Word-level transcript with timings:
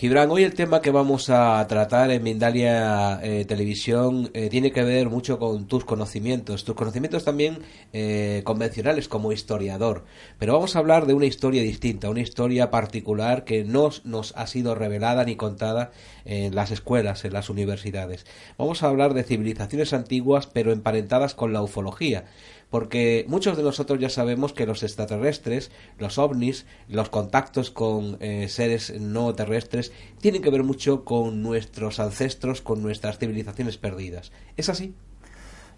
Gibran, 0.00 0.30
hoy 0.30 0.44
el 0.44 0.54
tema 0.54 0.80
que 0.80 0.90
vamos 0.90 1.28
a 1.28 1.62
tratar 1.68 2.10
en 2.10 2.22
Mindalia 2.22 3.20
eh, 3.22 3.44
Televisión 3.44 4.30
eh, 4.32 4.48
tiene 4.48 4.72
que 4.72 4.82
ver 4.82 5.10
mucho 5.10 5.38
con 5.38 5.66
tus 5.66 5.84
conocimientos, 5.84 6.64
tus 6.64 6.74
conocimientos 6.74 7.22
también 7.22 7.58
eh, 7.92 8.40
convencionales 8.46 9.08
como 9.08 9.30
historiador, 9.30 10.06
pero 10.38 10.54
vamos 10.54 10.74
a 10.74 10.78
hablar 10.78 11.04
de 11.04 11.12
una 11.12 11.26
historia 11.26 11.60
distinta, 11.60 12.08
una 12.08 12.22
historia 12.22 12.70
particular 12.70 13.44
que 13.44 13.62
no 13.62 13.90
nos 14.04 14.34
ha 14.38 14.46
sido 14.46 14.74
revelada 14.74 15.22
ni 15.26 15.36
contada 15.36 15.90
en 16.24 16.54
las 16.54 16.70
escuelas, 16.70 17.26
en 17.26 17.34
las 17.34 17.50
universidades. 17.50 18.24
Vamos 18.56 18.82
a 18.82 18.88
hablar 18.88 19.12
de 19.12 19.22
civilizaciones 19.22 19.92
antiguas 19.92 20.46
pero 20.46 20.72
emparentadas 20.72 21.34
con 21.34 21.52
la 21.52 21.60
ufología 21.60 22.24
porque 22.70 23.24
muchos 23.28 23.56
de 23.56 23.64
nosotros 23.64 23.98
ya 23.98 24.08
sabemos 24.08 24.52
que 24.52 24.64
los 24.64 24.82
extraterrestres, 24.82 25.70
los 25.98 26.18
ovnis, 26.18 26.66
los 26.88 27.08
contactos 27.10 27.70
con 27.70 28.16
eh, 28.20 28.48
seres 28.48 28.94
no 28.98 29.34
terrestres 29.34 29.92
tienen 30.20 30.40
que 30.40 30.50
ver 30.50 30.62
mucho 30.62 31.04
con 31.04 31.42
nuestros 31.42 31.98
ancestros, 31.98 32.62
con 32.62 32.80
nuestras 32.80 33.18
civilizaciones 33.18 33.76
perdidas. 33.76 34.30
¿Es 34.56 34.68
así? 34.68 34.94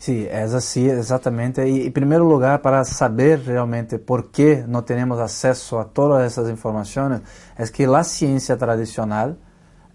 Sí, 0.03 0.27
es 0.29 0.53
así, 0.53 0.89
exactamente. 0.89 1.69
Y 1.69 1.87
en 1.87 1.93
primer 1.93 2.19
lugar, 2.19 2.61
para 2.61 2.85
saber 2.85 3.47
realmente 3.47 3.98
por 3.98 4.33
qué 4.33 4.65
no 4.67 4.85
tenemos 4.85 5.20
acceso 5.20 5.79
a 5.79 5.91
todas 5.91 6.31
esas 6.31 6.51
informaciones, 6.51 7.20
es 7.57 7.70
que 7.70 7.87
la 7.87 8.03
ciencia 8.03 8.59
tradicional 8.59 9.39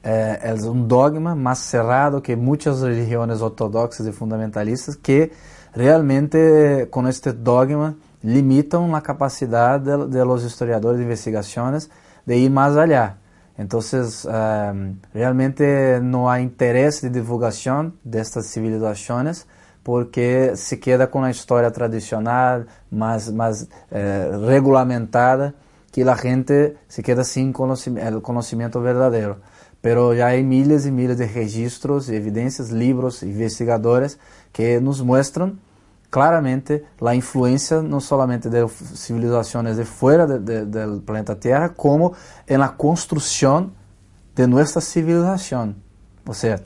eh, 0.03 0.39
es 0.41 0.63
un 0.63 0.87
dogma 0.87 1.35
más 1.35 1.59
cerrado 1.59 2.23
que 2.23 2.37
muchas 2.37 2.79
religiones 2.79 3.41
ortodoxas 3.41 4.07
y 4.07 4.13
fundamentalistas 4.13 4.95
que 4.95 5.33
realmente 5.77 6.87
com 6.89 7.07
este 7.07 7.31
dogma 7.31 7.95
limitam 8.23 8.95
a 8.95 9.01
capacidade 9.01 9.85
de, 9.85 10.07
de 10.07 10.23
los 10.23 10.43
historiadores 10.43 10.99
de 10.99 11.05
investigações 11.05 11.89
de 12.25 12.35
ir 12.35 12.49
mais 12.49 12.75
allá. 12.75 13.17
Então, 13.57 13.79
um, 13.79 14.95
realmente 15.13 15.63
não 16.01 16.27
há 16.27 16.41
interesse 16.41 17.07
de 17.07 17.13
divulgação 17.13 17.91
destas 18.03 18.47
civilizações 18.47 19.45
porque 19.83 20.53
se 20.55 20.75
queda 20.77 21.07
com 21.07 21.23
a 21.23 21.31
história 21.31 21.71
tradicional, 21.71 22.65
mais, 22.91 23.31
mais 23.31 23.65
eh, 23.89 24.31
regulamentada, 24.45 25.55
que 25.93 26.03
a 26.03 26.13
gente 26.13 26.75
se 26.89 27.01
queda 27.01 27.23
sem 27.23 27.53
conhecimento, 27.53 28.19
conhecimento 28.19 28.81
verdadeiro. 28.81 29.37
Pero 29.81 30.13
já 30.13 30.33
há 30.33 30.43
milhas 30.43 30.85
e 30.85 30.91
milhas 30.91 31.15
de 31.15 31.23
registros, 31.23 32.09
evidências, 32.09 32.69
livros, 32.69 33.23
investigadores 33.23 34.19
que 34.51 34.77
nos 34.81 34.99
mostram 34.99 35.57
claramente 36.17 36.83
la 36.99 37.13
influencia 37.13 37.83
no 37.83 38.01
solamente 38.01 38.49
de 38.49 38.67
civilizaciones 38.67 39.77
de 39.77 39.85
de, 40.39 40.65
del 40.65 41.01
planeta 41.01 41.39
Tierra, 41.39 41.75
como 41.75 42.13
en 42.47 42.59
la 42.59 42.75
construcción 42.75 43.71
de 44.35 44.47
nuestra 44.47 44.81
civilización. 44.81 45.75
O 46.25 46.33
sea, 46.33 46.59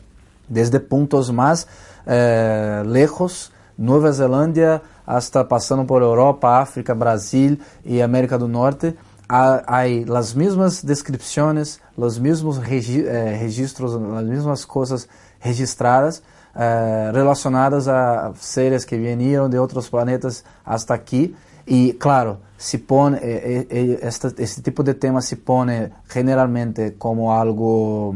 desde 0.47 0.79
puntos 0.79 1.33
más 1.33 1.67
eh, 2.05 2.81
lejos, 2.87 3.51
Nueva 3.75 4.13
Zelanda, 4.13 4.83
hasta 5.05 5.45
pasando 5.45 5.85
por 5.85 6.01
Europa, 6.01 6.61
África, 6.61 6.93
Brasil 6.93 7.61
y 7.83 7.99
América 7.99 8.37
do 8.37 8.47
Norte, 8.47 8.95
hay 9.27 10.05
las 10.05 10.33
mismas 10.33 10.85
descripciones, 10.85 11.81
los 11.97 12.21
mismos 12.21 12.65
regi 12.65 13.01
eh, 13.01 13.37
registros, 13.41 13.99
las 13.99 14.23
mismas 14.23 14.65
cosas 14.65 15.09
registradas, 15.43 16.23
eh, 16.53 17.11
relacionadas 17.13 17.87
a 17.87 18.33
seres 18.35 18.83
que 18.83 18.97
veniram 18.97 19.49
de 19.49 19.57
outros 19.57 19.89
planetas 19.89 20.43
hasta 20.65 20.93
aqui. 20.93 21.33
E, 21.65 21.93
claro, 21.93 22.39
se 22.57 22.77
põe, 22.79 23.15
eh, 23.15 23.67
eh, 23.69 23.99
este, 24.01 24.61
tipo 24.61 24.83
de 24.83 24.93
tema 24.93 25.21
se 25.21 25.37
põe 25.37 25.89
generalmente 26.13 26.91
como 26.97 27.31
algo 27.31 28.15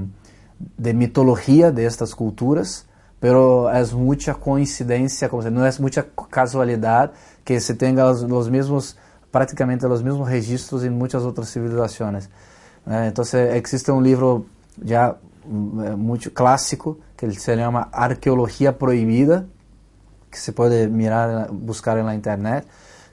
de 0.78 0.94
mitologia 0.94 1.72
de 1.72 1.85
estas 1.85 2.13
culturas, 2.13 2.85
pero 3.22 3.69
é 3.69 3.85
muita 3.94 4.34
coincidência, 4.34 5.29
como 5.29 5.50
não 5.50 5.66
é 5.66 5.72
muita 5.79 6.03
casualidade 6.29 7.13
que 7.46 7.59
se 7.62 7.75
tenha 7.75 8.06
os, 8.06 8.22
os 8.22 8.50
mesmos, 8.50 8.97
praticamente 9.31 9.85
os 9.85 10.02
mesmos 10.02 10.28
registros 10.28 10.84
em 10.84 10.90
muitas 10.90 11.23
outras 11.23 11.47
civilizações. 11.47 12.29
Então, 13.07 13.23
existe 13.56 13.91
um 13.91 14.02
livro 14.02 14.46
já 14.84 15.16
muito 15.46 16.32
clássico 16.32 17.00
que 17.16 17.30
se 17.32 17.56
chama 17.56 17.90
Arqueologia 17.92 18.74
Proibida, 18.74 19.48
que 20.30 20.40
se 20.40 20.52
pode 20.52 20.88
mirar, 20.88 21.52
buscar 21.52 22.02
na 22.04 22.14
internet, 22.14 22.68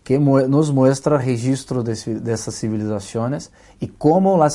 que 0.04 0.18
nos 0.18 0.70
mostra 0.70 1.16
registro 1.16 1.82
de, 1.82 1.94
dessas 2.20 2.54
civilizações 2.54 3.50
e 3.80 3.86
como 3.86 4.42
a, 4.42 4.48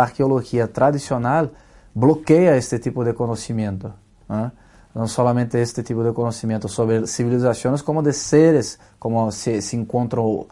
arqueologia 0.00 0.66
tradicional 0.66 1.50
bloqueia 1.94 2.56
este 2.56 2.78
tipo 2.78 3.04
de 3.04 3.12
conhecimento. 3.12 3.92
Né? 4.28 4.50
Não 4.94 5.06
somente 5.06 5.58
este 5.58 5.82
tipo 5.82 6.02
de 6.02 6.12
conhecimento 6.12 6.68
sobre 6.68 7.06
civilizações, 7.06 7.82
como 7.82 8.02
de 8.02 8.12
seres, 8.12 8.78
como 8.98 9.30
se, 9.30 9.60
se 9.60 9.76
encontram 9.76 10.24
uh, 10.24 10.48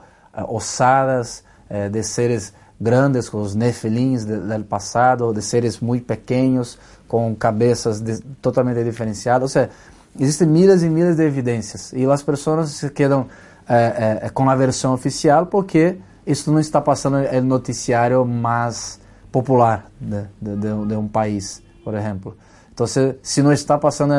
ossadas 0.49 1.44
uh, 1.70 1.88
de 1.88 2.03
seres 2.03 2.53
grandes, 2.80 3.28
com 3.28 3.40
os 3.40 3.54
nefilins 3.54 4.24
do 4.24 4.64
passado, 4.64 5.32
de 5.32 5.42
seres 5.42 5.80
muito 5.80 6.04
pequenos, 6.04 6.78
com 7.06 7.34
cabeças 7.34 8.00
de, 8.00 8.20
totalmente 8.40 8.82
diferenciadas. 8.82 9.42
Ou 9.42 9.48
seja, 9.48 9.70
existem 10.18 10.48
milhares 10.48 10.82
e 10.82 10.88
milhares 10.88 11.16
de 11.16 11.24
evidências 11.24 11.92
e 11.92 12.04
as 12.06 12.22
pessoas 12.22 12.70
se 12.70 12.90
quedam 12.90 13.26
é, 13.68 14.20
é, 14.22 14.28
com 14.28 14.48
a 14.50 14.54
versão 14.54 14.92
oficial 14.92 15.46
porque 15.46 15.96
isso 16.26 16.50
não 16.52 16.60
está 16.60 16.80
passando 16.80 17.18
no 17.18 17.42
noticiário 17.42 18.24
mais 18.24 19.00
popular 19.30 19.86
de, 20.00 20.24
de, 20.40 20.86
de, 20.86 20.94
um 20.94 21.08
país, 21.08 21.62
por 21.82 21.94
exemplo. 21.94 22.36
Então, 22.72 22.86
se 22.86 23.42
não 23.42 23.52
está 23.52 23.76
passando 23.76 24.14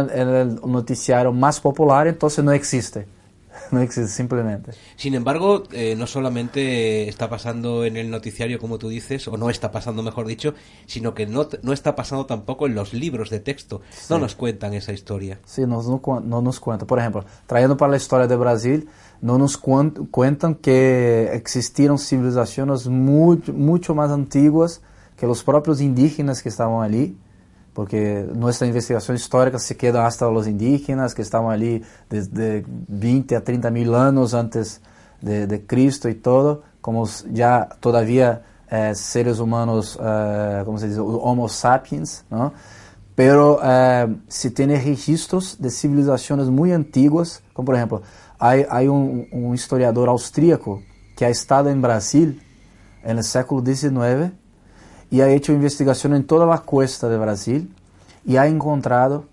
no 0.62 0.68
noticiário 0.68 1.34
mais 1.34 1.60
popular, 1.60 2.08
então 2.08 2.30
não 2.44 2.54
existe. 2.54 3.08
No 3.74 3.82
existe 3.82 4.12
simplemente. 4.12 4.72
Sin 4.96 5.14
embargo, 5.16 5.64
eh, 5.72 5.96
no 5.98 6.08
solamente 6.08 7.08
está 7.10 7.30
pasando 7.30 7.86
en 7.86 7.98
el 7.98 8.10
noticiario, 8.10 8.60
como 8.60 8.78
tú 8.78 8.90
dices, 8.90 9.28
o 9.28 9.38
no 9.38 9.50
está 9.50 9.72
pasando, 9.72 10.04
mejor 10.04 10.28
dicho, 10.28 10.54
sino 10.86 11.14
que 11.14 11.26
no, 11.26 11.48
no 11.62 11.74
está 11.74 11.96
pasando 11.96 12.26
tampoco 12.26 12.68
en 12.68 12.76
los 12.76 12.94
libros 12.94 13.30
de 13.30 13.40
texto. 13.40 13.82
No 14.10 14.20
nos 14.20 14.36
cuentan 14.36 14.74
esa 14.74 14.94
historia. 14.94 15.40
Sí, 15.46 15.64
no, 15.68 15.82
no, 15.82 16.42
nos 16.42 16.60
cuentan. 16.60 16.88
Por 16.88 17.00
ejemplo, 17.00 17.26
trayendo 17.48 17.78
para 17.78 17.92
la 17.92 17.98
historia 17.98 18.28
de 18.28 18.36
Brasil, 18.36 18.88
no 19.22 19.38
nos 19.38 19.58
cuentan 19.58 20.56
que 20.56 21.30
existieron 21.34 21.98
civilizaciones 21.98 22.88
mucho, 22.88 23.54
mucho 23.54 23.96
más 23.96 24.12
antiguas 24.12 24.82
que 25.18 25.28
los 25.28 25.44
propios 25.44 25.82
indígenas 25.82 26.42
que 26.42 26.50
estaban 26.50 26.84
allí 26.84 27.16
porque 27.74 28.26
nossa 28.36 28.66
investigação 28.66 29.16
histórica 29.16 29.58
se 29.58 29.74
queda 29.74 30.06
hasta 30.06 30.30
os 30.30 30.48
indígenas 30.48 31.14
que 31.14 31.22
estavam 31.22 31.50
ali 31.50 31.84
desde 32.10 32.64
20 32.88 33.36
a 33.36 33.42
30 33.42 33.72
mil 33.72 33.96
anos 33.96 34.34
antes 34.34 34.80
de, 35.22 35.48
de 35.48 35.58
Cristo 35.60 36.08
e 36.08 36.14
todo, 36.14 36.62
como 36.82 37.04
já 37.34 37.66
todavia 37.82 38.42
eh, 38.70 38.94
seres 38.94 39.40
humanos, 39.40 39.98
eh, 40.00 40.64
como 40.66 40.78
se 40.78 40.88
diz, 40.88 40.98
Homo 40.98 41.48
sapiens, 41.48 42.24
não? 42.30 42.52
Pero 43.16 43.60
eh, 43.64 44.10
se 44.28 44.50
tem 44.50 44.68
registros 44.68 45.56
de 45.56 45.70
civilizações 45.70 46.50
muito 46.50 46.74
antigas, 46.74 47.42
como 47.54 47.66
por 47.66 47.76
exemplo, 47.76 48.02
há, 48.40 48.82
um, 48.92 49.28
um 49.32 49.54
historiador 49.54 50.10
austríaco 50.10 50.82
que 51.16 51.24
ha 51.24 51.30
estado 51.30 51.70
em 51.70 51.80
Brasil 51.80 52.36
no 53.06 53.22
século 53.22 53.64
XIX 53.64 54.34
y 55.14 55.22
ha 55.22 55.30
hecho 55.30 55.54
investigación 55.54 56.16
en 56.16 56.26
toda 56.26 56.48
la 56.48 56.58
costa 56.58 57.08
de 57.08 57.20
Brasil 57.20 57.72
y 58.26 58.38
ha 58.38 58.48
encontrado 58.48 59.26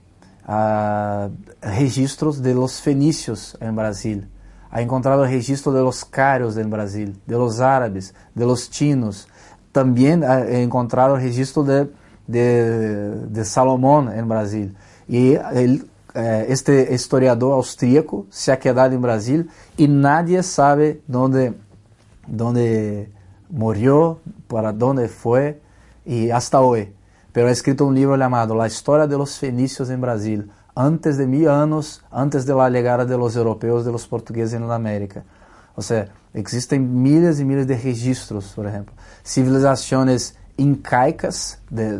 uh, 0.46 1.30
registros 1.62 2.42
de 2.42 2.52
los 2.52 2.82
fenicios 2.82 3.56
en 3.62 3.74
Brasil. 3.74 4.28
ha 4.70 4.82
encontrado 4.82 5.24
registro 5.24 5.72
de 5.72 5.80
los 5.80 6.04
carios 6.04 6.58
en 6.58 6.68
Brasil, 6.68 7.18
de 7.26 7.34
los 7.34 7.60
árabes, 7.60 8.14
de 8.34 8.44
los 8.44 8.68
chinos. 8.68 9.26
También 9.72 10.22
ha 10.22 10.46
encontrado 10.50 11.16
registro 11.16 11.64
de, 11.64 11.90
de, 12.26 13.12
de 13.28 13.44
Salomón 13.46 14.12
en 14.12 14.28
Brasil. 14.28 14.76
Y 15.08 15.32
eh, 15.32 15.80
este 16.46 16.94
historiador 16.94 17.54
austríaco 17.54 18.26
se 18.28 18.52
ha 18.52 18.58
quedado 18.58 18.94
en 18.94 19.00
Brasil 19.00 19.48
y 19.78 19.88
nadie 19.88 20.42
sabe 20.42 21.00
dónde, 21.06 21.54
dónde 22.26 23.10
murió, 23.48 24.20
para 24.46 24.74
dónde 24.74 25.08
fue 25.08 25.62
y 26.04 26.30
hasta 26.30 26.60
hoy. 26.60 26.92
Pero 27.32 27.48
ha 27.48 27.50
escrito 27.50 27.86
un 27.86 27.94
libro 27.94 28.16
llamado 28.16 28.54
La 28.54 28.66
historia 28.66 29.06
de 29.06 29.16
los 29.16 29.42
en 29.42 30.00
Brasil 30.00 30.50
antes 30.74 31.18
de 31.18 31.26
mil 31.26 31.48
anos, 31.48 32.02
antes 32.10 32.46
de 32.46 32.54
la 32.54 32.70
llegada 32.70 33.04
de 33.04 33.16
los 33.16 33.36
europeos, 33.36 33.84
de 33.84 33.92
los 33.92 34.06
portugueses 34.06 34.54
en 34.54 34.66
la 34.66 34.76
América. 34.76 35.24
O 35.74 35.82
sea, 35.82 36.08
existen 36.34 37.02
miles 37.02 37.40
y 37.40 37.44
miles 37.44 37.66
de 37.66 37.76
registros, 37.76 38.52
por 38.54 38.66
ejemplo. 38.66 38.94
Civilizaciones 39.24 40.36
incaicas, 40.56 41.60
de, 41.70 41.98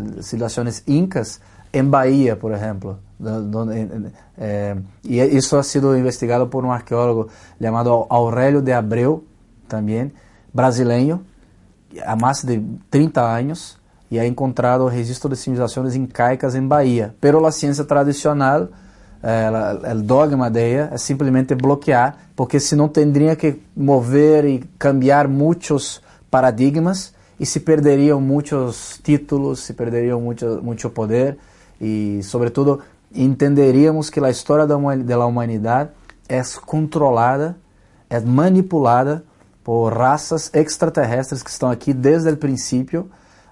incas, 0.86 1.40
en 1.72 1.90
Bahía, 1.90 2.38
por 2.38 2.52
ejemplo. 2.52 2.98
Donde, 3.18 4.12
eh, 4.38 4.80
y 5.02 5.20
ha 5.20 5.62
sido 5.62 5.96
investigado 5.96 6.48
por 6.48 6.64
un 6.64 6.72
arqueólogo 6.72 7.28
llamado 7.58 8.06
Aurelio 8.10 8.62
de 8.62 8.72
Abreu, 8.72 9.24
también, 9.68 10.14
brasileño, 10.52 11.22
há 12.04 12.16
más 12.16 12.44
de 12.46 12.62
30 12.88 13.34
años, 13.34 13.79
e 14.10 14.18
ha 14.18 14.26
encontrado 14.26 14.86
registro 14.86 15.28
de 15.28 15.36
civilizações 15.36 15.94
incaicas 15.94 16.54
em 16.54 16.66
Bahia. 16.66 17.14
Pero 17.20 17.44
a 17.46 17.52
ciência 17.52 17.84
tradicional, 17.84 18.68
eh, 19.22 19.92
o 19.94 20.02
dogma 20.02 20.50
de 20.50 20.74
é 20.74 20.98
simplesmente 20.98 21.54
bloquear, 21.54 22.16
porque 22.34 22.58
senão 22.58 22.88
teria 22.88 23.36
que 23.36 23.62
mover 23.76 24.44
e 24.44 24.58
cambiar 24.78 25.28
muitos 25.28 26.02
paradigmas 26.30 27.14
e 27.38 27.46
se 27.46 27.60
perderiam 27.60 28.20
muitos 28.20 29.00
títulos, 29.02 29.60
se 29.60 29.74
perderiam 29.74 30.20
muito, 30.20 30.60
muito 30.62 30.90
poder 30.90 31.38
e, 31.80 32.20
sobretudo, 32.22 32.80
entenderíamos 33.14 34.10
que 34.10 34.20
a 34.20 34.30
história 34.30 34.66
da 34.66 34.76
humanidade 34.76 35.90
é 36.28 36.42
controlada, 36.64 37.56
é 38.08 38.20
manipulada 38.20 39.24
por 39.64 39.92
raças 39.92 40.50
extraterrestres 40.52 41.42
que 41.42 41.50
estão 41.50 41.70
aqui 41.70 41.92
desde 41.92 42.28
o 42.30 42.36
princípio 42.36 43.10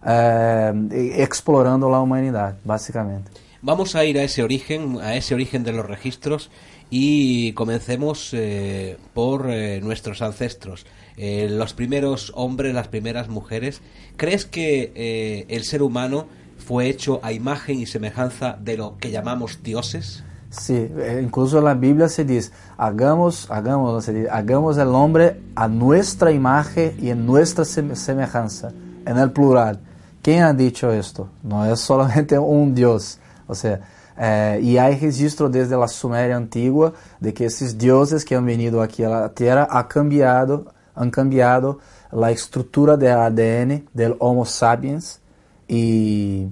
eh, 0.09 1.15
explorando 1.19 1.91
la 1.91 2.01
humanidad, 2.01 2.57
básicamente. 2.65 3.31
Vamos 3.61 3.97
a 3.97 4.05
ir 4.05 4.19
a 4.19 4.23
ese 4.23 4.45
origen, 4.45 5.01
a 5.01 5.17
ese 5.17 5.35
origen 5.35 5.65
de 5.65 5.73
los 5.73 5.85
registros 5.85 6.51
y 6.91 7.53
comencemos 7.55 8.31
eh, 8.33 8.99
por 9.15 9.51
eh, 9.51 9.81
nuestros 9.83 10.23
ancestros, 10.23 10.87
eh, 11.17 11.49
los 11.51 11.75
primeros 11.75 12.33
hombres, 12.37 12.73
las 12.75 12.89
primeras 12.89 13.29
mujeres. 13.29 13.83
¿Crees 14.17 14.47
que 14.47 15.45
el 15.49 15.65
ser 15.65 15.83
humano 15.83 16.27
fue 16.57 16.89
hecho 16.89 17.21
a 17.23 17.33
imagen 17.33 17.81
y 17.81 17.87
semejanza 17.87 18.57
de 18.61 18.77
lo 18.77 18.97
que 18.99 19.11
llamamos 19.11 19.63
dioses? 19.63 20.25
Sí, 20.51 20.89
incluso 21.21 21.59
en 21.59 21.65
la 21.65 21.75
Biblia 21.75 22.09
se 22.09 22.25
dice, 22.25 22.53
hagamos, 22.79 23.51
hagamos, 23.51 24.05
se 24.05 24.13
dice, 24.15 24.31
hagamos 24.31 24.79
el 24.79 24.89
hombre 24.89 25.41
a 25.55 25.69
nuestra 25.69 26.33
imagen 26.33 26.97
y 27.01 27.11
en 27.11 27.27
nuestra 27.27 27.65
semejanza, 27.65 28.73
en 29.05 29.19
el 29.19 29.31
plural. 29.31 29.81
¿Quién 30.29 30.43
ha 30.43 30.53
dicho 30.53 30.93
esto? 30.93 31.31
No 31.43 31.65
es 31.65 31.81
solamente 31.81 32.39
un 32.39 32.75
Dios. 32.75 33.19
O 33.47 33.55
sea, 33.55 33.81
eh, 34.19 34.99
registro 35.01 35.49
desde 35.49 35.75
la 35.75 35.89
Sumeria 35.89 36.37
antigua 36.37 36.93
de 37.19 37.33
que 37.33 37.47
esos 37.47 37.79
dioses 37.79 38.27
que 38.27 38.35
han 38.35 38.45
venido 38.45 38.83
aquí 38.83 39.03
a 39.05 39.09
la 39.09 39.29
Tierra 39.31 39.67
ha 39.71 39.89
cambiado, 39.89 40.67
han 40.95 41.11
cambiado 41.11 41.79
la 42.13 42.31
estructura 42.31 42.99
ADN 43.11 43.89
del 43.95 44.17
Homo 44.19 44.45
sapiens 44.45 45.19
y 45.67 46.49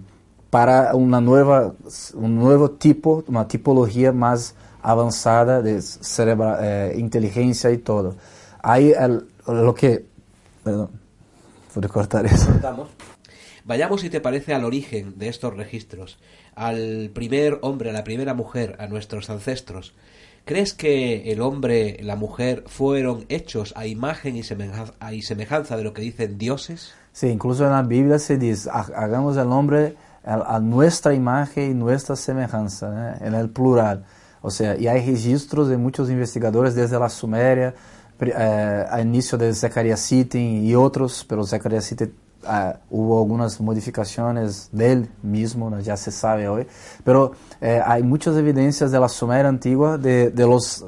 para 0.48 0.94
una 0.94 1.20
nueva, 1.20 1.74
un 2.14 2.34
nuevo 2.34 2.70
tipo, 2.70 3.24
una 3.28 3.46
tipología 3.46 4.10
más 4.10 4.54
avanzada 4.80 5.60
de 5.60 5.82
cerebra, 5.82 6.60
eh, 6.62 6.94
inteligencia 6.96 7.70
y 7.70 7.76
todo. 7.76 8.14
Hay 8.62 8.92
el, 8.92 9.26
lo 9.46 9.74
que... 9.74 10.06
Perdón, 10.64 10.88
puedo 11.74 11.88
cortar 11.90 12.24
eso. 12.24 12.48
Vayamos, 13.66 14.00
si 14.00 14.10
te 14.10 14.20
parece, 14.20 14.54
al 14.54 14.64
origen 14.64 15.18
de 15.18 15.26
estos 15.28 15.56
registros, 15.56 16.18
al 16.54 17.10
primer 17.12 17.58
hombre, 17.62 17.90
a 17.90 17.92
la 17.92 18.04
primera 18.04 18.32
mujer, 18.32 18.76
a 18.78 18.86
nuestros 18.86 19.28
ancestros. 19.28 19.92
¿Crees 20.44 20.72
que 20.72 21.32
el 21.32 21.40
hombre, 21.40 21.98
la 22.00 22.14
mujer, 22.14 22.62
fueron 22.68 23.26
hechos 23.28 23.74
a 23.76 23.88
imagen 23.88 24.36
y 24.36 24.44
semejanza, 24.44 25.76
de 25.76 25.82
lo 25.82 25.92
que 25.92 26.02
dicen 26.02 26.38
dioses? 26.38 26.94
Sí, 27.10 27.26
incluso 27.26 27.64
en 27.64 27.72
la 27.72 27.82
Biblia 27.82 28.20
se 28.20 28.38
dice, 28.38 28.70
hagamos 28.70 29.36
el 29.36 29.48
hombre 29.48 29.96
a 30.22 30.60
nuestra 30.60 31.12
imagen 31.12 31.72
y 31.72 31.74
nuestra 31.74 32.14
semejanza, 32.14 33.16
¿eh? 33.20 33.26
en 33.26 33.34
el 33.34 33.50
plural. 33.50 34.04
O 34.42 34.50
sea, 34.52 34.76
y 34.76 34.86
hay 34.86 35.04
registros 35.04 35.68
de 35.68 35.76
muchos 35.76 36.08
investigadores 36.08 36.76
desde 36.76 37.00
la 37.00 37.08
Sumeria, 37.08 37.74
eh, 38.20 38.86
a 38.88 39.00
inicio 39.00 39.36
de 39.36 39.52
Zechariah 39.52 39.96
Sitchin 39.96 40.64
y 40.64 40.74
otros, 40.76 41.26
pero 41.28 41.44
Zechariah 41.44 41.80
Sitchin 41.80 42.25
uh, 42.46 42.76
hubo 42.90 43.18
algunas 43.20 43.60
modificaciones 43.60 44.68
del 44.72 45.08
mismo, 45.22 45.70
¿no? 45.70 45.80
ya 45.80 45.96
se 45.96 46.10
sabe 46.10 46.48
hoy, 46.48 46.66
pero 47.04 47.32
eh, 47.60 47.80
hay 47.84 48.02
muchas 48.02 48.36
evidencias 48.36 48.90
de 48.90 49.00
la 49.00 49.08
Sumeria 49.08 49.52
de, 49.52 50.30
de 50.30 50.46
los 50.46 50.84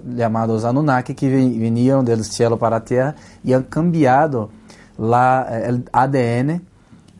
Anunnaki 0.65 1.15
que 1.15 1.29
venían 1.29 2.05
del 2.05 2.25
cielo 2.25 2.59
para 2.59 2.79
la 2.79 2.85
tierra 2.85 3.15
y 3.43 3.53
han 3.53 3.65
cambiado 3.65 4.51
la, 4.97 5.47
el 5.65 5.89
ADN 5.93 6.63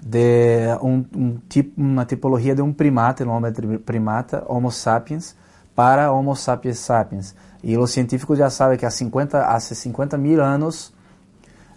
de 0.03 0.77
un, 0.81 1.09
un 1.15 1.43
tipo, 1.49 1.81
una 1.81 2.05
de 2.05 2.63
un 2.63 2.75
primata, 2.75 3.23
el 3.23 3.31
hombre 3.31 3.53
primata, 3.79 4.45
Homo 4.47 4.71
sapiens, 4.71 5.37
para 5.75 6.11
Homo 6.13 6.35
sapiens 6.35 6.79
sapiens. 6.79 7.35
Y 7.63 7.75
los 7.75 7.91
científicos 7.91 8.39
ya 8.39 8.51
saben 8.51 8.79
que 8.79 8.87
hace 8.87 8.99
50, 8.99 9.53
hace 9.53 9.75
50 9.75 10.17
mil 10.17 10.41
años 10.41 10.95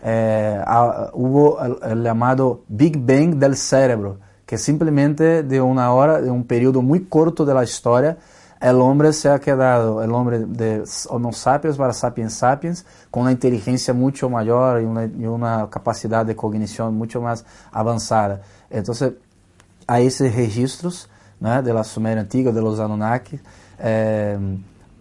eh, 0.04 0.64
hubo 1.14 1.60
el, 1.62 2.04
llamado 2.04 2.64
Big 2.68 2.98
Bang 2.98 3.36
del 3.36 3.56
cerebro, 3.56 4.18
que 4.46 4.58
simplemente 4.58 5.44
de 5.44 5.62
una 5.62 5.94
hora, 5.94 6.22
de 6.22 6.30
un 6.30 6.44
periodo 6.44 6.82
muy 6.82 7.06
corto 7.06 7.46
de 7.46 7.54
la 7.54 7.64
historia, 7.64 8.18
el 8.60 8.76
hombre 8.80 9.12
se 9.12 9.30
ha 9.30 9.40
quedado, 9.40 10.04
el 10.04 10.12
hombre 10.12 10.40
de 10.40 10.84
Homo 11.10 11.34
sapiens 11.34 11.78
para 11.78 11.94
sapiens 11.94 12.34
sapiens, 12.34 12.86
con 13.10 13.24
una 13.24 13.32
inteligencia 13.32 13.94
mucho 13.94 14.30
mayor 14.30 14.82
y 14.82 14.86
una, 14.86 15.06
y 15.06 15.26
una 15.26 15.68
capacidad 15.70 16.26
de 16.26 16.36
cognición 16.36 16.96
mucho 16.96 17.22
más 17.22 17.44
avanzada. 17.72 18.42
Entonces, 18.70 19.14
hay 19.88 20.08
esos 20.08 20.34
registros 20.36 21.10
¿no? 21.40 21.62
de 21.62 21.74
la 21.74 21.84
Sumeria 21.84 22.22
antigua, 22.22 22.52
de 22.52 22.62
los 22.62 22.80
Anunnaki, 22.80 23.40
eh, 23.80 24.38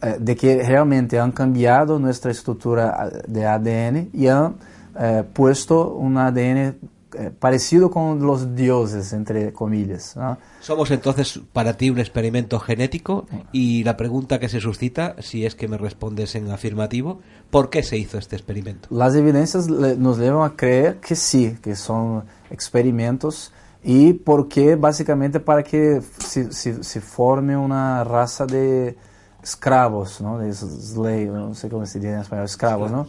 eh, 0.03 0.17
de 0.19 0.37
que 0.37 0.63
realmente 0.63 1.21
han 1.21 1.33
cambiado 1.33 1.99
nuestra 1.99 2.31
estructura 2.31 3.11
de 3.29 3.47
ADN 3.47 4.09
y 4.15 4.27
han 4.27 4.55
eh, 4.99 5.25
puesto 5.33 5.95
un 5.95 6.19
ADN 6.19 6.77
eh, 7.13 7.31
parecido 7.37 7.91
con 7.91 8.21
los 8.25 8.55
dioses, 8.55 9.13
entre 9.13 9.53
comillas. 9.53 10.17
¿no? 10.17 10.39
Somos 10.61 10.93
entonces 10.93 11.41
para 11.53 11.77
ti 11.77 11.91
un 11.91 11.99
experimento 11.99 12.61
genético 12.61 13.27
y 13.51 13.83
la 13.83 13.97
pregunta 13.97 14.39
que 14.39 14.49
se 14.49 14.61
suscita, 14.61 15.17
si 15.19 15.45
es 15.45 15.57
que 15.57 15.67
me 15.67 15.77
respondes 15.77 16.37
en 16.37 16.51
afirmativo, 16.51 17.21
¿por 17.51 17.69
qué 17.69 17.83
se 17.83 17.97
hizo 17.97 18.17
este 18.17 18.37
experimento? 18.37 18.89
Las 18.93 19.17
evidencias 19.17 19.69
nos 19.69 20.19
llevan 20.19 20.49
a 20.49 20.55
creer 20.55 20.99
que 20.99 21.17
sí, 21.17 21.57
que 21.61 21.75
son 21.75 22.25
experimentos 22.51 23.53
y 23.83 24.13
porque 24.13 24.77
básicamente 24.77 25.41
para 25.41 25.65
que 25.65 26.03
se, 26.19 26.53
se, 26.53 26.85
se 26.85 27.01
forme 27.01 27.57
una 27.57 28.05
raza 28.05 28.47
de 28.47 28.97
escravos, 29.43 30.21
¿no? 30.21 30.39
De 30.39 30.53
slave, 30.53 31.27
no 31.27 31.55
sé 31.55 31.69
cómo 31.69 31.85
se 31.87 31.99
dice 31.99 32.13
en 32.13 32.21
español, 32.21 32.45
escravos, 32.45 32.91
¿no? 32.91 33.09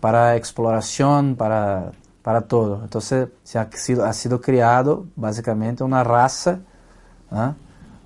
Para 0.00 0.36
exploración, 0.36 1.36
para, 1.36 1.92
para 2.22 2.42
todo. 2.42 2.82
Entonces, 2.82 3.28
se 3.42 3.58
ha 3.58 3.68
sido, 3.72 4.04
ha 4.04 4.12
sido 4.12 4.40
creado 4.40 5.06
básicamente 5.16 5.84
una 5.84 6.04
raza, 6.04 6.60
¿eh? 7.32 7.52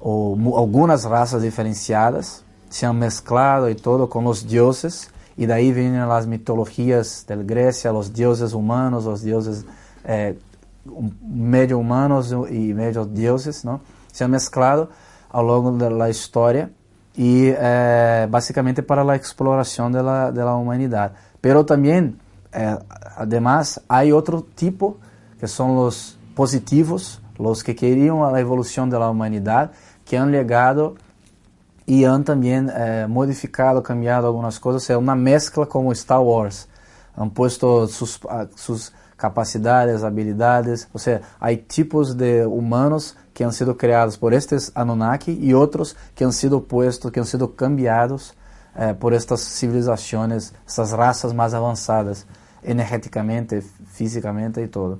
o 0.00 0.36
algunas 0.58 1.04
razas 1.04 1.42
diferenciadas, 1.42 2.44
se 2.68 2.86
han 2.86 2.98
mezclado 2.98 3.68
y 3.68 3.74
todo 3.74 4.08
con 4.08 4.24
los 4.24 4.48
dioses, 4.48 5.10
y 5.36 5.46
de 5.46 5.54
ahí 5.54 5.72
vienen 5.72 6.08
las 6.08 6.26
mitologías 6.26 7.24
de 7.26 7.42
Grecia, 7.44 7.92
los 7.92 8.12
dioses 8.12 8.52
humanos, 8.52 9.04
los 9.04 9.22
dioses 9.22 9.64
eh, 10.04 10.38
medio 11.22 11.78
humanos 11.78 12.34
y 12.50 12.74
medio 12.74 13.04
dioses, 13.04 13.64
¿no? 13.64 13.80
Se 14.10 14.24
han 14.24 14.30
mezclado 14.30 14.90
a 15.30 15.40
lo 15.40 15.48
largo 15.48 15.72
de 15.78 15.90
la 15.90 16.10
historia 16.10 16.70
y 17.14 17.46
eh, 17.46 18.26
básicamente 18.30 18.82
para 18.82 19.04
la 19.04 19.16
exploración 19.16 19.92
de 19.92 20.02
la, 20.02 20.32
de 20.32 20.44
la 20.44 20.54
humanidad. 20.54 21.12
Pero 21.42 21.66
también, 21.66 22.18
eh, 22.52 22.78
además, 23.16 23.82
hay 23.88 24.12
otro 24.12 24.42
tipo, 24.54 24.96
que 25.38 25.48
son 25.48 25.74
los 25.74 26.16
positivos, 26.34 27.20
los 27.36 27.64
que 27.64 27.74
querían 27.74 28.20
la 28.32 28.40
evolución 28.40 28.88
de 28.88 28.98
la 28.98 29.10
humanidad, 29.10 29.72
que 30.06 30.16
han 30.16 30.30
llegado 30.30 30.94
y 31.84 32.04
han 32.04 32.22
también 32.22 32.70
eh, 32.74 33.06
modificado, 33.08 33.82
cambiado 33.82 34.28
algunas 34.28 34.60
cosas, 34.60 34.88
es 34.88 34.96
una 34.96 35.16
mezcla 35.16 35.66
como 35.66 35.90
Star 35.92 36.20
Wars. 36.20 36.68
Han 37.16 37.30
puesto 37.30 37.88
sus, 37.88 38.20
sus 38.54 38.92
capacidades, 39.16 40.04
habilidades, 40.04 40.88
o 40.92 40.98
sea, 40.98 41.22
hay 41.40 41.56
tipos 41.58 42.16
de 42.16 42.46
humanos 42.46 43.16
que 43.34 43.42
han 43.44 43.52
sido 43.52 43.76
creados 43.76 44.16
por 44.16 44.32
estes 44.32 44.70
Anunnaki 44.76 45.32
y 45.32 45.54
otros 45.54 45.96
que 46.14 46.24
han 46.24 46.32
sido 46.32 46.62
puestos, 46.62 47.10
que 47.10 47.18
han 47.18 47.26
sido 47.26 47.56
cambiados 47.56 48.34
eh, 48.76 48.94
por 48.98 49.14
estas 49.14 49.40
civilizaciones, 49.40 50.54
estas 50.66 50.92
razas 50.92 51.34
más 51.34 51.54
avanzadas, 51.54 52.26
energéticamente, 52.62 53.62
físicamente 53.92 54.62
y 54.62 54.68
todo. 54.68 54.98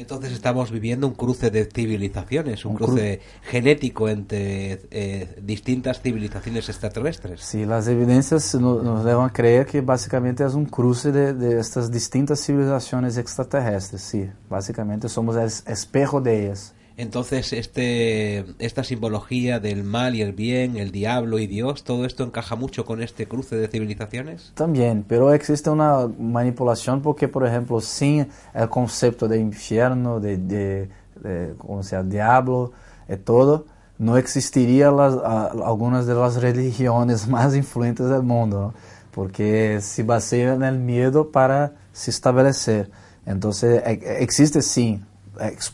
Entonces 0.00 0.32
estamos 0.32 0.70
viviendo 0.70 1.06
un 1.06 1.12
cruce 1.12 1.50
de 1.50 1.66
civilizaciones, 1.66 2.64
un, 2.64 2.72
un 2.72 2.76
cruce 2.78 3.18
cru 3.18 3.50
genético 3.50 4.08
entre 4.08 4.80
eh, 4.90 5.36
distintas 5.42 6.00
civilizaciones 6.00 6.68
extraterrestres. 6.70 7.42
Sí, 7.42 7.66
las 7.66 7.86
evidencias 7.86 8.54
nos, 8.54 8.82
nos 8.82 9.04
llevan 9.04 9.28
a 9.28 9.32
creer 9.32 9.66
que 9.66 9.82
básicamente 9.82 10.42
es 10.44 10.54
un 10.54 10.64
cruce 10.64 11.12
de, 11.12 11.34
de, 11.34 11.60
estas 11.60 11.90
distintas 11.90 12.40
civilizaciones 12.40 13.18
extraterrestres. 13.18 14.00
Sí, 14.00 14.30
básicamente 14.48 15.08
somos 15.10 15.36
el 15.36 15.50
espejo 15.70 16.20
de 16.22 16.46
ellas. 16.46 16.74
Entonces, 17.00 17.54
este, 17.54 18.44
esta 18.58 18.84
simbología 18.84 19.58
del 19.58 19.84
mal 19.84 20.14
y 20.14 20.20
el 20.20 20.34
bien, 20.34 20.76
el 20.76 20.92
diablo 20.92 21.38
y 21.38 21.46
Dios, 21.46 21.82
¿todo 21.82 22.04
esto 22.04 22.24
encaja 22.24 22.56
mucho 22.56 22.84
con 22.84 23.02
este 23.02 23.26
cruce 23.26 23.56
de 23.56 23.68
civilizaciones? 23.68 24.52
También, 24.54 25.02
pero 25.08 25.32
existe 25.32 25.70
una 25.70 26.06
manipulación 26.18 27.00
porque, 27.00 27.26
por 27.26 27.46
ejemplo, 27.46 27.80
sin 27.80 28.28
el 28.52 28.68
concepto 28.68 29.28
de 29.28 29.38
infierno, 29.38 30.20
de, 30.20 30.36
de, 30.36 30.90
de 31.22 31.54
sea, 31.80 32.02
diablo, 32.02 32.72
y 33.08 33.16
todo, 33.16 33.64
no 33.96 34.18
existirían 34.18 35.00
algunas 35.00 36.04
de 36.06 36.14
las 36.14 36.36
religiones 36.42 37.26
más 37.28 37.56
influyentes 37.56 38.10
del 38.10 38.24
mundo, 38.24 38.74
porque 39.10 39.80
se 39.80 40.02
basean 40.02 40.56
en 40.56 40.74
el 40.74 40.78
miedo 40.78 41.30
para 41.30 41.72
se 41.94 42.10
establecer. 42.10 42.90
Entonces, 43.24 43.82
existe 43.86 44.60
sí 44.60 45.00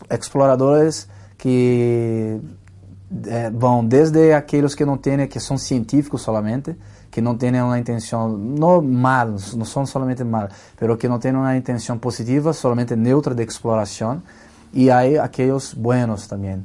exploradores 0.09 1.09
que 1.39 2.41
é, 3.27 3.51
vão 3.51 3.85
desde 3.85 4.33
aqueles 4.33 4.75
que 4.75 4.85
não 4.85 4.97
têm, 4.97 5.27
que 5.27 5.39
são 5.39 5.57
científicos 5.57 6.23
solamente, 6.23 6.77
que 7.11 7.21
não 7.21 7.37
têm 7.37 7.61
uma 7.63 7.79
intenção, 7.79 8.29
não 8.29 8.83
mal, 8.83 9.29
não 9.55 9.65
são 9.65 9.87
somente 9.87 10.23
mal, 10.25 10.49
mas 10.81 10.99
que 10.99 11.09
não 11.09 11.19
têm 11.19 11.33
uma 11.33 11.57
intenção 11.57 11.97
positiva, 11.99 12.53
somente 12.53 12.95
neutra 12.97 13.35
de 13.35 13.43
exploração, 13.43 14.23
e 14.73 14.91
aí 14.91 15.19
aqueles 15.19 15.73
buenos 15.73 16.27
também. 16.27 16.63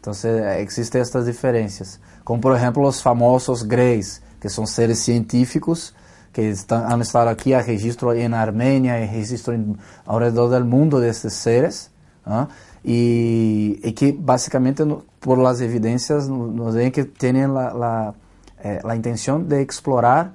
Então 0.00 0.12
existem 0.58 1.00
estas 1.00 1.24
diferenças. 1.24 1.98
Como 2.24 2.40
por 2.40 2.54
exemplo 2.54 2.86
os 2.86 3.00
famosos 3.00 3.62
Greys, 3.62 4.20
que 4.40 4.48
são 4.48 4.66
seres 4.66 4.98
científicos 4.98 5.94
que 6.30 6.42
estão, 6.42 7.00
estado 7.00 7.28
aqui 7.28 7.54
a 7.54 7.60
registro 7.60 8.12
em 8.12 8.30
Armênia, 8.34 9.00
e 9.00 9.06
registro 9.06 9.54
em, 9.54 9.74
ao 10.04 10.18
redor 10.18 10.48
do 10.48 10.64
mundo 10.64 11.00
desses 11.00 11.32
seres. 11.32 11.90
¿no? 12.26 12.48
Y, 12.84 13.92
que 13.94 14.14
básicamente 14.16 14.84
por 15.18 15.38
las 15.38 15.60
evidencias 15.62 16.28
nos 16.28 16.74
ven 16.74 16.92
que 16.92 17.04
tienen 17.04 17.54
la, 17.54 17.72
la, 17.72 18.14
eh, 18.62 18.80
intención 18.94 19.48
de 19.48 19.62
explorar 19.62 20.32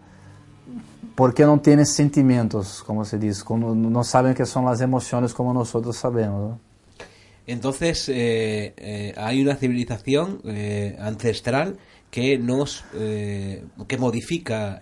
porque 1.14 1.44
no 1.44 1.60
tienen 1.60 1.86
sentimientos, 1.86 2.82
como 2.86 3.06
se 3.06 3.20
dice, 3.20 3.44
como 3.44 3.76
no 3.76 4.04
saben 4.04 4.34
qué 4.34 4.46
son 4.46 4.66
las 4.66 4.82
emociones 4.82 5.34
como 5.34 5.54
nosotros 5.54 5.96
sabemos. 5.96 6.58
Entonces, 7.46 8.10
eh, 8.10 8.74
eh, 8.78 9.14
hay 9.18 9.42
una 9.42 9.56
civilización 9.56 10.42
ancestral 11.00 11.78
que 12.10 12.40
nos 12.40 12.84
que 12.94 13.98
modifica 14.00 14.80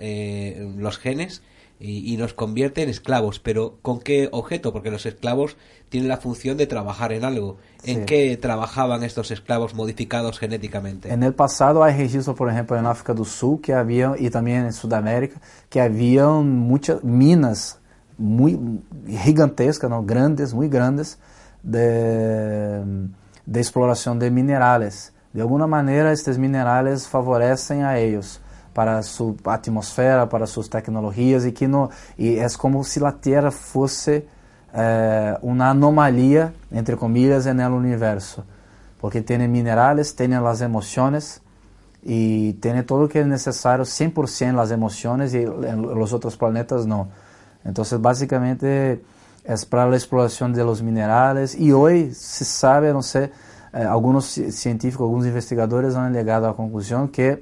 los 0.78 0.98
genes 1.00 1.42
y, 1.80 2.14
y, 2.14 2.18
nos 2.18 2.34
convierte 2.34 2.82
en 2.82 2.90
esclavos. 2.90 3.40
Pero 3.40 3.78
¿con 3.82 4.00
qué 4.00 4.30
objeto? 4.32 4.74
Porque 4.74 4.90
los 4.90 5.06
esclavos 5.06 5.58
tienen 5.90 6.10
la 6.10 6.18
función 6.18 6.58
de 6.58 6.68
trabajar 6.68 7.12
en 7.12 7.24
algo. 7.24 7.58
¿En 7.84 8.00
sí. 8.00 8.06
qué 8.06 8.38
trabajaban 8.38 9.04
estos 9.04 9.32
esclavos 9.32 9.74
modificados 9.76 10.40
genéticamente? 10.40 11.12
En 11.12 11.24
el 11.24 11.34
pasado 11.34 11.84
hay 11.84 11.96
registros, 11.96 12.36
por 12.36 12.50
ejemplo, 12.50 12.78
en 12.78 12.86
África 12.86 13.14
del 13.14 13.26
Sur 13.26 13.62
que 13.62 13.74
había, 13.74 14.14
y 14.18 14.30
también 14.30 14.66
en 14.66 14.74
Sudamérica, 14.74 15.40
que 15.70 15.80
habían 15.80 16.50
muchas 16.50 17.04
minas 17.04 17.80
muy 18.18 18.60
gigantescas, 19.08 19.90
¿no? 19.90 20.04
grandes, 20.04 20.54
muy 20.54 20.70
grandes, 20.70 21.20
de, 21.62 22.84
de 23.46 23.60
exploración 23.60 24.18
de 24.18 24.32
minerales. 24.32 25.14
De 25.34 25.42
alguna 25.42 25.68
manera, 25.68 26.12
estes 26.12 26.40
minerales 26.40 27.08
favorecem 27.08 27.84
a 27.84 28.00
ellos 28.00 28.42
para 28.78 29.02
sua 29.02 29.34
atmosfera, 29.46 30.28
para 30.28 30.46
suas 30.46 30.68
tecnologias 30.68 31.48
e 31.48 31.52
que 31.52 31.68
no 31.68 31.90
e 32.16 32.38
é 32.38 32.48
como 32.60 32.84
se 32.84 33.04
a 33.04 33.12
Terra 33.12 33.50
fosse 33.50 34.24
eh, 34.72 35.36
uma 35.42 35.72
anomalia 35.72 36.54
entre 36.72 36.96
comillas 36.96 37.48
en 37.48 37.60
el 37.60 37.72
universo, 37.72 38.44
porque 39.02 39.24
tem 39.24 39.48
minerales, 39.48 40.14
tem 40.14 40.32
as 40.36 40.62
emoções 40.62 41.42
e 42.06 42.56
tem 42.62 42.84
todo 42.84 43.06
o 43.06 43.10
que 43.10 43.18
é 43.18 43.24
necessário 43.24 43.84
100% 43.84 44.60
as 44.60 44.70
emoções 44.70 45.34
e 45.34 45.44
os 45.48 46.14
outros 46.14 46.36
planetas 46.36 46.86
não. 46.86 47.08
Então, 47.66 47.84
basicamente 48.00 48.64
é 49.44 49.56
para 49.68 49.90
a 49.90 49.96
exploração 49.96 50.52
de 50.52 50.62
los 50.62 50.82
minerales 50.82 51.56
e 51.58 51.74
hoje 51.74 52.14
se 52.14 52.46
sabe, 52.46 52.94
não 52.94 53.02
sei, 53.02 53.32
eh, 53.74 53.86
alguns 53.86 54.26
científicos, 54.52 55.04
alguns 55.04 55.26
investigadores 55.26 55.96
han 55.96 56.14
chegado 56.14 56.46
à 56.46 56.54
conclusão 56.54 57.08
que 57.08 57.40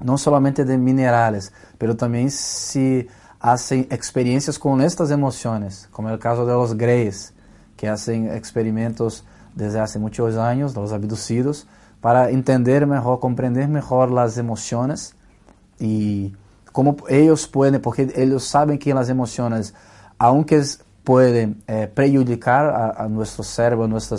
não 0.00 0.16
somente 0.16 0.64
de 0.64 0.76
minerales, 0.76 1.52
pero 1.78 1.94
também 1.94 2.28
se 2.28 3.08
hacen 3.40 3.86
experiencias 3.90 4.58
con 4.58 4.80
estas 4.80 5.10
emociones, 5.10 5.88
como 5.92 6.08
el 6.08 6.18
caso 6.18 6.46
de 6.46 6.52
los 6.52 6.74
Greys, 6.74 7.32
que 7.76 7.88
hacen 7.88 8.34
experimentos 8.34 9.24
desde 9.54 9.80
hace 9.80 9.98
muchos 9.98 10.36
años, 10.36 10.74
los 10.74 10.92
abducidos, 10.92 11.66
para 12.00 12.30
entender 12.30 12.86
mejor, 12.86 13.20
comprender 13.20 13.68
mejor 13.68 14.10
las 14.10 14.38
emociones 14.38 15.14
y 15.78 16.34
cómo 16.72 16.96
ellos 17.08 17.46
pueden, 17.46 17.80
porque 17.80 18.12
ellos 18.16 18.44
saben 18.44 18.78
que 18.78 18.92
las 18.94 19.08
emociones, 19.08 19.74
aunque 20.18 20.62
pueden 21.02 21.62
eh, 21.66 21.90
prejudicar 21.92 22.66
a, 22.66 23.04
a, 23.04 23.08
nuestro 23.08 23.44
cerebro, 23.44 23.84
a 23.84 23.88
nuestro 23.88 24.16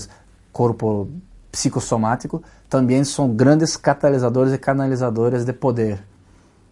cuerpo 0.52 1.08
psicosomático, 1.52 2.44
também 2.70 3.04
são 3.04 3.34
grandes 3.34 3.78
catalisadores 3.78 4.54
e 4.54 4.58
canalizadores 4.58 5.46
de 5.46 5.54
poder. 5.54 6.04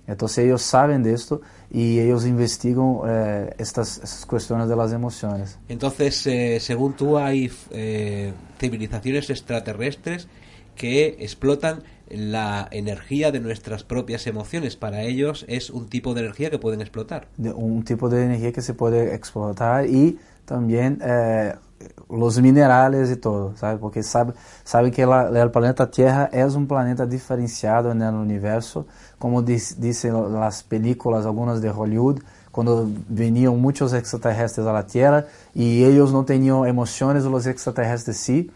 Então, 0.08 0.28
eles 0.38 0.62
sabem 0.62 1.02
disso 1.02 1.40
e 1.72 1.98
eles 1.98 2.26
investigam 2.26 3.04
eh, 3.06 3.56
estas, 3.58 4.00
estas 4.04 4.26
questões 4.26 4.68
das 4.68 4.92
emoções. 4.92 5.58
Então, 5.70 5.94
eh, 6.00 6.60
según 6.60 6.94
tú, 6.94 7.18
hay 7.18 7.50
eh, 7.72 8.34
civilizaciones 8.60 9.30
extraterrestres 9.30 10.28
que 10.76 11.16
explotan 11.20 11.84
la 12.10 12.68
energía 12.72 13.32
de 13.32 13.40
nuestras 13.40 13.84
propias 13.84 14.28
emociones. 14.28 14.76
Para 14.76 15.04
ellos 15.04 15.46
es 15.48 15.70
un 15.70 15.88
tipo 15.88 16.14
de 16.14 16.22
energía 16.22 16.50
que 16.50 16.60
pueden 16.60 16.82
explotar. 16.82 17.28
De 17.38 17.52
un 17.52 17.84
tipo 17.84 18.10
de 18.10 18.26
energía 18.26 18.52
que 18.52 18.62
se 18.62 18.74
puede 18.74 19.16
explotar 19.16 19.88
y 19.88 20.20
también 20.46 21.00
eh, 21.02 21.56
los 22.10 22.40
minerales 22.40 23.10
e 23.10 23.16
todo, 23.16 23.54
sabe? 23.58 23.80
Porque 23.80 24.04
sabe, 24.04 24.34
sabe 24.64 24.92
que 24.92 25.04
o 25.04 25.50
planeta 25.52 25.88
Terra 25.88 26.30
é 26.32 26.46
um 26.46 26.66
planeta 26.66 27.06
diferenciado 27.06 27.94
no 27.94 28.22
universo, 28.22 28.86
como 29.18 29.42
diz, 29.42 29.76
dizem 29.78 30.12
as 30.42 30.62
películas, 30.62 31.26
algumas 31.26 31.62
de 31.62 31.68
Hollywood, 31.68 32.22
quando 32.52 32.94
veniam 33.10 33.58
muitos 33.58 33.94
extraterrestres 33.94 34.68
à 34.68 34.84
Terra 34.84 35.26
e 35.56 35.82
eles 35.82 36.12
não 36.12 36.24
tinham 36.24 36.66
emoções, 36.66 37.26
os 37.26 37.48
extraterrestres 37.48 38.18
sim, 38.18 38.50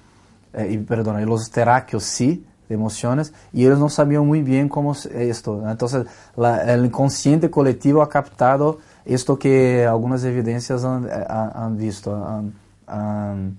eh, 0.54 0.74
e, 0.74 1.30
os 1.30 1.50
terráqueos 1.50 2.04
sim, 2.04 2.44
emoções, 2.70 3.32
e 3.54 3.64
eles 3.64 3.80
não 3.80 3.90
sabiam 3.90 4.26
muito 4.26 4.46
bem 4.46 4.68
como 4.68 4.92
é 5.12 5.26
isto. 5.26 5.64
Então, 5.72 5.88
o 6.36 6.86
inconsciente 6.86 7.48
coletivo 7.50 8.02
ha 8.02 8.08
captado 8.08 8.78
isto 9.06 9.38
que 9.38 9.86
algumas 9.90 10.24
evidências 10.26 10.84
han, 10.84 11.08
han 11.30 11.76
visto, 11.78 12.12
han, 12.12 12.52
um, 12.88 13.56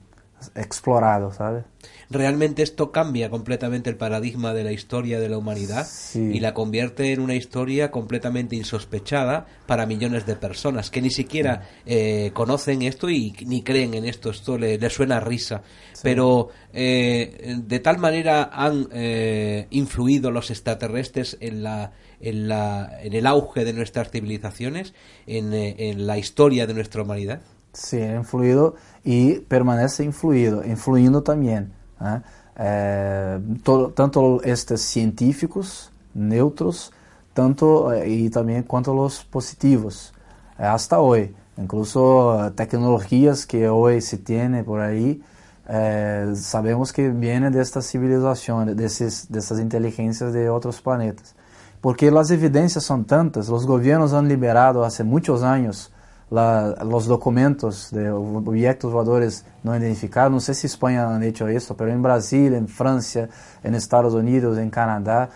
explorado, 0.55 1.33
¿sabes? 1.33 1.65
Realmente 2.11 2.63
esto 2.63 2.91
cambia 2.93 3.29
completamente 3.29 3.91
el 3.91 3.97
paradigma 3.97 4.55
de 4.55 4.65
la 4.65 4.73
historia 4.73 5.21
de 5.21 5.29
la 5.29 5.37
humanidad 5.37 5.87
sí. 5.87 6.21
y 6.21 6.41
la 6.41 6.55
convierte 6.55 7.13
en 7.13 7.21
una 7.21 7.35
historia 7.35 7.91
completamente 7.91 8.57
insospechada 8.57 9.47
para 9.67 9.85
millones 9.85 10.27
de 10.27 10.37
personas 10.37 10.91
que 10.91 11.03
ni 11.03 11.11
siquiera 11.11 11.69
eh, 11.85 12.31
conocen 12.35 12.83
esto 12.83 13.11
y 13.11 13.35
ni 13.47 13.63
creen 13.63 13.95
en 13.95 14.05
esto. 14.05 14.31
Esto 14.31 14.57
le, 14.57 14.79
le 14.79 14.91
suena 14.91 15.19
a 15.19 15.21
risa. 15.21 15.63
Sí. 15.93 16.01
Pero 16.05 16.49
eh, 16.73 17.57
de 17.59 17.79
tal 17.81 17.99
manera 17.99 18.51
han 18.53 18.89
eh, 18.93 19.67
influido 19.71 20.31
los 20.31 20.51
extraterrestres 20.51 21.37
en 21.41 21.63
la, 21.63 21.93
en 22.21 22.49
la 22.49 22.99
en 23.03 23.13
el 23.13 23.27
auge 23.27 23.65
de 23.65 23.73
nuestras 23.73 24.11
civilizaciones, 24.11 24.95
en, 25.27 25.53
eh, 25.53 25.75
en 25.91 26.07
la 26.07 26.17
historia 26.17 26.67
de 26.67 26.75
nuestra 26.75 27.03
humanidad. 27.03 27.43
Sí, 27.73 27.99
ha 27.99 28.17
influido 28.17 28.77
y 29.11 29.39
permanece 29.41 30.05
influido, 30.05 30.63
influyendo 30.63 31.23
también. 31.23 31.73
¿eh? 31.99 32.21
Eh, 32.57 33.41
todo, 33.63 33.89
tanto 33.89 34.43
estos 34.43 34.83
científicos 34.83 35.91
neutros, 36.13 36.93
tanto 37.33 37.91
y 38.05 38.29
también 38.29 38.65
quanto 38.65 38.93
los 38.93 39.25
positivos, 39.25 40.13
hasta 40.59 41.01
hoy. 41.01 41.35
Incluso 41.57 42.53
tecnologias 42.55 43.47
que 43.47 43.67
hoy 43.67 44.03
se 44.03 44.19
tiene 44.19 44.63
por 44.63 44.81
ahí, 44.81 45.23
eh, 45.71 46.31
sabemos 46.35 46.93
que 46.93 47.09
vienen 47.09 47.51
de 47.51 47.63
estas 47.63 47.87
civilizaciones, 47.91 48.77
de, 48.77 48.85
esses, 48.85 49.33
de 49.33 49.63
inteligências 49.63 50.35
de 50.35 50.51
outros 50.51 50.83
planetas. 50.83 51.35
Porque 51.81 52.09
as 52.09 52.31
evidências 52.31 52.85
são 52.85 53.03
tantas, 53.03 53.49
os 53.49 53.65
governos 53.65 54.13
han 54.13 54.29
liberado 54.29 54.85
há 54.85 54.91
muitos 55.03 55.43
anos 55.43 55.91
la, 56.31 56.75
os 56.85 57.07
documentos 57.07 57.91
de 57.91 58.11
objetos 58.11 58.91
voadores 58.91 59.45
não 59.63 59.75
identificados. 59.75 60.33
Não 60.33 60.41
sei 60.41 60.55
se 60.55 60.67
Espanha 60.67 61.07
han 61.07 61.23
hecho 61.25 61.49
isso, 61.49 61.75
mas 61.79 61.89
em 61.89 62.01
Brasil, 62.01 62.57
em 62.57 62.67
França, 62.67 63.29
em 63.65 63.75
Estados 63.75 64.15
Unidos, 64.15 64.59
em 64.59 64.69
Canadá, 64.69 65.29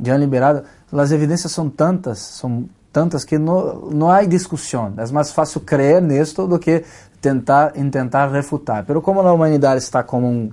já 0.00 0.14
han 0.14 0.18
liberado. 0.18 0.62
As 0.92 1.12
evidências 1.12 1.52
são 1.52 1.68
tantas, 1.68 2.18
são 2.18 2.68
tantas 2.92 3.24
que 3.24 3.38
não, 3.38 3.90
não 3.90 4.10
há 4.10 4.24
discussão. 4.24 4.92
É 4.96 5.12
mais 5.12 5.30
fácil 5.30 5.60
crer 5.60 6.02
nisto 6.02 6.46
do 6.46 6.58
que 6.58 6.84
tentar, 7.20 7.72
tentar 7.72 8.28
refutar. 8.28 8.84
Pero 8.84 9.00
como 9.00 9.20
a 9.20 9.32
humanidade 9.32 9.82
está 9.82 10.02
como 10.02 10.26
um, 10.26 10.50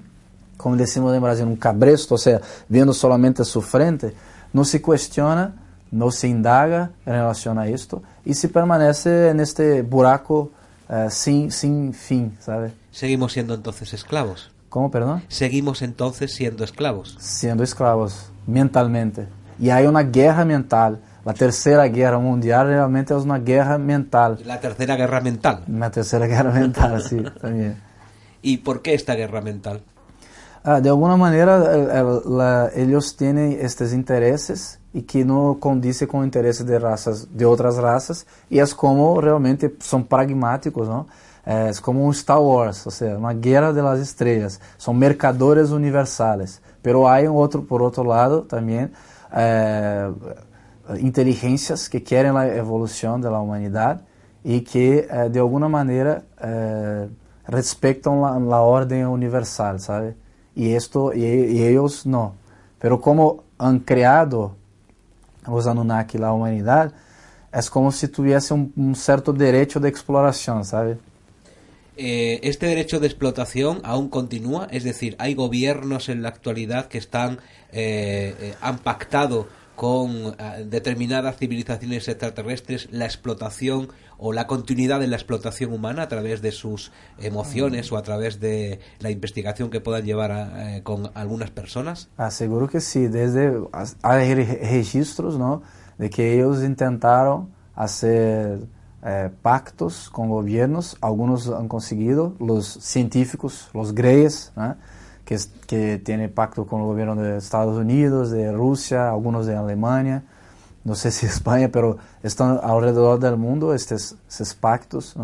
como 0.58 0.76
decimos 0.76 1.14
em 1.14 1.20
Brasil, 1.20 1.48
um 1.48 1.56
cabresto, 1.56 2.14
ou 2.14 2.18
seja, 2.18 2.42
vendo 2.70 2.94
solamente 2.94 3.42
a 3.42 3.46
sua 3.46 3.62
frente, 3.62 4.14
não 4.54 4.64
se 4.64 4.80
questiona, 4.80 5.56
não 5.92 6.12
se 6.12 6.28
indaga 6.28 6.92
em 7.06 7.12
relação 7.12 7.58
a 7.58 7.70
isto 7.70 8.02
y 8.28 8.34
se 8.34 8.50
permanece 8.50 9.30
en 9.30 9.40
este 9.40 9.84
buraco 9.84 10.52
uh, 10.90 11.10
sin, 11.10 11.50
sin 11.50 11.94
fin, 11.94 12.38
¿sabe? 12.42 12.74
Seguimos 12.92 13.32
siendo 13.32 13.54
entonces 13.54 13.94
esclavos. 13.94 14.52
¿Cómo, 14.68 14.92
perdón? 14.92 15.24
Seguimos 15.30 15.82
entonces 15.82 16.34
siendo 16.34 16.66
esclavos. 16.66 17.16
Siendo 17.22 17.64
esclavos, 17.64 18.30
mentalmente. 18.46 19.30
Y 19.60 19.70
hay 19.70 19.86
una 19.86 20.04
guerra 20.04 20.44
mental. 20.44 21.00
La 21.24 21.34
tercera 21.34 21.88
guerra 21.88 22.20
mundial 22.20 22.68
realmente 22.68 23.16
es 23.16 23.24
una 23.24 23.40
guerra 23.40 23.78
mental. 23.78 24.40
La 24.44 24.60
tercera 24.60 24.98
guerra 24.98 25.22
mental. 25.22 25.64
La 25.70 25.90
tercera 25.90 26.28
guerra 26.28 26.52
mental, 26.52 27.02
sí, 27.02 27.24
también. 27.42 27.82
¿Y 28.42 28.58
por 28.58 28.82
qué 28.82 28.94
esta 28.94 29.16
guerra 29.16 29.40
mental? 29.40 29.84
Ah, 30.66 30.82
de 30.82 30.90
alguna 30.90 31.16
manera, 31.16 31.74
el, 31.74 31.90
el, 31.90 32.38
la, 32.38 32.70
ellos 32.76 33.16
tienen 33.16 33.58
estos 33.62 33.94
intereses 33.94 34.80
e 34.98 35.02
que 35.04 35.24
não 35.24 35.54
condizem 35.54 36.08
com 36.08 36.26
interesses 36.26 36.66
de 36.66 36.76
raças 36.76 37.24
de 37.24 37.46
outras 37.46 37.78
raças 37.78 38.26
e 38.50 38.60
é 38.60 38.66
como 38.66 39.20
realmente 39.20 39.72
são 39.80 40.02
pragmáticos, 40.02 40.88
não? 40.88 41.06
É 41.46 41.72
como 41.84 42.04
um 42.04 42.12
Star 42.12 42.42
Wars, 42.42 42.84
ou 42.84 42.92
seja, 42.92 43.16
uma 43.16 43.32
guerra 43.32 43.72
das 43.72 44.00
estrelas. 44.00 44.60
São 44.76 44.96
mercadores 44.96 45.70
universais. 45.70 46.60
Pero 46.82 47.06
há 47.06 47.20
um 47.20 47.36
outro, 47.36 47.62
por 47.62 47.80
outro 47.80 48.04
lado, 48.04 48.42
também 48.42 48.90
é, 49.32 50.10
inteligências 51.00 51.88
que 51.88 52.00
querem 52.00 52.36
a 52.36 52.48
evolução 52.58 53.20
da 53.20 53.40
humanidade 53.40 54.02
e 54.44 54.62
que 54.62 55.06
eh, 55.08 55.30
de 55.30 55.38
alguma 55.38 55.70
maneira 55.70 56.26
eh, 56.42 57.08
respeitam 57.46 58.26
a 58.26 58.62
ordem 58.62 59.06
universal, 59.06 59.78
sabe? 59.78 60.16
E 60.56 60.76
isto 60.76 61.14
e, 61.14 61.20
e 61.20 61.62
eles 61.62 62.04
não. 62.04 62.34
Pero 62.80 62.98
como 62.98 63.44
han 63.60 63.80
criado 63.80 64.56
os 65.48 65.68
Anunnaki 65.68 66.18
a 66.22 66.32
humanidade, 66.32 66.94
é 67.52 67.62
como 67.70 67.92
se 67.92 68.08
tivesse 68.08 68.54
um, 68.54 68.70
um 68.78 68.94
certo 68.94 69.34
direito 69.34 69.80
de 69.80 69.90
exploração, 69.90 70.64
sabe? 70.64 70.98
Eh, 72.00 72.40
este 72.44 72.68
derecho 72.68 73.00
de 73.00 73.08
explotación 73.08 73.82
aún 73.84 74.10
continúa, 74.10 74.68
es 74.70 74.84
decir, 74.84 75.16
hay 75.18 75.34
gobiernos 75.34 76.10
en 76.10 76.22
la 76.22 76.30
actualidad 76.30 76.88
que 76.88 77.00
están 77.00 77.40
eh, 77.72 78.36
eh, 78.40 78.56
han 78.62 78.78
pactado 78.78 79.48
con 79.76 80.36
determinadas 80.66 81.38
civilizaciones 81.38 82.08
extraterrestres 82.08 82.88
la 82.92 83.06
explotación 83.06 83.90
o 84.18 84.34
la 84.34 84.48
continuidad 84.48 85.00
de 85.00 85.08
la 85.08 85.16
explotación 85.16 85.74
humana 85.74 86.04
a 86.04 86.08
través 86.08 86.42
de 86.42 86.52
sus 86.52 86.92
emociones 87.20 87.92
o 87.92 87.98
a 87.98 88.04
través 88.04 88.40
de 88.40 88.80
la 89.00 89.12
investigación 89.12 89.70
que 89.70 89.80
puedan 89.80 90.06
llevar 90.06 90.32
a, 90.32 90.78
eh, 90.78 90.84
con 90.84 91.12
algunas 91.14 91.52
personas? 91.52 92.10
Aseguro 92.18 92.68
que 92.68 92.82
sí, 92.82 93.08
desde 93.08 93.54
hay 94.02 94.34
registros, 94.34 95.38
¿no? 95.38 95.62
De 95.98 96.10
que 96.10 96.36
ellos 96.36 96.64
intentaron 96.64 97.50
hacer 97.76 98.60
eh, 99.04 99.30
pactos 99.42 100.10
con 100.10 100.30
gobiernos, 100.30 100.98
algunos 101.02 101.48
han 101.50 101.68
conseguido, 101.68 102.36
los 102.40 102.68
científicos, 102.68 103.70
los 103.74 103.94
greyes, 103.94 104.52
¿no? 104.56 104.76
que, 105.24 105.38
que 105.68 105.98
tiene 106.00 106.30
pacto 106.30 106.66
con 106.66 106.82
el 106.82 106.88
gobierno 106.88 107.16
de 107.16 107.38
Estados 107.38 107.78
Unidos, 107.78 108.32
de 108.32 108.52
Rusia, 108.52 109.10
algunos 109.10 109.46
de 109.46 109.56
Alemania, 109.56 110.24
no 110.88 110.96
sé 110.96 111.12
si 111.12 111.26
España, 111.26 111.70
pero 111.70 111.98
están 112.24 112.62
alrededor 112.64 113.20
del 113.20 113.36
mundo 113.36 113.74
estos, 113.74 114.16
estos 114.30 114.54
pactos 114.54 115.16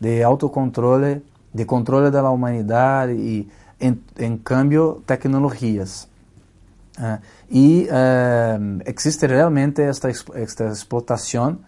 de 0.00 0.24
autocontrole, 0.24 1.22
de 1.52 1.66
controle 1.66 2.10
de 2.10 2.22
la 2.22 2.30
humanidad 2.30 3.10
y 3.10 3.46
en, 3.78 4.02
en 4.16 4.38
cambio 4.38 5.02
tecnologías. 5.04 6.08
Uh, 6.98 7.18
uh, 7.90 8.80
existe 8.86 9.26
realmente 9.26 9.86
esta, 9.86 10.08
esta 10.08 10.68
explotación 10.68 11.60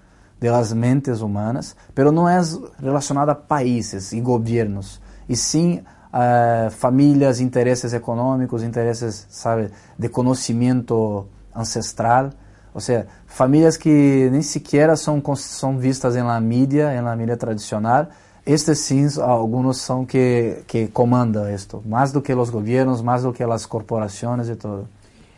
mentes 0.75 1.21
humanas, 1.21 1.77
pero 1.93 2.11
no 2.13 2.31
es 2.31 2.59
relacionada 2.79 3.33
a 3.33 3.47
países 3.47 4.13
y 4.15 4.23
gobiernos, 4.23 5.03
y 5.29 5.37
sim 5.37 5.83
uh, 6.13 6.71
famílias, 6.71 7.41
interesses 7.41 7.93
econômicos, 7.93 8.63
interesses, 8.63 9.27
sabe, 9.29 9.71
de 9.99 10.11
conhecimento 10.11 11.29
ancestral. 11.53 12.35
Ou 12.75 12.81
seja, 12.81 13.07
famílias 13.27 13.77
que 13.77 14.29
nem 14.33 14.43
sequer 14.43 14.95
são, 14.99 15.23
são 15.37 15.79
vistas 15.79 16.17
na 16.17 16.41
mídia, 16.41 17.01
na 17.01 17.15
mídia 17.15 17.37
tradicional. 17.37 18.09
Estes 18.45 18.81
sim, 18.81 19.07
alguns 19.23 19.79
são 19.79 20.05
que, 20.05 20.65
que 20.67 20.89
comandam 20.89 21.49
isto, 21.49 21.83
mais 21.87 22.13
do 22.13 22.21
que 22.21 22.35
os 22.35 22.51
governos, 22.51 23.01
mais 23.01 23.23
do 23.23 23.33
que 23.33 23.43
as 23.43 23.65
corporações 23.65 24.49
e 24.49 24.57
tudo. 24.57 24.89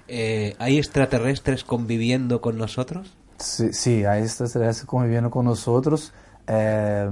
Eh, 0.08 0.56
¿Hay 0.58 0.78
extraterrestres 0.78 1.62
conviviendo 1.62 2.40
con 2.40 2.56
nosotros? 2.56 3.14
Sí, 3.38 3.72
sí, 3.72 4.04
hay 4.04 4.22
extraterrestres 4.22 4.86
conviviendo 4.86 5.30
con 5.30 5.44
nosotros. 5.44 6.12
Eh, 6.46 7.08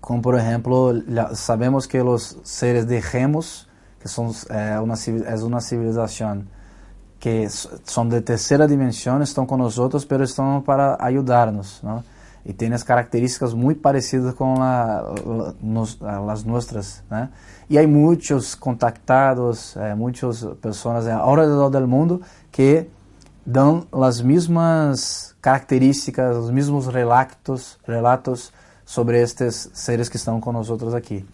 como 0.00 0.20
por 0.20 0.36
exemplo, 0.36 0.94
sabemos 1.34 1.86
que 1.86 2.00
os 2.00 2.38
seres 2.42 2.86
de 2.86 2.98
Remus, 2.98 3.68
que 4.00 4.08
são 4.08 4.32
é 4.50 4.80
uma, 4.80 4.94
é 4.96 5.36
uma 5.44 5.60
civilização 5.60 6.42
que 7.22 7.48
são 7.84 8.08
de 8.08 8.20
terceira 8.20 8.66
dimensão, 8.66 9.22
estão 9.22 9.46
nós, 9.56 9.78
mas 9.78 10.20
estão 10.28 10.60
para 10.60 10.96
ajudar-nos? 10.98 11.80
E 12.44 12.52
tem 12.52 12.72
as 12.72 12.82
características 12.82 13.54
muito 13.54 13.80
parecidas 13.80 14.34
com 14.34 14.60
a, 14.60 15.14
nos, 15.62 15.96
as 16.02 16.42
nossas? 16.42 17.00
E 17.70 17.78
há 17.78 17.86
muitos 17.86 18.56
contactados, 18.56 19.76
é, 19.76 19.94
muitas 19.94 20.44
pessoas 20.60 21.06
ao 21.06 21.36
redor 21.36 21.70
do 21.70 21.86
mundo 21.86 22.20
que 22.50 22.88
dão 23.46 23.86
as 23.92 24.20
mesmas 24.20 25.36
características, 25.40 26.36
os 26.36 26.50
mesmos 26.50 26.88
relatos, 26.88 27.78
relatos 27.86 28.52
sobre 28.84 29.22
estos 29.22 29.70
seres 29.74 30.08
que 30.08 30.16
están 30.16 30.40
con 30.40 30.54
nosotros 30.54 30.92
aquí. 30.92 31.24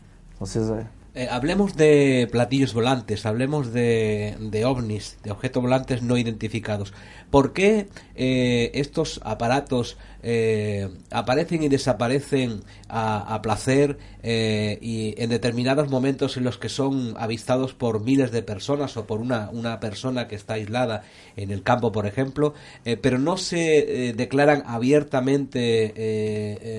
Eh, 1.18 1.26
hablemos 1.33 1.74
de 1.74 2.28
platillos 2.31 2.74
volantes, 2.74 3.26
hablemos 3.26 3.72
de, 3.72 4.37
de, 4.38 4.64
ovnis, 4.64 5.18
de 5.24 5.33
objetos 5.33 5.61
volantes 5.61 6.00
no 6.00 6.16
identificados. 6.16 6.92
¿Por 7.30 7.52
qué 7.52 7.88
eh, 8.14 8.70
estos 8.74 9.20
aparatos 9.22 9.98
eh, 10.22 10.88
aparecen 11.10 11.62
y 11.62 11.68
desaparecen 11.68 12.62
a, 12.88 13.40
placer 13.42 13.98
eh, 14.22 14.78
y 14.80 15.14
en 15.22 15.28
determinados 15.28 15.90
momentos 15.90 16.38
en 16.38 16.44
los 16.44 16.56
que 16.56 16.70
son 16.70 17.14
avistados 17.18 17.74
por 17.74 18.02
miles 18.02 18.32
de 18.32 18.42
personas 18.42 18.96
o 18.96 19.06
por 19.06 19.20
una, 19.20 19.50
una 19.52 19.78
persona 19.78 20.26
que 20.26 20.36
está 20.36 20.54
aislada 20.54 21.02
en 21.36 21.50
el 21.50 21.62
campo, 21.62 21.92
por 21.92 22.06
ejemplo, 22.06 22.54
pero 23.02 23.18
no 23.18 23.36
se 23.36 24.14
declaran 24.16 24.62
abiertamente 24.66 25.92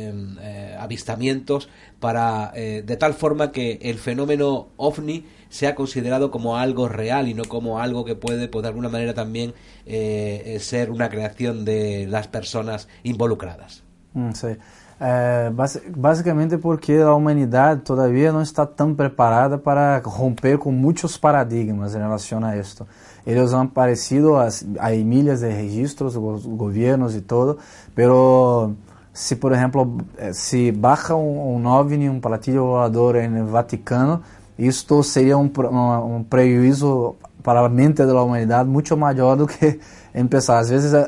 em, 0.09 0.35
avistamientos 0.79 1.69
para 1.99 2.51
de 2.53 2.97
tal 2.97 3.13
forma 3.13 3.51
que 3.51 3.79
el 3.83 3.99
fenómeno 3.99 4.69
ovni 4.77 5.25
sea 5.49 5.75
considerado 5.75 6.31
como 6.31 6.57
algo 6.57 6.87
real 6.87 7.27
y 7.27 7.33
no 7.33 7.45
como 7.45 7.79
algo 7.79 8.05
que 8.05 8.15
puede, 8.15 8.47
pues, 8.47 8.63
de 8.63 8.69
alguna 8.69 8.89
manera 8.89 9.13
también 9.13 9.53
eh, 9.85 10.57
ser 10.61 10.91
una 10.91 11.09
creación 11.09 11.65
de 11.65 12.07
las 12.07 12.27
personas 12.27 12.87
involucradas. 13.03 13.83
Mm, 14.13 14.31
sí. 14.31 14.47
É, 15.01 15.49
basicamente 15.95 16.57
porque 16.57 16.93
a 16.93 17.13
humanidade 17.15 17.83
todavia 17.83 18.33
não 18.33 18.41
está 18.41 18.65
tão 18.65 18.93
preparada 18.93 19.57
para 19.57 20.01
romper 20.03 20.57
com 20.57 20.73
muitos 20.73 21.15
paradigmas 21.15 21.95
em 21.95 21.99
relação 21.99 22.43
a 22.43 22.57
isto. 22.57 22.85
Eles 23.25 23.53
han 23.53 23.63
aparecido, 23.63 24.35
há 24.35 24.89
milhas 25.05 25.39
de 25.39 25.47
registros, 25.47 26.17
os 26.17 26.45
governos 26.45 27.15
e 27.15 27.21
todo, 27.21 27.57
pero 27.95 28.73
se 29.13 29.37
por 29.37 29.53
exemplo 29.53 29.99
se 30.33 30.71
baja 30.71 31.15
um, 31.15 31.55
um 31.55 31.65
OVNI, 31.65 32.09
um 32.09 32.19
platillo 32.19 32.65
voador 32.65 33.15
no 33.29 33.45
Vaticano, 33.47 34.21
isto 34.59 35.01
seria 35.03 35.37
um, 35.37 35.49
um, 35.71 36.15
um 36.17 36.23
prejuízo 36.23 37.15
para 37.41 37.61
la 37.61 37.69
mente 37.69 38.05
de 38.05 38.11
la 38.11 38.21
humanidad 38.21 38.65
mucho 38.65 38.97
mayor 38.97 39.37
do 39.37 39.47
que 39.47 39.79
empezar. 40.13 40.59
Às 40.59 40.69
vezes 40.69 40.93
é, 40.93 41.07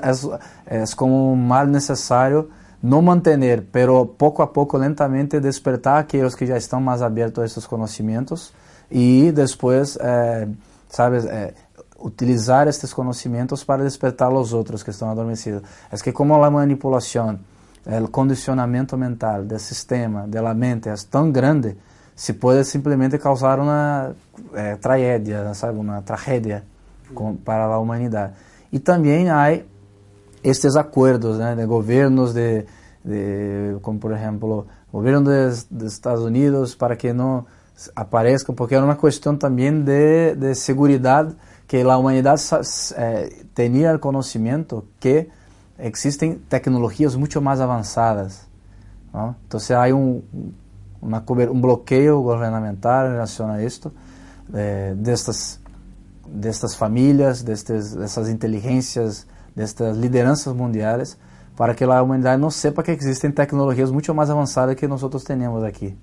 é, 0.66 0.78
é 0.78 0.84
como 0.96 1.34
um 1.34 1.36
mal 1.36 1.68
necessário 1.68 2.50
não 2.82 3.02
manter, 3.02 3.64
pero 3.72 4.06
pouco 4.06 4.42
a 4.42 4.48
pouco, 4.48 4.78
lentamente 4.78 5.40
despertar 5.40 6.00
aqueles 6.00 6.34
que 6.34 6.48
já 6.48 6.58
estão 6.58 6.82
mais 6.82 7.02
abertos 7.02 7.44
a 7.44 7.46
esses 7.46 7.68
conhecimentos 7.68 8.54
e 8.90 9.32
depois, 9.32 9.98
é, 10.02 10.48
sabes, 10.90 11.26
é, 11.26 11.54
utilizar 12.00 12.68
estes 12.68 12.92
conhecimentos 12.94 13.64
para 13.64 13.84
despertar 13.84 14.32
os 14.32 14.54
outros 14.54 14.82
que 14.82 14.90
estão 14.90 15.12
adormecidos. 15.12 15.62
É 15.92 15.98
que 15.98 16.12
como 16.12 16.34
a 16.42 16.50
manipulação, 16.50 17.38
o 17.86 18.08
condicionamento 18.08 18.98
mental 18.98 19.44
do 19.44 19.60
sistema, 19.60 20.26
da 20.28 20.54
mente 20.54 20.90
é 20.90 20.96
tão 21.10 21.32
grande, 21.32 21.78
se 22.22 22.34
pode 22.34 22.64
simplesmente 22.66 23.18
causar 23.18 23.60
uma 23.60 24.16
é, 24.54 24.76
tragédia, 24.76 25.52
sabe, 25.56 25.80
uma 25.80 26.04
tragédia 26.04 26.64
com, 27.16 27.36
para 27.36 27.66
a 27.66 27.80
humanidade. 27.80 28.34
E 28.72 28.78
também 28.78 29.32
há 29.32 29.60
estes 30.44 30.76
acordos 30.76 31.40
né, 31.40 31.56
de 31.56 31.66
governos 31.66 32.32
de, 32.32 32.64
de 33.04 33.76
como 33.82 33.98
por 33.98 34.12
exemplo 34.12 34.68
governo 34.94 35.24
dos 35.72 35.94
Estados 35.94 36.24
Unidos 36.24 36.76
para 36.76 36.96
que 36.96 37.12
não 37.12 37.44
apareçam 37.96 38.54
porque 38.54 38.76
era 38.76 38.86
uma 38.86 38.96
questão 38.96 39.36
também 39.36 39.82
de, 39.82 40.36
de 40.36 40.54
segurança 40.54 41.36
que 41.68 41.82
a 41.82 41.98
humanidade 41.98 42.44
eh, 42.98 43.34
tinha 43.56 43.98
conhecimento 43.98 44.86
que 45.00 45.28
existem 45.80 46.36
tecnologias 46.36 47.16
muito 47.16 47.42
mais 47.42 47.60
avançadas 47.60 48.48
então 49.48 49.60
há 49.76 49.88
um 49.96 50.22
uma, 51.02 51.24
um 51.52 51.60
bloqueio 51.60 52.22
governamental 52.22 53.08
em 53.08 53.12
relação 53.12 53.50
a 53.50 53.64
isto 53.64 53.92
eh, 54.54 54.94
destas 54.96 55.60
destas 56.28 56.76
famílias 56.76 57.42
destas 57.42 57.94
dessas 57.94 58.30
inteligências 58.30 59.28
destas 59.56 59.98
lideranças 59.98 60.54
mundiais 60.54 61.18
para 61.56 61.76
que 61.76 61.84
a 61.84 62.02
humanidade 62.02 62.42
não 62.42 62.50
sepa 62.50 62.82
que 62.82 62.92
existem 62.92 63.32
tecnologias 63.32 63.92
muito 63.92 64.14
mais 64.16 64.30
avançadas 64.30 64.76
que 64.76 64.88
nós 64.88 65.02
temos 65.24 65.64
aqui. 65.64 65.96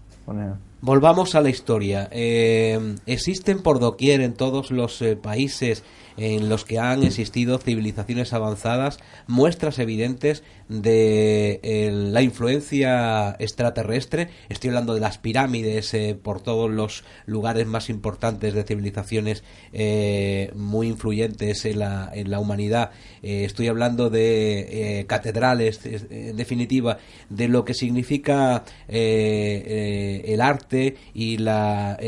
Volvamos 0.81 1.35
a 1.35 1.41
la 1.41 1.51
historia. 1.51 2.09
Eh, 2.13 2.95
existen 3.07 3.63
por 3.63 3.81
doquier 3.81 4.21
en 4.21 4.35
todos 4.35 4.71
los 4.71 5.03
eh, 5.03 5.17
países 5.17 5.83
en 6.19 6.49
los 6.49 6.65
que 6.65 6.79
han 6.79 7.05
existido 7.05 7.59
civilizaciones 7.59 8.33
avanzadas 8.33 8.99
muestras 9.29 9.79
evidentes 9.79 10.43
de 10.69 11.61
eh, 11.63 11.91
la 11.93 12.23
influencia 12.23 13.37
extraterrestre. 13.39 14.29
Estoy 14.49 14.69
hablando 14.69 14.95
de 14.95 15.01
las 15.01 15.19
pirámides 15.19 15.95
eh, 15.95 16.19
por 16.21 16.41
todos 16.43 16.71
los 16.71 17.05
lugares 17.27 17.67
más 17.67 17.89
importantes 17.89 18.53
de 18.53 18.65
civilizaciones 18.65 19.45
eh, 19.73 20.51
muy 20.57 20.89
influyentes 20.89 21.65
en 21.65 21.79
la, 21.79 22.11
en 22.13 22.31
la 22.31 22.41
humanidad. 22.41 22.91
estoy 23.23 23.69
hablando 23.69 24.11
de 24.11 25.05
catedrales, 25.09 25.81
en 25.85 26.37
definitiva, 26.37 26.99
de 27.31 27.49
lo 27.49 27.65
que 27.65 27.75
significa 27.75 28.65
el 28.89 30.41
arte 30.41 30.68
y 31.15 31.39
la, 31.39 31.99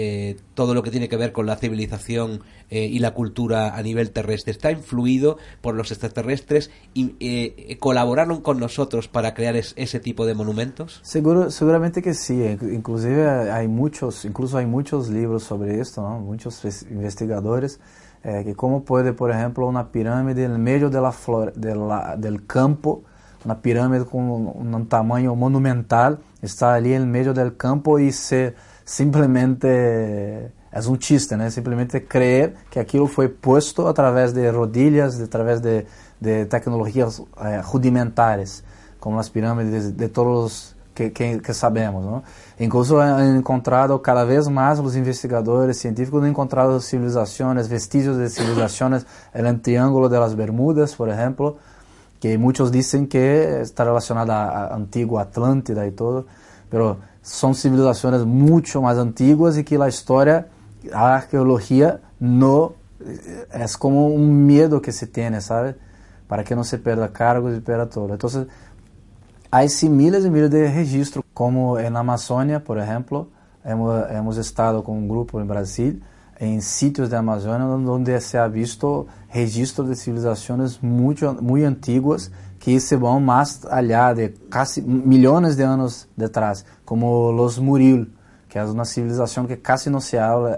todo 0.55 0.75
lo 0.75 0.83
que 0.83 0.90
tiene 0.90 1.09
que 1.09 1.16
ver 1.16 1.33
con 1.33 1.46
la 1.46 1.57
civilización 1.57 2.42
eh, 2.70 2.85
y 2.85 3.01
la 3.01 3.14
cultura 3.14 3.77
a 3.77 3.83
nivel 3.83 4.12
terrestre 4.12 4.53
está 4.53 4.70
influido 4.70 5.38
por 5.61 5.75
los 5.75 5.90
extraterrestres 5.90 6.70
y 6.94 7.16
eh, 7.18 7.77
colaboraron 7.81 8.42
con 8.42 8.61
nosotros 8.61 9.09
para 9.09 9.35
crear 9.35 9.57
es, 9.57 9.73
ese 9.77 9.99
tipo 9.99 10.25
de 10.25 10.35
monumentos? 10.35 11.01
Seguro, 11.03 11.51
seguramente 11.51 12.01
que 12.01 12.14
sí. 12.14 12.44
Inclusive 12.61 13.51
hay 13.51 13.66
muchos, 13.66 14.25
incluso 14.25 14.57
hay 14.59 14.66
muchos 14.66 15.09
libros 15.09 15.42
sobre 15.42 15.81
esto, 15.81 16.03
¿no? 16.03 16.20
muchos 16.20 16.64
investigadores. 16.90 17.81
Eh, 18.23 18.42
que 18.44 18.55
como 18.55 18.85
puede, 18.85 19.14
por 19.14 19.31
ejemplo, 19.31 19.66
una 19.66 19.90
pirámide 19.90 20.44
en 20.44 20.62
medio 20.62 20.90
del 20.90 22.46
campo, 22.46 23.03
una 23.44 23.61
pirámide 23.61 24.05
con 24.05 24.31
un, 24.31 24.74
un 24.74 24.88
tamaño 24.88 25.35
monumental, 25.35 26.18
está 26.42 26.74
ali 26.74 26.94
en 26.94 27.11
medio 27.11 27.33
del 27.33 27.57
campo 27.57 27.98
y 27.98 28.12
se 28.12 28.55
simplesmente 28.85 30.53
é 30.72 30.81
um 30.88 30.96
chiste, 30.96 31.37
né? 31.37 31.50
Simplesmente 31.50 32.00
crer 32.00 32.55
que 32.70 32.79
aquilo 32.79 33.07
foi 33.07 33.29
posto 33.29 33.88
através 33.88 34.33
de 34.33 34.48
rodilhas, 34.50 35.20
através 35.20 35.61
de, 35.61 35.85
de 36.20 36.46
tecnologias 36.46 37.20
eh, 37.38 37.61
rudimentares, 37.62 38.62
como 39.00 39.18
as 39.18 39.29
pirâmides 39.29 39.87
de, 39.87 39.92
de 39.92 40.09
todos 40.09 40.76
que, 40.94 41.11
que, 41.11 41.40
que, 41.40 41.55
sabemos, 41.55 42.05
não? 42.05 42.22
Incluso 42.59 43.00
han 43.00 43.37
encontrado 43.37 43.98
cada 43.98 44.24
vez 44.24 44.46
mais 44.48 44.79
os 44.79 44.94
investigadores 44.94 45.79
científicos 45.79 46.22
han 46.22 46.29
encontrado 46.29 46.81
civilizações, 46.81 47.66
vestígios 47.66 48.16
de 48.16 48.29
civilizações 48.29 49.07
no 49.35 49.59
Triângulo 49.59 50.09
de 50.09 50.18
las 50.18 50.35
Bermudas, 50.35 50.94
por 50.94 51.09
exemplo, 51.09 51.59
que 52.20 52.37
muitos 52.37 52.70
dizem 52.70 53.06
que 53.06 53.18
está 53.62 53.83
relacionado 53.83 54.30
à 54.30 54.76
antiga 54.76 55.22
Atlântida 55.22 55.87
e 55.87 55.90
todo, 55.90 56.26
mas 56.70 56.96
são 57.22 57.52
civilizações 57.52 58.22
muito 58.24 58.80
mais 58.80 58.98
antigas 58.98 59.56
e 59.56 59.64
que 59.64 59.76
a 59.76 59.88
história 59.88 60.46
a 60.92 61.14
arqueologia 61.14 62.00
no 62.20 62.72
é 63.50 63.64
como 63.78 64.14
um 64.14 64.30
medo 64.30 64.80
que 64.80 64.92
se 64.92 65.06
tem, 65.06 65.40
sabe? 65.40 65.74
Para 66.28 66.44
que 66.44 66.54
não 66.54 66.62
se 66.62 66.78
perda 66.78 67.09
cargos 67.09 67.56
e 67.56 67.61
perda 67.61 67.87
todo. 67.87 68.14
Então, 68.14 68.28
há 69.50 69.66
sim 69.68 69.88
milhares 69.88 70.24
e 70.24 70.30
milhares 70.30 70.50
de 70.50 70.66
registros, 70.66 71.24
como 71.33 71.78
na 71.90 72.00
Amazônia, 72.00 72.61
por 72.61 72.76
exemplo, 72.76 73.30
hemos, 73.64 74.11
hemos 74.11 74.37
estado 74.37 74.83
com 74.83 74.98
um 74.98 75.09
grupo 75.09 75.40
em 75.40 75.46
Brasil, 75.46 76.00
em 76.40 76.59
sítios 76.61 77.11
da 77.11 77.18
Amazônia, 77.18 77.66
onde 77.66 78.18
se 78.18 78.38
ha 78.38 78.48
visto 78.48 79.07
registros 79.29 79.90
de 79.90 79.96
civilizações 79.96 80.79
muito, 80.81 81.37
muito 81.42 81.66
antigas 81.66 82.31
que 82.59 82.81
se 82.81 82.96
vão 82.96 83.20
mais 83.20 83.61
allá 83.66 84.14
de 84.14 84.33
milhões 84.83 85.57
de 85.57 85.62
anos 85.62 86.09
detrás, 86.16 86.64
como 86.85 87.31
os 87.42 87.59
Muril, 87.59 88.07
que 88.48 88.59
é 88.59 88.64
uma 88.64 88.85
civilização 88.85 89.46
que 89.46 89.57
quase 89.57 89.90
não 89.90 90.00
se 90.00 90.16
habla 90.16 90.57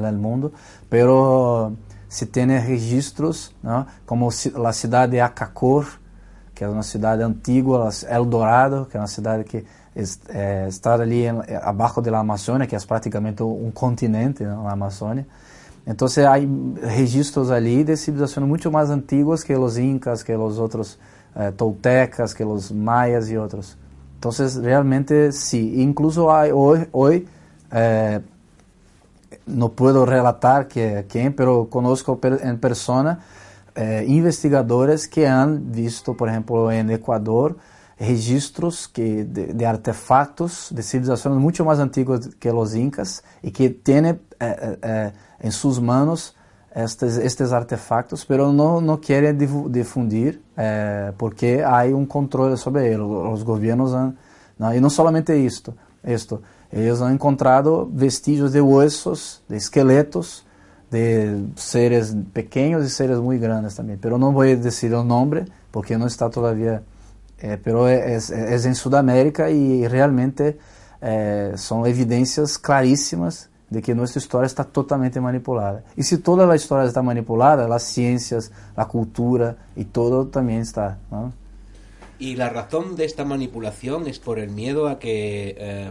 no 0.00 0.18
mundo, 0.18 0.52
pero 0.90 1.72
se 2.08 2.26
tem 2.26 2.46
registros, 2.58 3.54
¿no? 3.62 3.86
como 4.04 4.28
a 4.28 4.72
cidade 4.72 5.12
de 5.12 5.20
Acacor, 5.20 5.86
que 6.54 6.62
é 6.62 6.68
uma 6.68 6.82
cidade 6.82 7.22
antiga, 7.22 7.88
Eldorado, 8.08 8.86
que 8.90 8.96
é 8.96 9.00
uma 9.00 9.06
cidade 9.06 9.44
que 9.44 9.64
é, 9.94 10.66
está 10.68 10.94
ali 10.94 11.26
em, 11.26 11.40
abaixo 11.62 12.00
da 12.00 12.18
Amazônia, 12.18 12.66
que 12.66 12.74
é 12.74 12.78
praticamente 12.80 13.42
um 13.42 13.70
continente, 13.70 14.42
né, 14.42 14.56
a 14.66 14.72
Amazônia. 14.72 15.26
Então, 15.86 16.06
há 16.08 16.86
registros 16.86 17.50
ali 17.50 17.82
de 17.82 17.96
civilizações 17.96 18.46
muito 18.46 18.70
mais 18.70 18.88
antigas 18.88 19.42
que 19.42 19.54
os 19.54 19.76
incas, 19.78 20.22
que 20.22 20.32
os 20.32 20.58
outros 20.58 20.98
eh, 21.34 21.50
toltecas, 21.50 22.32
que 22.32 22.44
os 22.44 22.70
maias 22.70 23.30
e 23.30 23.36
outros. 23.36 23.76
Entonces, 24.16 24.56
realmente 24.56 25.32
sí, 25.32 25.82
incluso 25.82 26.28
hoy 26.92 27.26
eh, 27.72 28.20
no 29.46 29.70
puedo 29.70 30.06
relatar 30.06 30.68
que, 30.68 31.04
quién, 31.08 31.32
pero 31.32 31.68
conozco 31.68 32.20
en 32.22 32.58
persona 32.58 33.18
eh, 33.74 34.04
investigadores 34.06 35.08
que 35.08 35.26
han 35.26 35.72
visto, 35.72 36.14
por 36.14 36.28
ejemplo, 36.28 36.70
en 36.70 36.90
Ecuador, 36.90 37.56
registros 38.02 38.88
que, 38.88 39.24
de, 39.24 39.52
de, 39.52 39.64
artefactos 39.64 40.68
de 40.72 40.82
civilizaciones 40.82 41.38
mucho 41.38 41.64
más 41.64 41.78
antiguas 41.78 42.30
que 42.40 42.52
los 42.52 42.74
incas 42.74 43.22
y 43.42 43.52
que 43.52 43.70
tienen 43.70 44.20
eh, 44.40 45.12
en 45.38 45.52
sus 45.52 45.80
manos 45.80 46.34
estes, 46.74 47.18
estes 47.18 47.52
artefactos, 47.52 48.24
pero 48.24 48.52
não, 48.52 48.80
não 48.80 48.96
querem 48.96 49.36
difundir 49.36 50.40
eh, 50.56 51.12
porque 51.16 51.62
há 51.64 51.84
um 51.94 52.04
controle 52.04 52.56
sobre 52.56 52.86
eles. 52.88 53.06
Os 53.06 53.42
governos 53.42 53.94
han, 53.94 54.14
não, 54.58 54.74
e 54.74 54.80
não 54.80 54.90
somente 54.90 55.32
isto, 55.34 55.74
isto, 56.04 56.42
eles 56.72 57.00
han 57.00 57.12
encontrado 57.12 57.88
vestígios 57.92 58.52
de 58.52 58.60
huesos, 58.60 59.42
de 59.48 59.56
esqueletos, 59.56 60.44
de 60.90 61.44
seres 61.56 62.14
pequenos 62.32 62.84
e 62.84 62.90
seres 62.90 63.18
muito 63.18 63.40
grandes 63.40 63.74
também. 63.74 63.96
Pero 63.96 64.18
não 64.18 64.32
vou 64.32 64.44
dizer 64.44 64.92
o 64.94 65.04
nome 65.04 65.44
porque 65.70 65.96
não 65.96 66.06
está 66.06 66.28
todavía. 66.28 66.82
Eh, 67.42 67.58
pero 67.62 67.88
é, 67.88 68.14
é 68.14 68.56
em 68.68 68.74
Sudamérica 68.74 69.50
e 69.50 69.84
realmente 69.88 70.56
eh, 71.00 71.52
são 71.56 71.84
evidências 71.84 72.56
claríssimas 72.56 73.50
de 73.68 73.82
que 73.82 73.94
nossa 73.94 74.18
história 74.18 74.46
está 74.46 74.62
totalmente 74.62 75.18
manipulada. 75.18 75.82
E 75.96 76.04
se 76.04 76.18
toda 76.18 76.50
a 76.50 76.54
história 76.54 76.86
está 76.86 77.02
manipulada, 77.02 77.74
as 77.74 77.82
ciências, 77.82 78.52
a 78.76 78.84
cultura 78.84 79.56
e 79.76 79.84
todo 79.84 80.26
também 80.26 80.60
está. 80.60 80.98
¿no? 81.10 81.32
Y 82.20 82.36
la 82.36 82.48
razón 82.48 82.94
de 82.94 83.06
esta 83.06 83.24
manipulación 83.24 84.06
es 84.06 84.20
por 84.20 84.38
el 84.38 84.50
miedo 84.50 84.86
a 84.86 85.00
que 85.00 85.56
eh, 85.58 85.90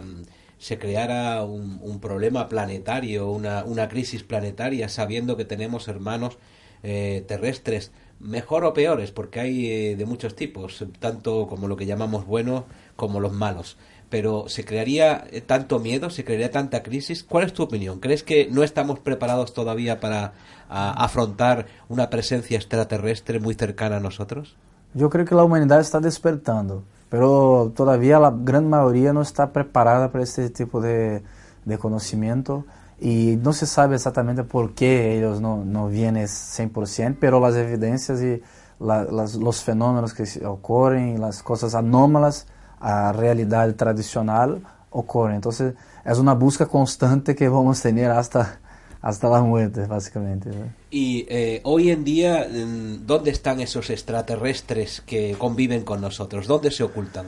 se 0.57 0.77
creara 0.77 1.43
un, 1.43 1.79
un, 1.81 1.99
problema 1.99 2.47
planetario, 2.47 3.29
una, 3.29 3.65
una 3.65 3.89
crisis 3.89 4.23
planetaria, 4.23 4.87
sabiendo 4.87 5.35
que 5.35 5.43
tenemos 5.43 5.89
hermanos 5.89 6.37
eh, 6.83 7.25
terrestres 7.27 7.91
mejor 8.21 8.63
o 8.65 8.73
peores, 8.73 9.11
porque 9.11 9.39
hay 9.39 9.67
eh, 9.67 9.95
de 9.95 10.05
muchos 10.05 10.35
tipos, 10.35 10.85
tanto 10.99 11.47
como 11.47 11.67
lo 11.67 11.75
que 11.75 11.85
llamamos 11.85 12.25
buenos 12.25 12.63
como 12.95 13.19
los 13.19 13.33
malos 13.33 13.77
pero 14.11 14.49
¿se 14.49 14.65
crearía 14.65 15.23
eh, 15.31 15.39
tanto 15.39 15.79
miedo? 15.79 16.09
¿Se 16.09 16.25
crearía 16.25 16.51
tanta 16.51 16.83
crisis? 16.83 17.23
¿Cuál 17.23 17.45
es 17.45 17.53
tu 17.53 17.63
opinión? 17.63 18.01
¿Crees 18.01 18.23
que 18.23 18.49
no 18.51 18.61
estamos 18.61 18.99
preparados 18.99 19.53
todavía 19.53 19.99
para 19.99 20.33
afrontar 20.69 21.65
una 21.89 22.09
presencia 22.09 22.57
extraterrestre 22.57 23.39
muy 23.39 23.55
cercana 23.55 23.97
a 23.97 23.99
nosotros? 24.01 24.55
Yo 24.93 25.09
creo 25.09 25.25
que 25.25 25.33
la 25.33 25.45
humanidad 25.45 25.79
está 25.79 26.01
despertando, 26.01 26.83
pero 27.09 27.71
todavía 27.73 28.19
la 28.19 28.33
gran 28.35 28.69
mayoría 28.69 29.13
no 29.13 29.21
está 29.21 29.53
preparada 29.53 30.11
para 30.11 30.25
este 30.25 30.49
tipo 30.49 30.81
de, 30.81 31.23
de 31.63 31.77
conocimiento 31.77 32.65
y 33.01 33.35
no 33.41 33.51
se 33.51 33.65
sabe 33.65 33.95
exactamente 33.95 34.43
por 34.43 34.75
qué 34.75 35.17
ellos 35.17 35.41
no, 35.41 35.65
no 35.65 35.87
vienen 35.87 36.27
100%, 36.27 37.17
pero 37.19 37.39
las 37.39 37.55
evidencias 37.55 38.21
y 38.21 38.41
la, 38.79 39.03
los 39.05 39.63
fenómenos 39.63 40.13
que 40.13 40.23
ocurren, 40.45 41.19
las 41.19 41.41
cosas 41.41 41.73
anómalas 41.73 42.45
a 42.79 43.11
realidad 43.11 43.73
tradicional 43.75 44.61
ocurren. 44.91 45.35
Entonces 45.35 45.73
es 46.05 46.17
una 46.19 46.35
busca 46.35 46.67
constante 46.67 47.35
que 47.35 47.49
vamos 47.49 47.79
a 47.79 47.83
tener 47.83 48.11
hasta, 48.11 48.59
la 49.01 49.41
muerte, 49.41 49.87
básicamente. 49.87 50.51
Y 50.91 51.25
eh, 51.27 51.61
hoy 51.63 51.89
en 51.89 52.03
día, 52.03 52.47
¿dónde 52.47 53.31
están 53.31 53.61
esos 53.61 53.89
extraterrestres 53.89 55.01
que 55.01 55.35
conviven 55.39 55.83
con 55.83 56.01
nosotros? 56.01 56.45
¿Dónde 56.45 56.69
se 56.69 56.83
ocultan? 56.83 57.25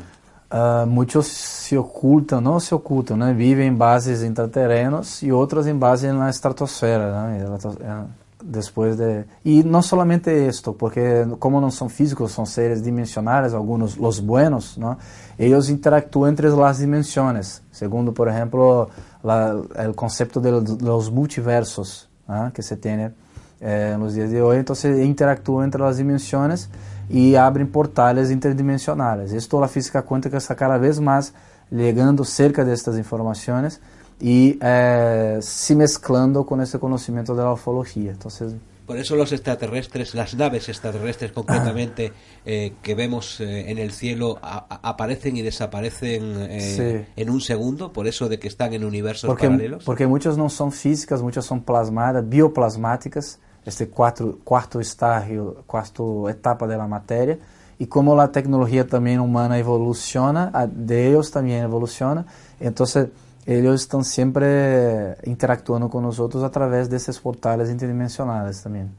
Uh, 0.54 0.86
muitos 0.86 1.26
se 1.26 1.76
ocultam, 1.76 2.40
não 2.40 2.60
se 2.60 2.76
ocultam, 2.76 3.18
né? 3.18 3.34
vivem 3.34 3.70
em 3.70 3.74
bases 3.74 4.22
intraterrenos 4.22 5.24
e 5.24 5.32
outras 5.32 5.66
em 5.66 5.76
base 5.76 6.12
na 6.12 6.30
estratosfera, 6.30 7.12
né? 7.12 8.06
Depois 8.44 8.96
de 8.96 9.24
e 9.44 9.64
não 9.64 9.82
somente 9.82 10.30
isto, 10.30 10.72
porque 10.72 11.26
como 11.40 11.60
não 11.60 11.72
são 11.72 11.90
físicos, 11.90 12.34
são 12.34 12.46
seres 12.46 12.84
dimensionais, 12.84 13.52
alguns 13.52 13.98
os 14.00 14.20
buenos, 14.20 14.78
né? 14.78 14.96
Eles 15.40 15.70
interactuam 15.70 16.30
entre 16.30 16.46
as 16.46 16.78
dimensões, 16.78 17.60
segundo, 17.72 18.14
por 18.14 18.28
exemplo, 18.28 18.90
o 19.24 19.94
conceito 19.96 20.40
de 20.40 20.52
los 20.84 21.10
multiversos, 21.10 22.08
né? 22.30 22.52
que 22.54 22.62
se 22.62 22.76
tem 22.76 23.12
eh, 23.60 23.98
nos 23.98 24.14
dias 24.14 24.30
de 24.30 24.40
hoje, 24.40 24.60
então 24.60 24.76
interactuam 25.04 25.64
entre 25.64 25.82
as 25.82 25.98
dimensões 25.98 26.70
e 27.10 27.36
abrem 27.36 27.66
portais 27.66 28.32
interdimensionais. 28.32 29.32
Isto 29.32 29.64
a 29.64 29.68
física 29.68 30.02
quântica 30.02 30.38
está 30.38 30.56
cada 30.56 30.78
vez 30.78 31.00
mais 31.00 31.34
chegando 31.70 32.24
cerca 32.24 32.64
destas 32.64 32.98
informações 32.98 33.80
e 34.22 34.58
eh, 34.62 35.40
se 35.42 35.76
mesclando 35.76 36.44
com 36.44 36.62
esse 36.62 36.78
conhecimento 36.78 37.36
da 37.36 37.52
ufologia. 37.52 38.12
Então, 38.12 38.30
Por 38.86 38.98
eso 38.98 39.16
los 39.16 39.32
extraterrestres, 39.32 40.14
las 40.14 40.36
naves 40.36 40.68
extraterrestres 40.68 41.32
concretamente 41.32 42.12
eh, 42.46 42.74
que 42.82 42.96
vemos 42.96 43.40
eh, 43.40 43.72
en 43.72 43.78
el 43.78 43.92
cielo 43.92 44.38
a, 44.42 44.66
a, 44.70 44.90
aparecen 44.90 45.38
y 45.38 45.42
desaparecen 45.42 46.36
eh, 46.50 47.06
sí. 47.06 47.14
en 47.16 47.30
un 47.30 47.40
segundo, 47.40 47.94
por 47.94 48.08
eso 48.08 48.28
de 48.28 48.40
que 48.40 48.50
están 48.50 48.74
en 48.74 48.84
universos 48.84 49.30
porque, 49.30 49.48
paralelos. 49.48 49.86
Porque 49.86 50.06
muchas 50.06 50.38
no 50.38 50.50
son 50.50 50.74
físicas, 50.74 51.22
muchas 51.22 51.46
son 51.46 51.64
plasmadas, 51.64 52.28
bioplasmáticas, 52.28 53.40
este 53.66 53.90
cuatro, 53.90 54.40
cuarto 54.44 54.80
estágio, 54.80 55.64
cuarto 55.66 56.30
etapa 56.30 56.68
de 56.68 56.78
la 56.78 56.88
materia, 56.88 57.40
y 57.80 57.88
como 57.88 58.16
la 58.16 58.32
tecnología 58.32 58.88
también 58.88 59.20
humana 59.20 59.58
evoluciona, 59.58 60.52
de 60.72 61.10
ellos 61.10 61.32
también 61.32 61.64
evoluciona, 61.64 62.26
entonces 62.60 63.10
ellos 63.46 63.82
están 63.82 64.06
siempre 64.06 65.18
interactuando 65.24 65.90
con 65.90 66.04
nosotros 66.04 66.44
a 66.44 66.52
través 66.52 66.90
de 66.90 66.98
esos 66.98 67.20
portales 67.20 67.70
interdimensionales 67.70 68.62
también. 68.62 68.92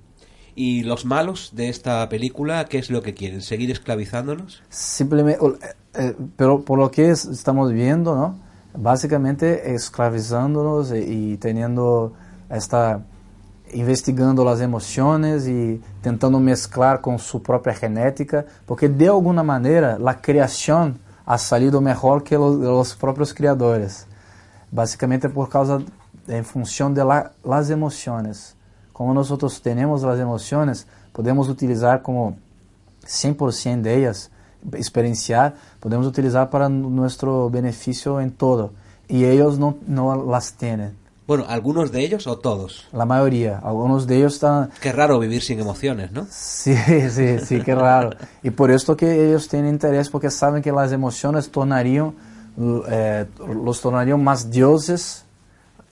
¿Y 0.56 0.82
los 0.84 1.04
malos 1.04 1.50
de 1.54 1.68
esta 1.68 2.08
película 2.08 2.64
qué 2.66 2.78
es 2.78 2.90
lo 2.90 3.02
que 3.02 3.14
quieren? 3.14 3.42
¿Seguir 3.42 3.70
esclavizándonos? 3.70 4.62
Simplemente, 4.68 5.44
eh, 5.44 5.58
eh, 5.94 6.16
pero 6.36 6.62
por 6.62 6.78
lo 6.78 6.90
que 6.90 7.10
estamos 7.10 7.72
viendo, 7.72 8.14
¿no? 8.14 8.38
Básicamente 8.76 9.74
esclavizándonos 9.74 10.92
y, 10.92 11.36
teniendo 11.38 12.12
esta 12.50 13.04
investigando 13.72 14.46
as 14.48 14.60
emoções 14.60 15.46
e 15.46 15.80
tentando 16.02 16.38
mesclar 16.38 16.98
com 16.98 17.16
sua 17.18 17.40
própria 17.40 17.74
genética, 17.74 18.46
porque 18.66 18.88
de 18.88 19.08
alguma 19.08 19.42
maneira 19.42 19.98
a 20.04 20.14
criação 20.14 20.94
ha 21.26 21.38
salido 21.38 21.80
melhor 21.80 22.20
que 22.20 22.36
os, 22.36 22.56
os 22.56 22.94
próprios 22.94 23.32
criadores. 23.32 24.06
Basicamente 24.70 25.28
por 25.28 25.48
causa, 25.48 25.82
em 26.28 26.42
função 26.42 26.92
de 26.92 27.02
la, 27.02 27.30
las. 27.44 27.70
Como 28.92 29.12
nós 29.14 29.28
temos 29.60 30.04
as 30.04 30.18
emoções, 30.20 30.86
podemos 31.12 31.48
utilizar 31.48 32.00
como 32.00 32.36
100% 33.06 33.82
de 33.82 34.02
elas, 34.04 34.30
experienciar, 34.76 35.54
podemos 35.80 36.06
utilizar 36.06 36.46
para 36.46 36.68
nosso 36.68 37.48
benefício 37.50 38.20
em 38.20 38.28
todo. 38.28 38.72
E 39.08 39.22
eles 39.22 39.58
não, 39.58 39.76
não 39.86 40.24
las 40.24 40.50
têm. 40.50 40.92
Bueno, 41.26 41.46
¿algunos 41.48 41.90
de 41.90 42.04
ellos 42.04 42.26
o 42.26 42.38
todos? 42.38 42.86
La 42.92 43.06
mayoría. 43.06 43.58
Algunos 43.58 44.06
de 44.06 44.18
ellos 44.18 44.34
están... 44.34 44.70
Qué 44.80 44.92
raro 44.92 45.18
vivir 45.18 45.42
sin 45.42 45.58
emociones, 45.58 46.12
¿no? 46.12 46.26
Sí, 46.30 46.76
sí, 47.10 47.38
sí, 47.38 47.62
qué 47.62 47.74
raro. 47.74 48.10
y 48.42 48.50
por 48.50 48.70
esto 48.70 48.94
que 48.94 49.28
ellos 49.28 49.48
tienen 49.48 49.70
interés, 49.72 50.10
porque 50.10 50.30
saben 50.30 50.62
que 50.62 50.70
las 50.70 50.92
emociones 50.92 51.50
tornarían, 51.50 52.14
eh, 52.88 53.24
los 53.62 53.80
tornarían 53.80 54.22
más 54.22 54.50
dioses, 54.50 55.24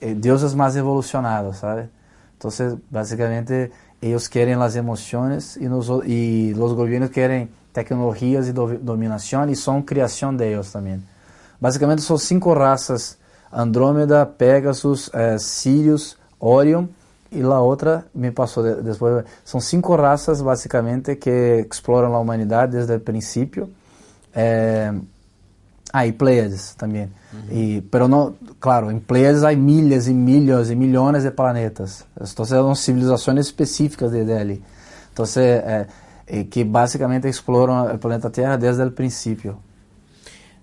eh, 0.01 0.15
dioses 0.15 0.55
más 0.55 0.75
evolucionados, 0.75 1.57
¿sabes? 1.57 1.89
Entonces, 2.33 2.75
básicamente, 2.91 3.71
ellos 4.01 4.29
quieren 4.29 4.59
las 4.59 4.75
emociones 4.75 5.57
y, 5.57 5.65
nos, 5.65 5.89
y 6.05 6.53
los 6.53 6.75
gobiernos 6.75 7.09
quieren 7.09 7.49
tecnologías 7.71 8.47
y 8.47 8.51
do, 8.51 8.67
dominación 8.67 9.49
y 9.49 9.55
son 9.55 9.81
creación 9.81 10.37
de 10.37 10.49
ellos 10.49 10.71
también. 10.71 11.03
Básicamente 11.59 12.03
son 12.03 12.19
cinco 12.19 12.53
razas 12.53 13.17
Andrômeda, 13.53 14.25
Pegasus, 14.25 15.09
é, 15.13 15.37
Sirius, 15.37 16.17
Orion 16.39 16.87
e 17.31 17.41
a 17.41 17.59
outra 17.59 18.05
me 18.13 18.31
passou 18.31 18.63
de, 18.63 18.81
depois. 18.81 19.25
São 19.43 19.59
cinco 19.59 19.95
raças 19.95 20.41
basicamente 20.41 21.15
que 21.15 21.65
exploram 21.69 22.13
a 22.15 22.19
humanidade 22.19 22.73
desde 22.73 22.95
o 22.95 22.99
princípio. 22.99 23.69
É, 24.35 24.93
ah, 25.91 26.07
e 26.07 26.11
Pleiades 26.11 26.73
também. 26.75 27.11
Uhum. 27.31 27.39
E, 27.51 27.81
pero 27.91 28.07
não, 28.07 28.35
claro, 28.59 28.91
em 28.91 28.99
Pleiades 28.99 29.43
há 29.43 29.55
milhas 29.55 30.07
e 30.07 30.13
milhões 30.13 30.71
e 30.71 30.75
milhões 30.75 31.23
de 31.23 31.31
planetas. 31.31 32.05
Então 32.19 32.45
são 32.45 32.73
civilizações 32.75 33.45
específicas 33.45 34.11
de 34.11 34.23
dele. 34.23 34.63
Então 35.11 35.25
é, 35.37 35.87
é, 36.25 36.43
que 36.45 36.63
basicamente 36.63 37.27
exploram 37.27 37.93
o 37.93 37.97
planeta 37.99 38.29
Terra 38.29 38.57
desde 38.57 38.83
o 38.83 38.91
princípio. 38.91 39.57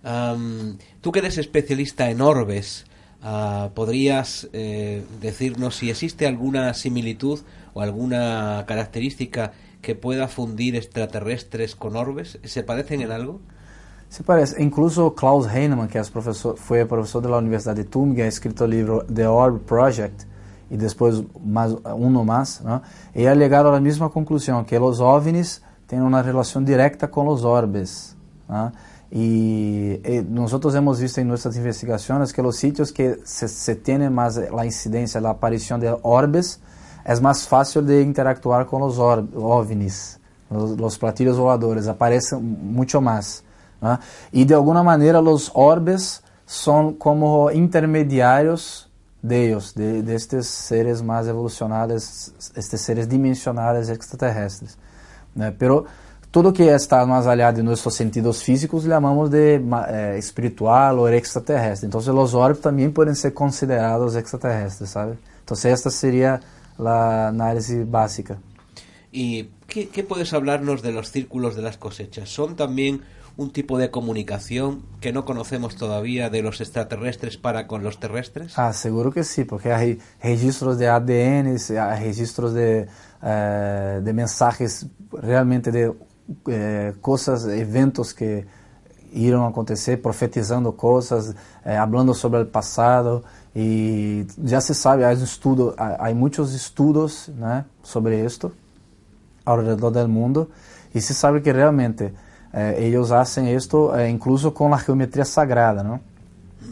Um, 0.03 0.79
tú 1.01 1.13
que 1.13 1.19
eres 1.19 1.39
especialista 1.39 2.11
en 2.11 2.21
orbes, 2.21 2.87
uh, 3.23 3.71
¿podrías 3.75 4.49
eh, 4.53 5.05
decirnos 5.21 5.77
si 5.77 5.91
existe 5.91 6.27
alguna 6.27 6.73
similitud 6.75 7.41
o 7.75 7.83
alguna 7.83 8.65
característica 8.67 9.53
que 9.83 9.95
pueda 9.95 10.29
fundir 10.29 10.77
extraterrestres 10.77 11.77
con 11.77 11.97
orbes? 11.97 12.39
¿Se 12.45 12.63
parecen 12.63 13.03
en 13.03 13.13
algo? 13.13 13.41
Se 14.09 14.25
parece. 14.25 14.61
Incluso 14.63 15.15
Klaus 15.15 15.47
Heinemann, 15.47 15.89
que 15.89 15.99
es 15.99 16.11
professor, 16.11 16.57
foi 16.57 16.85
professor 16.85 17.23
da 17.23 17.37
Universidade 17.39 17.85
de 17.85 17.89
Tübingen, 17.89 18.25
ha 18.25 18.29
escrito 18.29 18.65
o 18.65 18.67
livro 18.67 19.05
The 19.05 19.29
Orb 19.29 19.61
Project, 19.61 20.27
e 20.69 20.77
depois 20.77 21.23
mais 21.45 21.73
um 21.73 22.25
mais, 22.25 22.61
né? 22.61 22.81
e 23.15 23.27
ha 23.27 23.35
chegado 23.35 23.69
à 23.69 23.81
mesma 23.81 24.09
conclusão, 24.11 24.65
que 24.65 24.77
os 24.77 25.01
OVNIs 25.01 25.63
têm 25.87 26.01
uma 26.01 26.23
relação 26.23 26.63
direta 26.63 27.07
com 27.07 27.29
os 27.29 27.45
orbes. 27.45 28.17
Né? 28.49 28.73
Y, 29.11 30.01
y, 30.05 30.27
nosotros 30.29 30.75
hemos 30.75 31.01
visto 31.01 31.20
en 31.20 31.29
nuestras 31.29 31.57
investigaciones 31.57 32.33
que 32.33 32.42
los 32.42 32.57
sitios 32.57 32.92
que 32.92 33.18
se, 33.25 33.49
se 33.49 33.75
tiene 33.75 34.09
más 34.09 34.37
la 34.37 34.64
incidencia, 34.64 35.20
la 35.20 35.35
de 35.35 35.96
orbes, 36.03 36.61
es 37.05 37.20
más 37.20 37.49
fácil 37.49 37.87
de 37.87 38.03
interactuar 38.03 38.66
con 38.66 38.81
los 38.81 38.99
ovnis, 38.99 40.20
los, 40.49 40.79
los 40.79 40.99
platillos 40.99 41.38
voladores, 41.38 41.88
aparecen 41.88 42.73
mucho 42.73 43.01
más. 43.01 43.42
Y 44.31 44.44
de 44.44 44.55
alguna 44.55 44.83
manera 44.83 45.20
los 45.20 45.51
orbes 45.55 46.23
son 46.44 46.94
como 46.94 47.51
intermediarios 47.51 48.90
de 49.23 49.46
ellos, 49.46 49.75
de, 49.75 50.03
de 50.03 50.42
seres 50.42 51.03
más 51.03 51.27
evolucionados, 51.27 52.33
estos 52.55 52.81
seres 52.81 53.09
dimensionales 53.09 53.88
extraterrestres. 53.88 54.79
¿no? 55.35 55.53
Pero 55.59 55.85
tudo 56.33 56.53
que 56.53 56.62
está 56.62 57.01
aliado 57.01 57.61
em 57.61 57.64
nossos 57.64 57.95
sentidos 57.95 58.43
físicos 58.43 58.85
chamamos 58.85 59.31
de 59.31 59.61
eh, 59.88 60.19
espiritual 60.19 60.99
ou 60.99 61.09
extraterrestre. 61.09 61.87
Então, 61.88 62.01
os 62.01 62.35
orbes 62.35 62.62
também 62.62 62.90
podem 62.90 63.14
ser 63.14 63.33
considerados 63.33 64.14
extraterrestres, 64.14 64.90
sabe? 64.90 65.19
Então, 65.43 65.57
esta 65.64 65.90
seria 65.90 66.40
a 66.79 67.29
análise 67.29 67.85
básica. 67.85 68.38
E 69.12 69.51
que, 69.66 69.87
que 69.87 70.05
puedes 70.05 70.33
hablarnos 70.33 70.83
de 70.83 70.93
los 70.93 71.11
círculos 71.11 71.57
de 71.57 71.62
las 71.62 71.77
cosechas? 71.77 72.29
¿Son 72.29 72.55
también 72.55 73.01
un 73.37 73.51
tipo 73.51 73.79
de 73.79 73.90
comunicación 73.90 74.83
que 75.01 75.12
no 75.12 75.25
conocemos 75.25 75.75
todavía 75.75 76.31
de 76.31 76.43
los 76.43 76.61
extraterrestres 76.61 77.37
para 77.37 77.66
con 77.66 77.83
los 77.83 77.99
terrestres? 77.99 78.57
Ah, 78.57 78.73
seguro 78.73 79.11
que 79.11 79.25
sí, 79.25 79.45
porque 79.45 79.73
hay 79.73 79.99
registros 80.23 80.79
de 80.79 80.88
ADN, 80.88 81.57
hay 81.77 82.05
registros 82.05 82.55
de, 82.55 82.87
eh, 83.23 84.01
de 84.03 84.12
mensajes 84.12 84.87
realmente 85.12 85.73
de 85.73 85.93
eh, 86.49 86.95
coisas, 87.01 87.47
eventos 87.47 88.12
que 88.12 88.45
irão 89.12 89.47
acontecer, 89.47 89.97
profetizando 89.99 90.73
coisas, 90.73 91.35
eh, 91.64 91.77
hablando 91.77 92.14
sobre 92.14 92.40
o 92.40 92.47
passado 92.47 93.25
e 93.55 94.27
já 94.45 94.61
se 94.61 94.75
sabe, 94.75 95.05
há, 95.05 95.12
estudo, 95.12 95.75
há, 95.77 96.12
muitos 96.14 96.55
estudos 96.55 97.29
né, 97.37 97.64
sobre 97.83 98.25
ao 99.45 99.61
redor 99.61 99.90
do 99.90 100.09
mundo 100.09 100.49
e 100.95 101.01
se 101.01 101.14
sabe 101.14 101.40
que 101.40 101.51
realmente 101.51 102.12
eh, 102.53 102.85
eles 102.85 103.09
fazem 103.09 103.55
isto 103.55 103.93
eh, 103.95 104.09
incluso 104.09 104.51
com 104.51 104.73
a 104.73 104.79
geometria 104.79 105.25
sagrada, 105.25 105.83
não? 105.83 106.01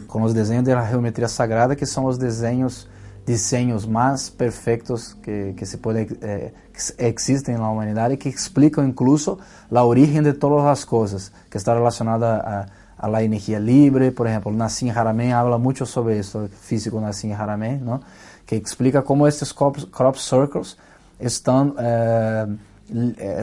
com 0.07 0.23
os 0.23 0.33
desenhos 0.33 0.63
da 0.63 0.85
geometria 0.85 1.27
sagrada 1.27 1.75
que 1.75 1.85
são 1.85 2.05
os 2.05 2.17
desenhos 2.17 2.87
desenhos 3.25 3.85
mais 3.85 4.29
perfeitos 4.29 5.13
que, 5.13 5.53
que 5.53 5.65
se 5.65 5.77
pode 5.77 6.17
eh, 6.21 6.51
existem 6.97 7.57
na 7.57 7.69
humanidade 7.69 8.17
que 8.17 8.29
explicam 8.29 8.85
incluso 8.85 9.37
a 9.71 9.83
origem 9.83 10.21
de 10.21 10.33
todas 10.33 10.65
as 10.65 10.83
coisas 10.83 11.31
que 11.49 11.57
está 11.57 11.73
relacionada 11.73 12.67
a, 12.97 13.07
a 13.07 13.23
energia 13.23 13.59
livre, 13.59 14.11
por 14.11 14.27
exemplo, 14.27 14.51
Nassim 14.51 14.89
Haramein 14.89 15.31
habla 15.31 15.57
muito 15.57 15.85
sobre 15.85 16.17
isso, 16.17 16.49
físico 16.61 16.99
Nassim 16.99 17.31
Haramein, 17.31 17.77
não? 17.77 17.99
que 18.45 18.55
explica 18.55 19.01
como 19.01 19.27
estes 19.27 19.51
crop, 19.51 19.85
crop 19.87 20.17
circles 20.19 20.75
estão 21.19 21.75
eh, 21.77 22.47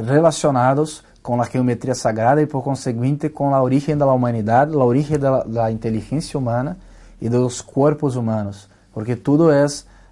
relacionados 0.05 1.05
com 1.23 1.41
a 1.41 1.45
geometria 1.45 1.95
sagrada 1.95 2.43
e 2.43 2.47
por 2.47 2.63
conseguinte 2.63 3.29
com 3.29 3.55
a 3.55 3.63
origem 3.63 3.97
da 3.97 4.07
humanidade, 4.07 4.75
a 4.75 4.85
origem 4.85 5.19
da, 5.19 5.45
da 5.45 5.71
inteligência 5.71 6.39
humana 6.39 6.77
e 7.21 7.29
dos 7.29 7.61
corpos 7.61 8.17
humanos 8.17 8.69
porque 8.97 9.15
tudo 9.15 9.51
é, 9.51 9.67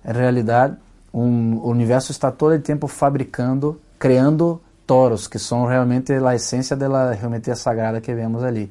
realidade, 0.05 0.77
um, 1.11 1.57
o 1.57 1.71
universo 1.71 2.13
está 2.13 2.31
todo 2.31 2.55
o 2.55 2.59
tempo 2.59 2.87
fabricando, 2.87 3.81
criando 3.99 4.61
toros, 4.87 5.27
que 5.27 5.39
são 5.39 5.65
realmente 5.65 6.13
a 6.13 6.35
essência 6.35 6.77
da 6.77 7.15
geometria 7.15 7.57
sagrada 7.57 7.99
que 7.99 8.15
vemos 8.15 8.45
ali. 8.45 8.71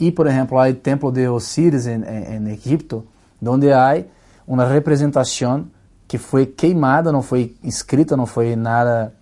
E, 0.00 0.10
por 0.10 0.26
exemplo, 0.26 0.58
há 0.58 0.70
o 0.70 0.74
templo 0.74 1.12
de 1.12 1.28
Osíris 1.28 1.86
em, 1.86 2.02
em, 2.02 2.36
em 2.36 2.48
Egipto, 2.54 3.06
onde 3.44 3.70
há 3.70 4.02
uma 4.48 4.64
representação 4.64 5.66
que 6.08 6.16
foi 6.16 6.46
queimada, 6.46 7.12
não 7.12 7.20
foi 7.20 7.54
escrita, 7.62 8.16
não 8.16 8.24
foi 8.24 8.56
nada 8.56 9.12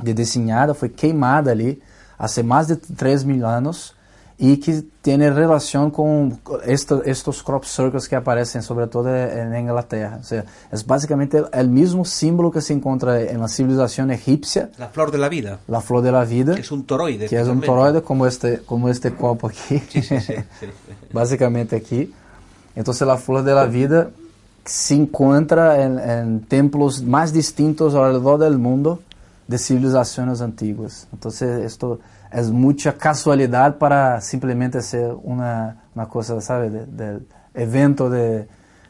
de 0.00 0.14
desenhada, 0.14 0.72
foi 0.72 0.88
queimada 0.88 1.50
ali 1.50 1.82
há 2.16 2.28
mais 2.44 2.68
de 2.68 2.76
3 2.76 3.24
mil 3.24 3.44
anos 3.44 3.92
y 4.36 4.56
que 4.56 4.82
tiene 5.00 5.30
relación 5.30 5.90
con 5.90 6.40
esto, 6.66 7.02
estos 7.04 7.42
crop 7.42 7.64
circles 7.64 8.08
que 8.08 8.16
aparecen 8.16 8.62
sobre 8.62 8.88
todo 8.88 9.14
en 9.14 9.54
Inglaterra. 9.56 10.18
O 10.20 10.24
sea, 10.24 10.44
es 10.72 10.84
básicamente 10.84 11.42
el 11.52 11.68
mismo 11.68 12.04
símbolo 12.04 12.50
que 12.50 12.60
se 12.60 12.72
encuentra 12.72 13.20
en 13.20 13.40
la 13.40 13.48
civilización 13.48 14.10
egipcia. 14.10 14.70
La 14.76 14.88
flor 14.88 15.12
de 15.12 15.18
la 15.18 15.28
vida. 15.28 15.60
La 15.68 15.80
flor 15.80 16.02
de 16.02 16.10
la 16.10 16.24
vida. 16.24 16.54
Que 16.56 16.62
es 16.62 16.72
un 16.72 16.84
toroide. 16.84 17.28
Que 17.28 17.40
es 17.40 17.46
un 17.46 17.60
toroide 17.60 18.02
como 18.02 18.26
este, 18.26 18.60
como 18.60 18.88
este 18.88 19.12
cuerpo 19.12 19.46
aquí. 19.46 19.80
Sí, 19.88 20.02
sí, 20.02 20.20
sí, 20.20 20.34
básicamente 21.12 21.76
aquí. 21.76 22.12
Entonces 22.74 23.06
la 23.06 23.16
flor 23.16 23.44
de 23.44 23.54
la 23.54 23.66
vida 23.66 24.10
se 24.64 24.94
encuentra 24.94 25.84
en, 25.84 25.98
en 25.98 26.40
templos 26.40 27.02
más 27.02 27.32
distintos 27.32 27.94
alrededor 27.94 28.40
del 28.40 28.58
mundo 28.58 29.00
de 29.46 29.58
civilizaciones 29.58 30.40
antiguas. 30.40 31.06
Entonces 31.12 31.64
esto 31.64 32.00
é 32.34 32.42
muita 32.42 32.92
casualidade 32.92 33.78
para 33.78 34.20
simplesmente 34.20 34.82
ser 34.82 35.12
uma, 35.22 35.76
uma 35.94 36.06
coisa, 36.06 36.40
sabe, 36.40 36.68
de, 36.68 36.86
de 36.86 37.20
evento 37.54 38.10
de, 38.10 38.48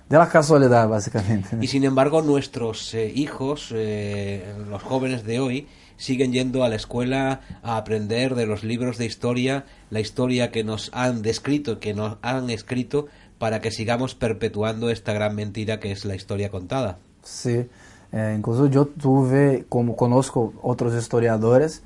de 0.08 0.16
la 0.16 0.26
casualidad, 0.28 0.88
básicamente. 0.88 1.58
Y 1.60 1.66
sin 1.66 1.84
embargo, 1.84 2.22
nuestros 2.22 2.94
eh, 2.94 3.12
hijos, 3.14 3.70
eh, 3.74 4.54
los 4.70 4.82
jóvenes 4.82 5.24
de 5.24 5.40
hoy, 5.40 5.68
siguen 5.98 6.32
yendo 6.32 6.64
a 6.64 6.70
la 6.70 6.76
escuela 6.76 7.40
a 7.62 7.76
aprender 7.76 8.34
de 8.34 8.46
los 8.46 8.64
libros 8.64 8.96
de 8.96 9.04
historia, 9.04 9.66
la 9.90 10.00
historia 10.00 10.50
que 10.50 10.64
nos 10.64 10.90
han 10.94 11.20
descrito, 11.20 11.78
que 11.80 11.92
nos 11.92 12.16
han 12.22 12.48
escrito, 12.48 13.08
para 13.38 13.60
que 13.60 13.70
sigamos 13.70 14.14
perpetuando 14.14 14.88
esta 14.88 15.12
gran 15.12 15.34
mentira 15.34 15.80
que 15.80 15.92
es 15.92 16.06
la 16.06 16.14
historia 16.14 16.48
contada. 16.50 16.96
Sí, 17.22 17.66
eh, 18.10 18.34
incluso 18.38 18.68
yo 18.68 18.86
tuve, 18.86 19.66
como 19.68 19.96
conozco 19.96 20.54
otros 20.62 20.94
historiadores, 20.94 21.82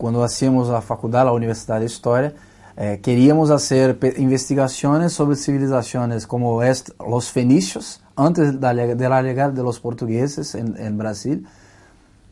quando 0.00 0.22
hacíamos 0.22 0.70
a 0.70 0.80
faculdade, 0.80 1.28
a 1.28 1.32
Universidade 1.32 1.84
de 1.84 1.92
História, 1.92 2.34
eh, 2.74 2.96
queríamos 2.96 3.50
fazer 3.50 3.98
investigações 4.16 5.12
sobre 5.12 5.36
civilizações 5.36 6.24
como 6.24 6.58
os 6.98 7.28
fenícios, 7.28 8.00
antes 8.16 8.52
da, 8.58 8.72
la 8.72 9.20
llegada 9.20 9.52
de 9.52 9.60
los 9.60 9.78
portugueses 9.78 10.54
em 10.54 10.90
Brasil, 10.92 11.44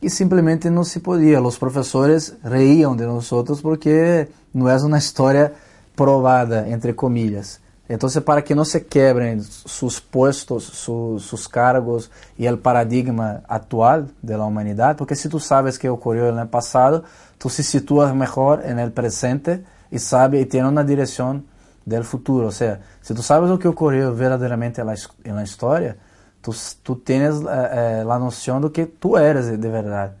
e 0.01 0.09
simplesmente 0.09 0.67
não 0.67 0.83
se 0.83 0.99
podia. 0.99 1.39
Os 1.43 1.59
professores 1.59 2.35
reíam 2.43 2.95
de 2.95 3.05
nós 3.05 3.29
porque 3.61 4.27
não 4.51 4.67
é 4.67 4.75
uma 4.77 4.97
história 4.97 5.53
provada, 5.95 6.67
entre 6.67 6.93
comillas. 6.93 7.59
Então, 7.89 8.07
para 8.21 8.43
que 8.43 8.53
não 8.53 8.63
se 8.63 8.79
quebrem 8.81 9.39
seus 9.41 9.99
postos, 9.99 10.85
seus 11.27 11.47
cargos 11.47 12.07
e 12.37 12.47
o 12.47 12.55
paradigma 12.55 13.41
atual 13.49 14.05
da 14.21 14.45
humanidade, 14.45 14.95
porque 14.95 15.15
se 15.15 15.27
tu 15.27 15.39
sabes 15.39 15.75
que 15.75 15.89
ocorreu 15.89 16.31
no 16.31 16.47
passado, 16.47 17.03
tu 17.39 17.49
se 17.49 17.63
situas 17.63 18.13
melhor 18.13 18.61
no 18.63 18.91
presente 18.91 19.61
e 19.91 19.97
sabe 19.97 20.39
e 20.39 20.45
tem 20.45 20.63
uma 20.63 20.83
direção 20.83 21.43
do 21.83 22.03
futuro. 22.03 22.45
Ou 22.45 22.51
seja, 22.51 22.79
se 23.01 23.11
tu 23.15 23.23
sabes 23.23 23.49
o 23.49 23.57
que 23.57 23.67
ocorreu 23.67 24.13
verdadeiramente 24.13 24.79
na 24.83 25.43
história, 25.43 25.97
tu, 26.43 26.51
tu 26.83 26.95
tens 26.95 27.41
eh, 27.41 28.03
eh, 28.03 28.05
a 28.07 28.19
noção 28.19 28.61
do 28.61 28.69
que 28.69 28.85
tu 28.85 29.17
eres 29.17 29.49
de 29.49 29.67
verdade. 29.67 30.13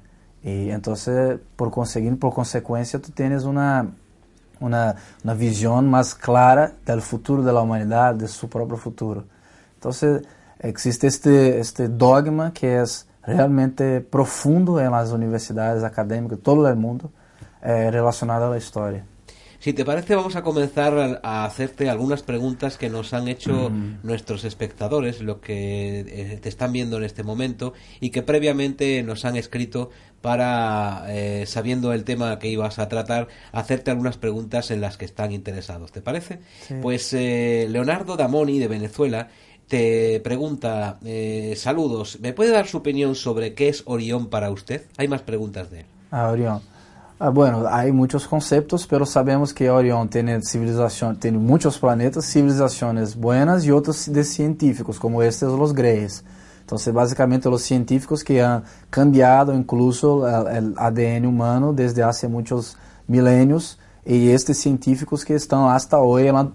E 0.43 0.71
então, 0.71 0.95
por 1.55 1.69
conseguinte, 1.69 2.15
por 2.15 2.33
consequência, 2.33 2.97
tu 2.97 3.11
tens 3.11 3.43
uma 3.43 3.87
uma, 4.59 4.95
uma 5.23 5.35
visão 5.35 5.81
mais 5.81 6.13
clara 6.13 6.73
do 6.85 7.01
futuro 7.01 7.43
da 7.43 7.59
humanidade, 7.61 8.19
de 8.19 8.27
seu 8.27 8.47
próprio 8.47 8.77
futuro. 8.77 9.25
Então, 9.77 9.91
existe 10.63 11.07
este, 11.07 11.29
este 11.29 11.87
dogma 11.87 12.51
que 12.51 12.65
é 12.65 12.83
realmente 13.23 14.01
profundo 14.11 14.79
em 14.79 14.89
las 14.89 15.11
universidades 15.11 15.83
académicas 15.83 16.37
de 16.37 16.43
todo 16.43 16.65
o 16.65 16.75
mundo 16.75 17.11
eh, 17.61 17.89
relacionado 17.89 18.51
à 18.51 18.57
história. 18.57 19.05
Si 19.59 19.73
te 19.73 19.83
parece, 19.83 20.15
vamos 20.15 20.37
a 20.37 20.41
comenzar 20.41 21.19
a 21.21 21.43
hacerte 21.43 21.89
algunas 21.89 22.23
preguntas 22.23 22.77
que 22.77 22.89
nos 22.89 23.13
han 23.13 23.27
hecho 23.27 23.69
mm. 23.69 23.99
nuestros 24.03 24.45
espectadores, 24.45 25.19
lo 25.19 25.41
que 25.41 25.99
eh, 25.99 26.39
te 26.41 26.47
están 26.47 26.71
viendo 26.71 26.95
en 26.95 27.03
este 27.03 27.23
momento 27.23 27.73
y 27.99 28.11
que 28.11 28.21
previamente 28.21 29.03
nos 29.03 29.25
han 29.25 29.35
escrito 29.35 29.89
para, 30.21 31.03
eh, 31.09 31.45
sabiendo 31.45 31.91
el 31.91 32.05
tema 32.05 32.39
que 32.39 32.47
ibas 32.47 32.79
a 32.79 32.87
tratar, 32.87 33.27
hacerte 33.51 33.91
algunas 33.91 34.17
preguntas 34.17 34.71
en 34.71 34.79
las 34.79 34.95
que 34.95 35.03
están 35.03 35.33
interesados. 35.33 35.91
¿Te 35.91 36.01
parece? 36.01 36.39
Pues 36.81 37.11
eh, 37.11 37.67
Leonardo 37.69 38.15
Damoni, 38.15 38.59
de 38.59 38.69
Venezuela, 38.69 39.27
te 39.67 40.21
pregunta, 40.21 40.99
saludos, 41.55 42.17
¿me 42.21 42.33
puede 42.33 42.51
dar 42.51 42.65
su 42.65 42.77
opinión 42.77 43.13
sobre 43.13 43.53
qué 43.53 43.67
es 43.67 43.83
Orión 43.85 44.29
para 44.29 44.49
usted? 44.51 44.85
Hay 44.97 45.09
más 45.09 45.21
preguntas 45.21 45.69
de 45.69 45.81
él. 45.81 45.85
Ah, 46.11 46.29
Orión. 46.31 46.61
Ah, 47.21 47.31
bueno, 47.31 47.65
hay 47.69 47.91
muchos 47.91 48.25
conceptos, 48.25 48.87
pero 48.87 49.05
sabemos 49.05 49.53
que 49.53 49.69
Orión 49.69 50.07
tiene 50.07 50.41
civilización, 50.41 51.17
tiene 51.17 51.37
muchos 51.37 51.77
planetas, 51.77 52.25
civilizaciones 52.25 53.13
buenas 53.17 53.65
y 53.65 53.71
otros 53.71 54.09
de 54.09 54.23
científicos, 54.23 54.97
como 54.97 55.21
estos 55.21 55.59
los 55.59 55.73
Greyes. 55.73 56.23
Entonces, 56.61 56.93
básicamente 56.93 57.49
los 57.49 57.61
científicos 57.61 58.23
que 58.23 58.41
han 58.41 58.63
cambiado 58.89 59.53
incluso 59.53 60.25
el, 60.47 60.55
el 60.55 60.73
ADN 60.77 61.25
humano 61.25 61.73
desde 61.73 62.03
hace 62.03 62.29
muchos 62.29 62.77
milenios 63.05 63.77
y 64.05 64.29
estos 64.29 64.55
científicos 64.55 65.25
que 65.25 65.35
están 65.35 65.75
hasta 65.75 65.97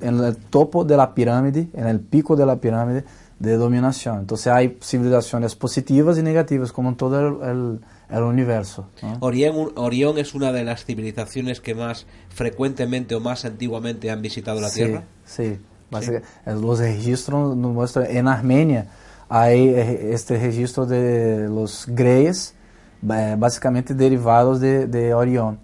en 0.01 0.19
el 0.19 0.37
topo 0.49 0.83
de 0.83 0.97
la 0.97 1.15
pirámide, 1.15 1.69
en 1.75 1.87
el 1.87 2.01
pico 2.01 2.37
de 2.37 2.47
la 2.47 2.57
pirámide 2.57 3.05
de 3.39 3.57
dominación. 3.59 4.21
Entonces, 4.21 4.47
hay 4.47 4.79
civilizaciones 4.81 5.55
positivas 5.55 6.17
y 6.17 6.23
negativas, 6.23 6.73
como 6.73 6.89
en 6.89 6.97
todo 6.97 7.79
el 8.19 8.25
universo. 8.25 8.89
¿no? 9.03 9.19
Orión, 9.21 9.73
Orión, 9.77 10.19
es 10.19 10.35
una 10.35 10.53
de 10.53 10.65
las 10.65 10.85
civilizaciones 10.85 11.61
que 11.61 11.75
más 11.75 12.07
frecuentemente 12.29 13.15
o 13.15 13.21
más 13.21 13.45
antiguamente 13.45 14.11
han 14.11 14.23
visitado 14.23 14.61
la 14.61 14.69
sí, 14.69 14.85
Tierra. 14.85 15.05
Sí, 15.25 15.59
sí. 16.01 16.13
los 16.47 16.79
registros 16.79 17.57
nos 17.57 17.73
muestran 17.73 18.07
en 18.09 18.29
Armenia 18.29 18.89
hay 19.29 19.69
este 19.69 20.39
registro 20.39 20.87
de 20.87 21.49
los 21.49 21.87
greyes 21.89 22.55
básicamente 23.03 23.95
derivados 23.95 24.61
de, 24.61 24.87
de 24.87 25.13
Orión. 25.13 25.59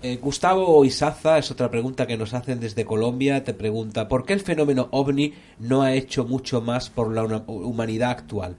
Eh, 0.00 0.16
Gustavo 0.22 0.84
Isaza 0.84 1.38
es 1.38 1.50
otra 1.50 1.70
pregunta 1.70 2.06
que 2.06 2.16
nos 2.16 2.32
hacen 2.32 2.60
desde 2.60 2.84
Colombia. 2.84 3.42
Te 3.42 3.52
pregunta, 3.52 4.06
¿por 4.06 4.24
qué 4.24 4.32
el 4.32 4.40
fenómeno 4.40 4.88
ovni 4.92 5.34
no 5.58 5.82
ha 5.82 5.94
hecho 5.94 6.24
mucho 6.24 6.60
más 6.60 6.88
por 6.88 7.12
la 7.12 7.24
humanidad 7.24 8.10
actual? 8.10 8.54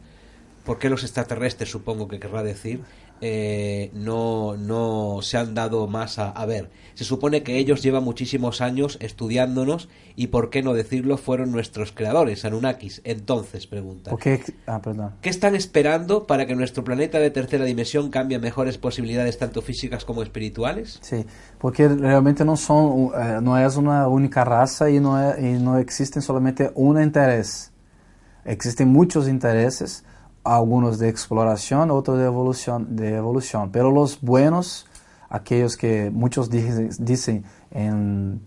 ¿Por 0.66 0.80
qué 0.80 0.90
los 0.90 1.04
extraterrestres, 1.04 1.70
supongo 1.70 2.08
que 2.08 2.20
querrá 2.20 2.44
decir, 2.44 2.82
eh, 3.22 3.92
no, 3.94 4.56
no 4.58 5.20
se 5.22 5.38
han 5.38 5.54
dado 5.54 5.88
más 5.88 6.20
a, 6.20 6.30
a, 6.30 6.46
ver. 6.46 6.70
Se 6.94 7.04
supone 7.04 7.44
que 7.44 7.58
ellos 7.58 7.82
llevan 7.82 8.04
muchísimos 8.04 8.62
años 8.62 8.98
estudiándonos 9.02 9.90
y, 10.16 10.28
por 10.28 10.50
qué 10.50 10.62
no 10.62 10.74
decirlo, 10.74 11.18
fueron 11.18 11.52
nuestros 11.52 11.92
creadores, 11.92 12.46
Anunnakis. 12.46 13.02
Entonces, 13.04 13.68
pregunta. 13.68 14.14
Okay. 14.14 14.40
Ah. 14.68 14.82
¿Qué 15.22 15.30
están 15.30 15.56
esperando 15.56 16.28
para 16.28 16.46
que 16.46 16.56
nuestro 16.56 16.84
planeta 16.84 17.20
de 17.20 17.32
tercera 17.32 17.66
dimensión 17.66 18.10
cambie 18.10 18.38
a 18.38 18.40
mejores 18.40 18.78
posibilidades 18.78 19.38
tanto 19.38 19.62
físicas 19.62 20.06
como 20.06 20.24
espirituales? 20.24 21.00
Sí, 21.02 21.26
porque 21.58 21.88
realmente 21.88 22.46
no 22.46 22.58
son, 22.58 23.12
eh, 23.20 23.40
no 23.42 23.58
es 23.58 23.76
una 23.78 24.08
única 24.08 24.44
raza 24.44 24.90
y 24.90 25.00
no, 25.00 25.22
es, 25.22 25.40
y 25.40 25.62
no 25.62 25.78
existen 25.78 26.22
solamente 26.22 26.72
un 26.76 27.02
interés. 27.02 27.72
Existen 28.46 28.88
muchos 28.88 29.28
intereses 29.28 30.04
algunos 30.44 31.00
de 31.00 31.10
exploración, 31.10 31.92
otros 31.92 32.18
de 32.18 32.26
evolución, 32.26 32.96
de 32.96 33.16
evolución. 33.16 33.72
Pero 33.72 33.92
los 33.92 34.22
buenos, 34.22 34.88
aquellos 35.30 35.78
que 35.78 36.10
muchos 36.12 36.50
dicen, 36.50 37.44
en, 37.72 38.42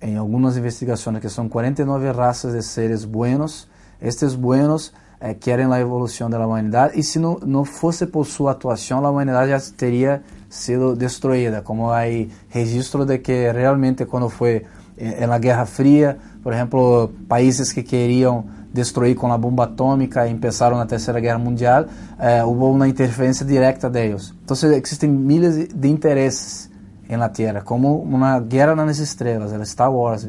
en, 0.00 0.16
algunas 0.16 0.56
investigaciones 0.56 1.22
que 1.22 1.28
son 1.28 1.48
49 1.48 2.12
razas 2.12 2.52
de 2.52 2.62
seres 2.62 3.06
buenos, 3.06 3.68
estos 4.00 4.36
buenos 4.36 4.94
eh, 5.20 5.36
quieren 5.40 5.68
la 5.70 5.80
evolución 5.80 6.30
de 6.30 6.38
la 6.38 6.46
humanidad 6.46 6.92
y 6.94 7.02
si 7.02 7.18
no, 7.18 7.38
no 7.44 7.64
fuese 7.64 8.06
por 8.06 8.26
su 8.26 8.48
actuación, 8.48 9.02
la 9.02 9.10
humanidad 9.10 9.46
ya 9.46 9.60
teria 9.76 10.22
sido 10.48 10.96
destruida, 10.96 11.62
como 11.62 11.92
hay 11.92 12.30
registro 12.52 13.04
de 13.04 13.20
que 13.20 13.52
realmente 13.52 14.06
cuando 14.06 14.30
fue 14.30 14.64
en, 14.96 15.24
en 15.24 15.30
la 15.30 15.38
Guerra 15.38 15.66
Fría, 15.66 16.16
por 16.42 16.54
ejemplo, 16.54 17.10
países 17.28 17.72
que 17.74 17.84
querían 17.84 18.68
destruir 18.72 19.16
con 19.16 19.30
la 19.30 19.36
bomba 19.36 19.64
atómica 19.64 20.26
y 20.26 20.30
empezaron 20.30 20.78
la 20.78 20.86
Tercera 20.86 21.20
Guerra 21.20 21.38
Mundial, 21.38 21.88
eh, 22.20 22.42
hubo 22.44 22.68
una 22.70 22.88
interferencia 22.88 23.46
directa 23.46 23.90
de 23.90 24.06
ellos. 24.06 24.34
Entonces 24.40 24.72
existen 24.76 25.26
miles 25.26 25.80
de 25.80 25.88
intereses 25.88 26.70
en 27.08 27.20
la 27.20 27.32
Tierra, 27.32 27.62
como 27.62 27.96
una 27.96 28.38
guerra 28.40 28.72
en 28.72 28.86
las 28.86 29.00
estrellas, 29.00 29.52
el 29.52 29.62
Star 29.62 29.88
Wars. 29.88 30.26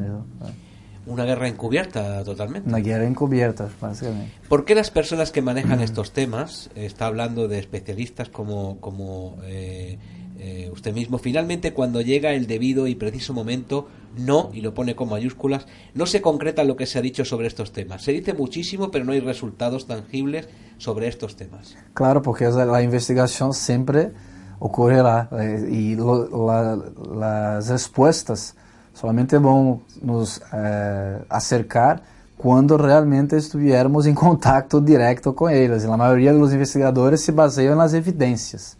Una 1.06 1.24
guerra 1.24 1.48
encubierta 1.48 2.22
totalmente. 2.24 2.68
Una 2.68 2.78
guerra 2.78 3.06
encubierta, 3.06 3.68
básicamente. 3.80 4.32
¿Por 4.48 4.64
qué 4.64 4.74
las 4.74 4.90
personas 4.90 5.30
que 5.30 5.42
manejan 5.42 5.80
estos 5.80 6.12
temas, 6.12 6.70
está 6.74 7.06
hablando 7.06 7.48
de 7.48 7.58
especialistas 7.58 8.28
como, 8.28 8.78
como 8.80 9.36
eh, 9.44 9.98
eh, 10.44 10.70
usted 10.72 10.92
mismo, 10.92 11.18
finalmente 11.18 11.72
cuando 11.72 12.00
llega 12.00 12.32
el 12.32 12.48
debido 12.48 12.88
y 12.88 12.96
preciso 12.96 13.32
momento, 13.32 13.86
no, 14.18 14.50
y 14.52 14.60
lo 14.60 14.74
pone 14.74 14.96
con 14.96 15.08
mayúsculas, 15.08 15.66
no 15.94 16.04
se 16.04 16.20
concreta 16.20 16.64
lo 16.64 16.74
que 16.74 16.86
se 16.86 16.98
ha 16.98 17.00
dicho 17.00 17.24
sobre 17.24 17.46
estos 17.46 17.70
temas. 17.70 18.02
Se 18.02 18.10
dice 18.10 18.34
muchísimo, 18.34 18.90
pero 18.90 19.04
no 19.04 19.12
hay 19.12 19.20
resultados 19.20 19.86
tangibles 19.86 20.48
sobre 20.78 21.06
estos 21.06 21.36
temas. 21.36 21.76
Claro, 21.94 22.22
porque 22.22 22.46
la 22.50 22.82
investigación 22.82 23.54
siempre 23.54 24.10
ocurrirá 24.58 25.28
eh, 25.30 25.68
y 25.70 25.94
las 25.94 27.68
respuestas 27.68 28.56
solamente 28.94 29.38
van 29.38 29.80
nos 30.02 30.42
eh, 30.52 31.18
acercar 31.28 32.02
quando 32.36 32.76
realmente 32.76 33.36
estivermos 33.36 34.06
em 34.06 34.14
contato 34.14 34.80
direto 34.80 35.32
com 35.32 35.48
eles. 35.48 35.84
A 35.84 35.96
maioria 35.96 36.32
dos 36.32 36.52
investigadores 36.52 37.20
se 37.20 37.30
baseiam 37.30 37.76
nas 37.76 37.94
evidências. 37.94 38.76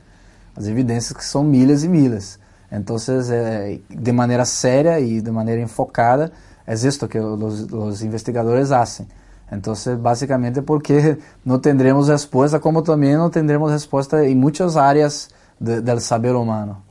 As 0.56 0.66
evidências 0.66 1.16
que 1.16 1.24
são 1.24 1.42
milhas 1.42 1.84
e 1.84 1.88
milhas. 1.88 2.38
Então, 2.70 2.96
é, 3.30 3.78
de 3.90 4.12
maneira 4.12 4.44
séria 4.44 4.98
e 4.98 5.20
de 5.20 5.30
maneira 5.30 5.60
enfocada, 5.60 6.32
é 6.66 6.74
isto 6.74 7.06
que 7.06 7.18
os, 7.18 7.70
os 7.72 8.02
investigadores 8.02 8.70
fazem. 8.70 9.06
Então, 9.50 9.74
basicamente 9.98 10.60
é 10.60 10.62
porque 10.62 11.18
não 11.44 11.58
teremos 11.58 12.08
resposta, 12.08 12.58
como 12.58 12.82
também 12.82 13.14
não 13.14 13.28
teremos 13.28 13.70
resposta 13.70 14.26
em 14.26 14.34
muitas 14.34 14.76
áreas 14.76 15.28
de, 15.60 15.80
do 15.82 16.00
saber 16.00 16.34
humano. 16.34 16.82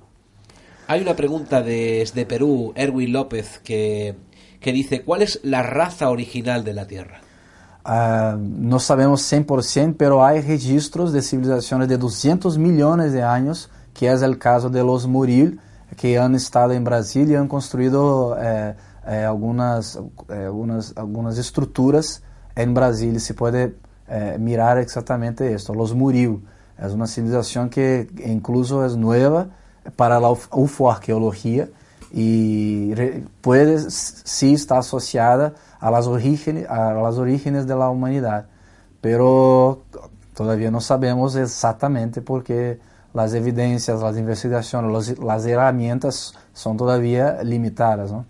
Há 0.88 0.98
uma 0.98 1.16
pergunta 1.16 1.62
desde 1.62 2.26
Perú, 2.26 2.74
Erwin 2.76 3.08
López, 3.08 3.60
que, 3.64 4.14
que 4.60 4.72
dice, 4.72 5.04
¿cuál 5.04 5.24
es 5.24 5.40
la 5.44 5.64
raza 5.64 6.10
original 6.10 6.64
de 6.64 6.74
la 6.74 6.86
Tierra? 6.86 7.22
Uh, 7.84 8.38
no 8.38 8.80
sabemos 8.80 9.22
100%, 9.32 9.96
pero 9.98 10.24
hay 10.24 10.42
registros 10.42 11.12
de 11.12 11.22
civilizaciones 11.22 11.88
de 11.88 11.98
200 11.98 12.58
millones 12.58 13.12
de 13.12 13.24
años, 13.24 13.70
que 13.94 14.12
es 14.12 14.22
el 14.22 14.38
caso 14.38 14.70
de 14.70 14.84
los 14.84 15.08
Muril, 15.08 15.60
que 15.98 16.18
han 16.18 16.36
estado 16.36 16.74
en 16.74 16.84
Brasil 16.84 17.30
y 17.30 17.36
han 17.36 17.48
construido 17.48 18.38
eh, 18.40 18.76
eh, 19.08 19.26
algunas, 19.26 20.00
eh, 20.30 20.46
algunas, 20.46 20.96
algunas 20.96 21.38
estructuras 21.38 22.22
en 22.56 22.74
Brasil. 22.74 23.20
Se 23.20 23.34
puede 23.34 23.76
eh, 24.08 24.38
mirar 24.40 24.78
exactamente 24.78 25.54
esto. 25.54 25.74
Los 25.74 25.94
Muril 25.96 26.44
es 26.78 26.94
una 26.94 27.08
civilización 27.08 27.70
que 27.70 28.08
incluso 28.26 28.86
es 28.86 28.96
nueva 28.96 29.48
para 29.96 30.20
la 30.20 30.30
ufoarqueología 30.30 31.70
y 32.14 32.94
puede 33.42 33.90
sí 33.90 34.54
estar 34.54 34.80
asociada 34.80 35.54
a 35.80 35.90
las, 35.92 36.08
orígenes, 36.08 36.70
a 36.70 36.94
las 36.94 37.18
orígenes 37.18 37.68
de 37.68 37.76
la 37.76 37.90
humanidad. 37.90 38.48
Pero 39.00 39.84
todavía 40.34 40.72
no 40.72 40.82
sabemos 40.82 41.36
exactamente 41.36 42.22
porque 42.22 42.80
las 43.14 43.34
evidencias, 43.34 44.02
las 44.02 44.18
investigaciones, 44.18 44.92
los, 44.92 45.20
las 45.20 45.46
herramientas 45.46 46.34
son 46.54 46.78
todavía 46.78 47.44
limitadas. 47.44 48.12
¿no? 48.12 48.26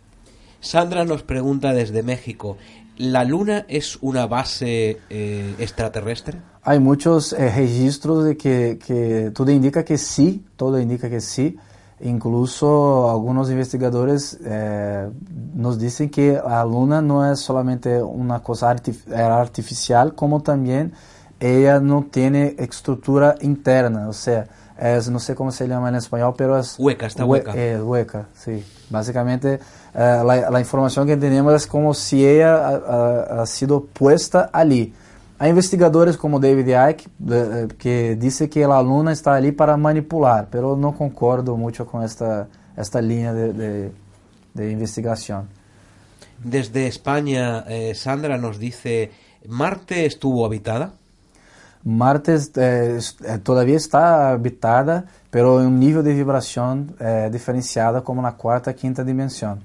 Sandra 0.59 1.05
nos 1.05 1.23
pregunta 1.23 1.73
desde 1.73 2.03
México, 2.03 2.57
¿la 2.97 3.23
Luna 3.23 3.65
es 3.67 3.97
una 4.01 4.27
base 4.27 4.99
eh, 5.09 5.55
extraterrestre? 5.57 6.39
Hay 6.63 6.79
muchos 6.79 7.33
eh, 7.33 7.51
registros 7.55 8.23
de 8.23 8.37
que, 8.37 8.79
que 8.85 9.31
todo 9.33 9.51
indica 9.51 9.83
que 9.83 9.97
sí, 9.97 10.45
todo 10.55 10.79
indica 10.79 11.09
que 11.09 11.19
sí. 11.19 11.57
Incluso 12.03 13.09
algunos 13.09 13.49
investigadores 13.51 14.39
eh, 14.43 15.09
nos 15.53 15.79
dicen 15.79 16.09
que 16.09 16.33
la 16.33 16.63
luna 16.65 17.01
no 17.01 17.31
es 17.31 17.39
solamente 17.39 18.01
una 18.01 18.41
cosa 18.41 18.69
artificial, 18.69 20.15
como 20.15 20.41
también 20.41 20.93
ella 21.39 21.79
no 21.79 22.07
tiene 22.09 22.55
estructura 22.57 23.35
interna, 23.41 24.07
o 24.09 24.13
sea, 24.13 24.47
es, 24.79 25.09
no 25.09 25.19
sé 25.19 25.35
cómo 25.35 25.51
se 25.51 25.67
llama 25.67 25.89
en 25.89 25.95
español, 25.95 26.33
pero 26.35 26.57
es... 26.57 26.75
Hueca, 26.79 27.05
está 27.05 27.23
hueca. 27.23 27.53
Es 27.53 27.81
hueca, 27.81 28.27
sí. 28.33 28.65
Básicamente, 28.89 29.59
eh, 29.93 30.23
la, 30.25 30.49
la, 30.49 30.59
información 30.59 31.05
que 31.05 31.17
tenemos 31.17 31.53
es 31.53 31.67
como 31.67 31.93
si 31.93 32.25
ella 32.27 32.67
ha, 32.67 32.75
ha, 32.75 33.41
ha 33.41 33.45
sido 33.45 33.85
puesta 33.85 34.49
allí. 34.51 34.93
Há 35.41 35.49
investigadores 35.49 36.15
como 36.17 36.39
David 36.39 36.69
Icke 36.69 37.09
que 37.79 38.15
dizem 38.15 38.47
que 38.47 38.61
a 38.61 38.75
aluna 38.75 39.11
está 39.11 39.33
ali 39.33 39.51
para 39.51 39.75
manipular, 39.75 40.47
mas 40.53 40.61
eu 40.61 40.77
não 40.77 40.93
concordo 40.93 41.57
muito 41.57 41.83
com 41.83 41.99
esta, 41.99 42.47
esta 42.77 43.01
linha 43.01 43.33
de, 43.33 43.51
de, 43.51 43.89
de 44.53 44.71
investigação. 44.71 45.47
Desde 46.37 46.87
Espanha, 46.87 47.63
eh, 47.65 47.91
Sandra 47.95 48.37
nos 48.37 48.59
dice, 48.59 49.09
¿Marte 49.47 50.05
estuvo 50.05 50.45
habitada? 50.45 50.93
Marte 51.83 52.35
eh, 52.57 52.99
todavía 53.43 53.77
está 53.77 54.33
habitada, 54.33 55.05
pero 55.31 55.59
em 55.59 55.65
um 55.65 55.75
nível 55.75 56.03
de 56.03 56.13
vibração 56.13 56.85
eh, 56.99 57.31
diferenciada 57.31 57.99
como 57.99 58.21
na 58.21 58.31
quarta, 58.31 58.71
quinta 58.73 59.03
dimensão. 59.03 59.57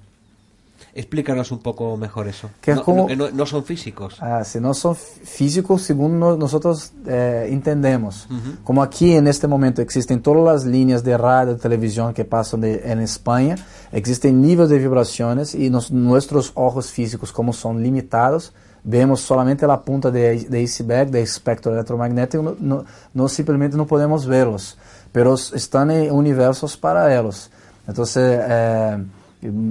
Explícanos 0.94 1.50
un 1.52 1.58
poco 1.58 1.96
mejor 1.96 2.28
eso. 2.28 2.50
Que 2.60 2.74
no, 2.74 2.82
como, 2.82 3.08
no, 3.08 3.30
no, 3.30 3.46
son 3.46 3.64
físicos. 3.64 4.16
Ah, 4.20 4.42
sí, 4.44 4.60
no 4.60 4.72
son 4.72 4.94
físicos 4.94 5.82
según 5.82 6.18
no, 6.18 6.36
nosotros 6.36 6.92
eh, 7.06 7.48
entendemos. 7.50 8.26
Uh 8.30 8.34
-huh. 8.34 8.64
Como 8.64 8.82
aquí 8.82 9.14
en 9.14 9.26
este 9.26 9.46
momento 9.46 9.82
existen 9.82 10.22
todas 10.22 10.44
las 10.44 10.64
líneas 10.64 11.04
de 11.04 11.16
radio 11.18 11.52
y 11.52 11.56
televisión 11.56 12.14
que 12.14 12.24
pasan 12.24 12.60
de, 12.60 12.82
en 12.84 13.00
España, 13.00 13.56
existen 13.92 14.40
niveles 14.40 14.70
de 14.70 14.78
vibraciones 14.78 15.54
y 15.54 15.68
nos, 15.70 15.90
nuestros 15.90 16.52
ojos 16.54 16.90
físicos, 16.90 17.32
como 17.32 17.52
son 17.52 17.82
limitados, 17.82 18.52
vemos 18.82 19.20
solamente 19.20 19.66
la 19.66 19.82
punta 19.82 20.10
de, 20.10 20.44
de 20.44 20.62
iceberg, 20.62 21.10
de 21.10 21.20
espectro 21.20 21.72
electromagnético, 21.72 22.42
no, 22.42 22.56
no, 22.58 22.84
no 23.12 23.28
simplemente 23.28 23.76
no 23.76 23.86
podemos 23.86 24.26
verlos, 24.26 24.78
pero 25.12 25.34
están 25.34 25.90
en 25.90 26.12
universos 26.12 26.76
paralelos. 26.76 27.50
Entonces, 27.86 28.40
eh, 28.48 29.04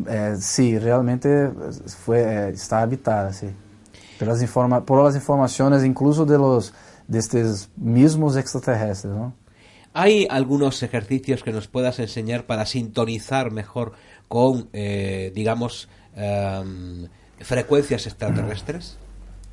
é, 0.07 0.35
sim, 0.35 0.77
realmente 0.77 1.27
foi, 1.87 2.19
é, 2.19 2.49
está 2.51 2.81
habitada, 2.81 3.31
sim. 3.33 3.53
Pelas 4.17 4.41
informa 4.41 4.81
por 4.81 5.03
las 5.03 5.15
informações, 5.15 5.83
incluso 5.83 6.25
de 6.25 6.37
los 6.37 6.73
de 7.07 7.19
estes 7.19 7.69
mismos 7.77 8.35
extraterrestres, 8.35 9.13
¿no? 9.13 9.33
¿Hay 9.93 10.27
algunos 10.29 10.81
ejercicios 10.83 11.43
que 11.43 11.51
nos 11.51 11.67
puedas 11.67 11.99
enseñar 11.99 12.45
para 12.45 12.65
sintonizar 12.65 13.51
mejor 13.51 13.93
con, 14.27 14.67
eh, 14.73 15.31
digamos, 15.33 15.87
um, 16.17 17.07
frecuencias 17.39 18.05
extraterrestres? 18.05 18.97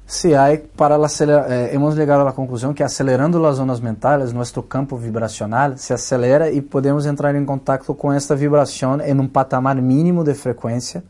Sí, 0.06 0.34
hay 0.34 0.58
para 0.58 0.98
la 0.98 1.08
eh, 1.08 1.70
hemos 1.72 1.96
llegado 1.96 2.22
a 2.22 2.24
la 2.24 2.32
conclusión 2.32 2.74
que 2.74 2.84
acelerando 2.84 3.38
las 3.38 3.56
zonas 3.56 3.80
mentales, 3.80 4.34
nuestro 4.34 4.68
campo 4.68 4.98
vibracional 4.98 5.78
se 5.78 5.94
acelera 5.94 6.50
y 6.50 6.60
podemos 6.60 7.06
entrar 7.06 7.34
en 7.34 7.46
contacto 7.46 7.96
con 7.96 8.14
esta 8.14 8.34
vibración 8.34 9.00
en 9.00 9.20
un 9.20 9.30
patamar 9.30 9.80
mínimo 9.80 10.22
de 10.22 10.34
frecuencia, 10.34 11.02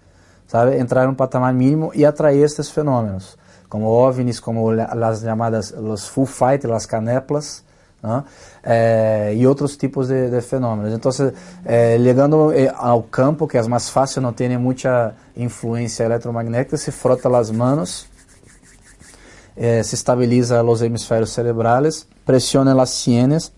¿sabe? 0.46 0.78
Entrar 0.78 1.04
en 1.04 1.10
un 1.10 1.16
patamar 1.16 1.52
mínimo 1.52 1.90
y 1.94 2.04
atraer 2.04 2.44
estos 2.44 2.70
fenómenos, 2.70 3.36
como 3.68 3.90
ovnis, 3.90 4.40
como 4.40 4.72
las 4.72 5.22
llamadas 5.22 5.72
los 5.72 6.08
full 6.08 6.26
fight, 6.26 6.62
las 6.64 6.86
caneplas, 6.86 7.64
¿no? 8.02 8.24
Eh, 8.62 9.34
y 9.36 9.46
otros 9.46 9.78
tipos 9.78 10.08
de, 10.08 10.30
de 10.30 10.42
fenómenos. 10.42 10.92
Entonces, 10.92 11.32
eh, 11.64 11.98
eh, 11.98 12.72
ao 12.76 13.02
campo, 13.02 13.48
que 13.48 13.58
é 13.58 13.62
mais 13.62 13.88
fácil, 13.88 14.22
não 14.22 14.32
tem 14.32 14.56
muita 14.58 15.14
influência 15.36 16.04
eletromagnética, 16.04 16.76
se 16.76 16.92
frota 16.92 17.28
as 17.36 17.50
manos, 17.50 18.11
eh, 19.56 19.82
se 19.82 19.94
estabiliza 19.94 20.62
os 20.62 20.82
hemisférios 20.82 21.30
cerebrais, 21.30 22.06
pressiona 22.24 22.80
as 22.80 22.90
sienes, 22.90 23.52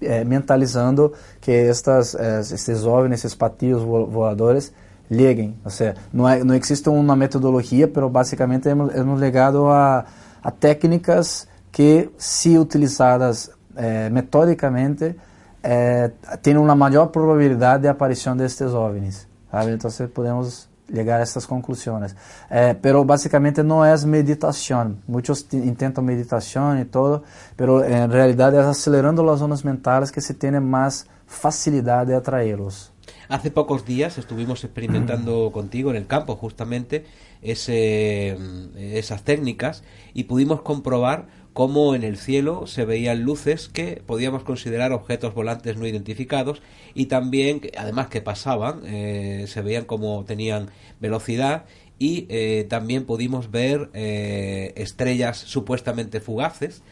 eh, 0.00 0.24
mentalizando 0.24 1.12
que 1.40 1.50
estas, 1.50 2.14
eh, 2.14 2.40
esses 2.40 2.84
OVNIs, 2.84 3.20
esses 3.20 3.34
patillos 3.34 3.82
voadores, 3.82 4.72
lleguem. 5.10 5.56
Ou 5.64 5.70
seja, 5.70 5.94
não, 6.12 6.28
é, 6.28 6.42
não 6.42 6.54
existe 6.54 6.88
uma 6.88 7.14
metodologia, 7.14 7.90
mas 7.94 8.10
basicamente 8.10 8.68
hemos, 8.68 8.94
hemos 8.94 9.20
legado 9.20 9.66
a, 9.68 10.04
a 10.42 10.50
técnicas 10.50 11.46
que, 11.70 12.10
se 12.16 12.58
utilizadas 12.58 13.50
eh, 13.76 14.10
metodicamente, 14.10 15.14
eh, 15.62 16.10
têm 16.42 16.56
uma 16.56 16.74
maior 16.74 17.06
probabilidade 17.06 17.82
de 17.82 17.88
aparição 17.88 18.36
destes 18.36 18.74
OVNIs. 18.74 19.26
Sabe? 19.50 19.72
Então, 19.72 19.90
podemos 20.08 20.68
chegar 20.94 21.20
a 21.20 21.22
essas 21.22 21.46
conclusões. 21.46 22.14
Eh, 22.50 22.74
pero 22.74 23.04
basicamente 23.04 23.62
não 23.62 23.84
é 23.84 23.96
meditação. 24.06 24.96
Muitos 25.08 25.46
intentam 25.52 26.04
meditação 26.04 26.78
e 26.78 26.84
todo, 26.84 27.22
pero 27.56 27.82
em 27.84 28.08
realidade 28.08 28.56
é 28.56 28.60
acelerando 28.60 29.28
as 29.30 29.38
zonas 29.38 29.62
mentais 29.62 30.10
que 30.10 30.20
se 30.20 30.34
tem 30.34 30.52
mais 30.60 31.06
facilidade 31.26 32.10
de 32.10 32.14
atraí-los. 32.14 32.92
Hace 33.28 33.50
pocos 33.50 33.84
días 33.84 34.18
estuvimos 34.18 34.62
experimentando 34.62 35.50
contigo 35.52 35.90
en 35.90 35.96
el 35.96 36.06
campo 36.06 36.36
justamente 36.36 37.04
ese, 37.40 38.36
esas 38.76 39.22
técnicas 39.24 39.82
y 40.12 40.24
pudimos 40.24 40.60
comprobar 40.60 41.26
cómo 41.52 41.94
en 41.94 42.04
el 42.04 42.16
cielo 42.16 42.66
se 42.66 42.84
veían 42.84 43.22
luces 43.22 43.68
que 43.68 44.02
podíamos 44.06 44.42
considerar 44.42 44.92
objetos 44.92 45.34
volantes 45.34 45.76
no 45.76 45.86
identificados 45.86 46.62
y 46.94 47.06
también, 47.06 47.60
además 47.76 48.08
que 48.08 48.20
pasaban, 48.20 48.82
eh, 48.86 49.46
se 49.48 49.62
veían 49.62 49.84
como 49.84 50.24
tenían 50.24 50.70
velocidad 51.00 51.64
y 51.98 52.26
eh, 52.28 52.66
también 52.68 53.04
pudimos 53.04 53.50
ver 53.50 53.90
eh, 53.94 54.72
estrellas 54.76 55.38
supuestamente 55.38 56.20
fugaces 56.20 56.82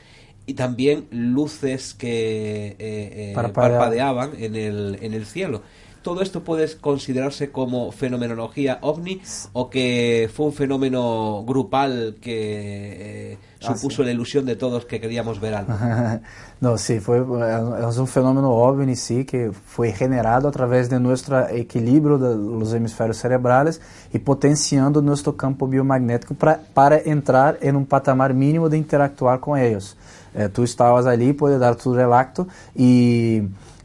y 0.46 0.54
también 0.54 1.06
luces 1.10 1.94
que 1.94 3.32
parpadeaban 3.34 4.32
en 4.38 4.56
el, 4.56 4.98
en 5.02 5.14
el 5.14 5.26
cielo 5.26 5.62
todo 6.02 6.22
esto 6.22 6.42
puede 6.42 6.76
considerarse 6.78 7.50
como 7.50 7.92
fenomenología 7.92 8.78
ovni 8.82 9.20
o 9.52 9.68
que 9.68 10.30
fue 10.32 10.46
un 10.46 10.52
fenómeno 10.52 11.44
grupal 11.46 12.16
que 12.20 13.32
eh, 13.32 13.38
ah, 13.62 13.74
supuso 13.74 14.02
la 14.02 14.10
ilusión 14.10 14.46
de 14.46 14.56
todos 14.56 14.86
que 14.86 15.00
queríamos 15.00 15.40
ver 15.40 15.54
algo. 15.54 15.74
no, 16.60 16.78
sí, 16.78 17.00
fue 17.00 17.18
es 17.18 17.96
un 17.98 18.06
fenómeno 18.06 18.50
ovni, 18.50 18.96
sí, 18.96 19.24
que 19.24 19.52
fue 19.52 19.92
generado 19.92 20.48
a 20.48 20.50
través 20.52 20.88
de 20.88 20.98
nuestro 21.00 21.48
equilibrio 21.48 22.18
de 22.18 22.36
los 22.36 22.72
hemisferios 22.72 23.18
cerebrales 23.18 23.80
y 24.12 24.18
potenciando 24.18 25.02
nuestro 25.02 25.36
campo 25.36 25.66
biomagnético 25.68 26.34
para, 26.34 26.60
para 26.72 26.98
entrar 26.98 27.58
en 27.60 27.76
un 27.76 27.84
patamar 27.84 28.32
mínimo 28.32 28.68
de 28.68 28.78
interactuar 28.78 29.40
con 29.40 29.58
ellos. 29.58 29.96
Eh, 30.34 30.48
tú 30.48 30.62
estabas 30.62 31.06
allí, 31.06 31.32
puedes 31.32 31.58
dar 31.58 31.76
tu 31.76 31.92
relato 31.92 32.46
y 32.74 33.42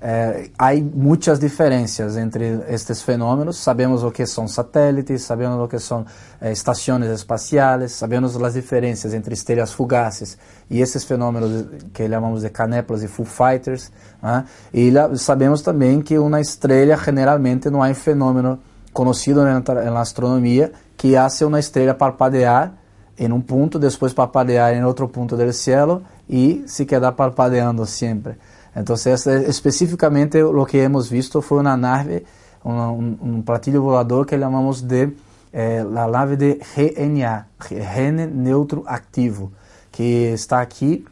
é, 0.07 0.51
há 0.59 0.71
muitas 0.75 1.39
diferenças 1.39 2.15
entre 2.15 2.59
estes 2.69 3.01
fenômenos. 3.01 3.57
Sabemos 3.57 4.03
o 4.03 4.11
que 4.11 4.23
são 4.27 4.47
satélites, 4.47 5.23
sabemos 5.23 5.59
o 5.59 5.67
que 5.67 5.79
são 5.79 6.05
é, 6.39 6.51
estações 6.51 7.07
espaciais, 7.07 7.93
sabemos 7.93 8.39
as 8.39 8.53
diferenças 8.53 9.15
entre 9.15 9.33
estrelas 9.33 9.73
fugaces 9.73 10.37
e 10.69 10.79
esses 10.79 11.03
fenômenos 11.03 11.65
que 11.91 12.07
chamamos 12.07 12.43
de 12.43 12.51
canéplas 12.51 13.01
e 13.01 13.07
full 13.07 13.25
fighters. 13.25 13.91
Né? 14.21 14.45
E 14.71 14.93
sabemos 15.17 15.63
também 15.63 15.99
que 16.03 16.19
uma 16.19 16.39
estrela 16.39 16.95
generalmente 16.95 17.71
não 17.71 17.83
é 17.83 17.89
um 17.89 17.95
fenômeno 17.95 18.59
conhecido 18.93 19.41
na 19.43 20.01
astronomia 20.01 20.71
que 20.95 21.17
hace 21.17 21.43
uma 21.43 21.59
estrela 21.59 21.95
parpadear 21.95 22.73
em 23.17 23.31
um 23.31 23.41
ponto, 23.41 23.79
depois 23.79 24.13
parpadear 24.13 24.71
em 24.75 24.83
outro 24.83 25.07
ponto 25.07 25.35
do 25.35 25.51
céu 25.51 26.03
e 26.29 26.63
se 26.67 26.85
quedar 26.85 27.13
parpadeando 27.13 27.87
sempre. 27.87 28.37
Entonces, 28.75 29.25
específicamente 29.25 30.41
lo 30.41 30.65
que 30.65 30.83
hemos 30.83 31.09
visto 31.09 31.41
fue 31.41 31.59
una 31.59 31.77
nave, 31.77 32.25
un, 32.63 33.17
un 33.21 33.43
platillo 33.43 33.81
volador 33.81 34.25
que 34.25 34.37
llamamos 34.37 34.87
de 34.87 35.15
eh, 35.53 35.85
nave 35.87 36.35
de 36.35 36.59
GNA, 36.75 37.47
Gene 37.59 38.27
Neutro 38.27 38.83
Activo, 38.85 39.53
que 39.91 40.33
está 40.33 40.59
aqui, 40.59 41.05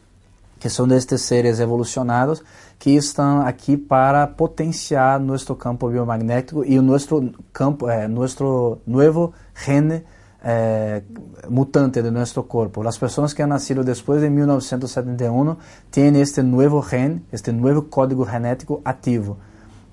que 0.59 0.70
são 0.70 0.86
destes 0.86 1.22
seres 1.22 1.61
evolucionados 1.61 2.43
que 2.78 2.91
estão 2.91 3.45
aqui 3.47 3.78
para 3.78 4.28
potenciar 4.28 5.18
nosso 5.18 5.55
campo 5.55 5.88
biomagnético 5.88 6.66
e 6.66 6.78
o 6.78 6.82
nosso 6.82 7.32
campo, 7.53 7.89
eh, 7.89 8.09
nosso 8.09 8.80
novo 8.86 9.34
gene 9.55 10.03
eh, 10.43 11.01
mutante 11.49 12.03
de 12.03 12.11
nuestro 12.11 12.45
cuerpo. 12.47 12.83
Las 12.83 12.97
personas 12.97 13.33
que 13.33 13.43
han 13.43 13.49
nacido 13.49 13.83
después 13.83 14.21
de 14.21 14.29
1971 14.29 15.57
tienen 15.89 16.17
este 16.17 16.43
nuevo 16.43 16.81
gen, 16.81 17.25
este 17.31 17.53
nuevo 17.53 17.89
código 17.89 18.25
genético 18.25 18.81
activo. 18.83 19.37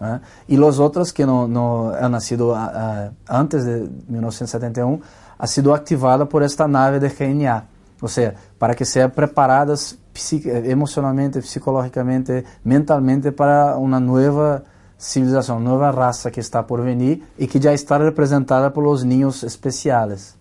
¿eh? 0.00 0.18
Y 0.48 0.56
los 0.56 1.12
que 1.12 1.24
no 1.24 1.92
han 1.92 2.12
nacido 2.12 2.52
uh, 2.52 3.12
antes 3.26 3.64
de 3.64 3.88
1971 4.08 5.00
ha 5.38 5.46
sido 5.46 5.74
activada 5.74 6.28
por 6.28 6.42
esta 6.42 6.66
nave 6.66 6.98
de 6.98 7.08
GNA. 7.10 7.66
O 8.00 8.08
sea, 8.08 8.34
para 8.58 8.74
que 8.74 8.84
sean 8.84 9.10
preparadas 9.10 9.98
emocionalmente, 10.44 11.42
psicológicamente, 11.42 12.44
mentalmente 12.64 13.30
para 13.30 13.76
una 13.76 14.00
nueva 14.00 14.64
civilização, 14.98 15.60
nova 15.60 15.90
raça 15.90 16.30
que 16.30 16.40
está 16.40 16.62
por 16.62 16.82
venir 16.82 17.22
e 17.38 17.46
que 17.46 17.60
já 17.60 17.72
está 17.72 17.96
representada 17.96 18.70
pelos 18.70 19.02
ninhos 19.02 19.42
especiais. 19.42 20.39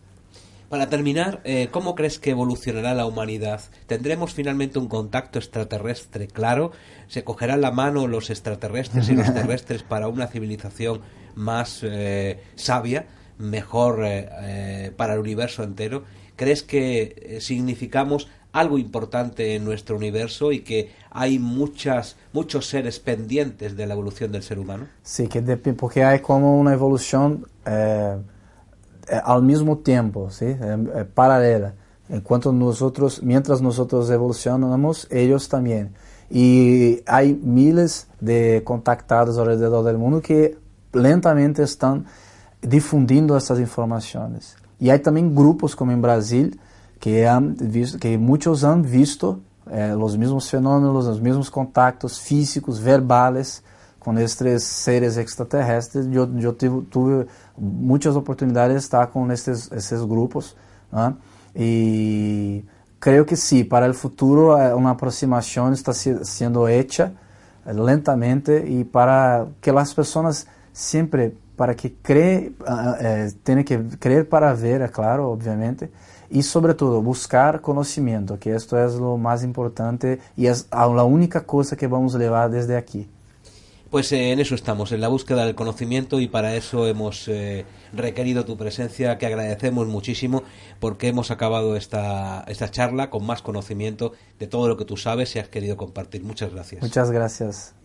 Para 0.69 0.87
terminar, 0.87 1.41
eh, 1.45 1.69
¿cómo 1.71 1.95
crees 1.95 2.19
que 2.19 2.29
evolucionará 2.29 2.93
la 2.93 3.07
humanidad? 3.07 3.61
¿Tendremos 3.87 4.35
finalmente 4.35 4.77
un 4.77 4.87
contacto 4.87 5.39
extraterrestre 5.39 6.27
claro? 6.27 6.71
¿Se 7.07 7.23
cogerán 7.23 7.61
la 7.61 7.71
mano 7.71 8.05
los 8.05 8.29
extraterrestres 8.29 9.09
y 9.09 9.15
los 9.15 9.33
terrestres 9.33 9.81
para 9.81 10.07
una 10.07 10.27
civilización 10.27 11.01
más 11.33 11.79
eh, 11.81 12.39
sabia, 12.53 13.07
mejor 13.39 14.01
eh, 14.03 14.91
para 14.95 15.15
el 15.15 15.19
universo 15.21 15.63
entero? 15.63 16.03
¿Crees 16.35 16.61
que 16.61 17.39
significamos 17.41 18.29
algo 18.51 18.77
importante 18.77 19.55
en 19.55 19.65
nuestro 19.65 19.97
universo 19.97 20.51
y 20.51 20.59
que 20.59 20.91
hay 21.09 21.39
muchas, 21.39 22.15
muchos 22.31 22.67
seres 22.67 22.99
pendientes 22.99 23.75
de 23.75 23.87
la 23.87 23.95
evolución 23.95 24.31
del 24.31 24.43
ser 24.43 24.59
humano? 24.59 24.87
Sí, 25.01 25.27
que 25.27 25.41
porque 25.41 26.03
hay 26.03 26.19
como 26.19 26.59
una 26.59 26.73
evolución 26.73 27.47
ao 29.23 29.41
mesmo 29.41 29.75
tempo, 29.75 30.29
¿sí? 30.29 30.45
é, 30.45 30.99
é 30.99 31.03
paralela. 31.03 31.75
Enquanto 32.09 32.51
nós 32.51 32.81
mientras 33.21 33.61
nosotros 33.61 34.09
evolucionamos, 34.09 35.05
eles 35.11 35.47
também. 35.47 35.89
E 36.31 37.03
há 37.05 37.21
miles 37.23 38.07
de 38.19 38.61
contactados 38.61 39.37
ao 39.37 39.45
redor 39.45 39.83
do 39.83 39.99
mundo 39.99 40.21
que 40.21 40.57
lentamente 40.93 41.61
estão 41.61 42.03
difundindo 42.61 43.35
essas 43.35 43.59
informações. 43.59 44.55
E 44.79 44.89
há 44.89 44.97
também 44.97 45.29
grupos 45.29 45.75
como 45.75 45.91
em 45.91 45.99
Brasil 45.99 46.51
que 46.99 47.23
han 47.25 47.53
visto, 47.53 47.97
que 47.97 48.17
muitos 48.17 48.63
han 48.63 48.81
visto 48.81 49.41
eh, 49.69 49.95
os 49.95 50.15
mesmos 50.15 50.49
fenômenos, 50.49 51.07
os 51.07 51.19
mesmos 51.19 51.49
contactos 51.49 52.17
físicos, 52.17 52.79
verbais 52.79 53.63
com 53.99 54.17
estes 54.17 54.63
seres 54.63 55.17
extraterrestres. 55.17 56.07
Eu, 56.11 56.29
eu 56.39 56.53
tive, 56.53 56.81
tuve 56.83 57.27
muitas 57.59 58.15
oportunidades 58.15 58.75
de 58.75 58.83
estar 58.83 59.07
com 59.07 59.31
esses, 59.31 59.71
esses 59.71 60.03
grupos. 60.03 60.55
Né? 60.91 61.13
E 61.55 62.63
creio 62.99 63.25
que 63.25 63.35
sim, 63.35 63.63
para 63.63 63.89
o 63.89 63.93
futuro 63.93 64.57
eh, 64.57 64.73
uma 64.73 64.91
aproximação 64.91 65.71
está 65.71 65.93
sendo 65.93 66.67
hecha 66.67 67.13
eh, 67.65 67.73
lentamente 67.73 68.51
e 68.51 68.83
para 68.83 69.47
que 69.61 69.69
as 69.69 69.93
pessoas 69.93 70.45
sempre 70.73 71.37
para 71.57 71.75
que 71.75 71.89
crê, 71.89 72.53
eh, 72.99 73.33
tem 73.43 73.61
que 73.63 73.77
crer 73.99 74.25
para 74.25 74.53
ver, 74.53 74.79
é 74.79 74.87
claro, 74.87 75.23
obviamente, 75.23 75.89
e 76.31 76.41
sobretudo 76.41 77.01
buscar 77.01 77.59
conhecimento, 77.59 78.37
que 78.37 78.49
isto 78.49 78.77
é 78.77 78.87
o 78.87 79.17
mais 79.17 79.43
importante 79.43 80.19
e 80.37 80.47
é 80.47 80.53
a 80.71 80.87
única 81.03 81.41
coisa 81.41 81.75
que 81.75 81.85
vamos 81.85 82.13
levar 82.13 82.47
desde 82.47 82.75
aqui. 82.75 83.09
Pues 83.89 84.11
eh, 84.11 84.31
en 84.31 84.39
eso 84.39 84.53
estamos, 84.53 84.91
en 84.91 85.01
la 85.01 85.07
búsqueda 85.07 85.45
del 85.45 85.55
conocimiento 85.55 86.19
y 86.19 86.27
para 86.27 86.55
eso 86.55 86.87
hemos 86.87 87.27
eh, 87.27 87.65
requerido 87.91 88.45
tu 88.45 88.55
presencia, 88.55 89.17
que 89.17 89.25
agradecemos 89.25 89.87
muchísimo 89.87 90.43
porque 90.79 91.07
hemos 91.07 91.31
acabado 91.31 91.75
esta, 91.75 92.43
esta 92.47 92.69
charla 92.69 93.09
con 93.09 93.25
más 93.25 93.41
conocimiento 93.41 94.13
de 94.37 94.47
todo 94.47 94.67
lo 94.67 94.77
que 94.77 94.85
tú 94.85 94.95
sabes 94.95 95.35
y 95.35 95.39
has 95.39 95.49
querido 95.49 95.75
compartir. 95.75 96.23
Muchas 96.23 96.53
gracias. 96.53 96.81
Muchas 96.81 97.09
gracias. 97.09 97.78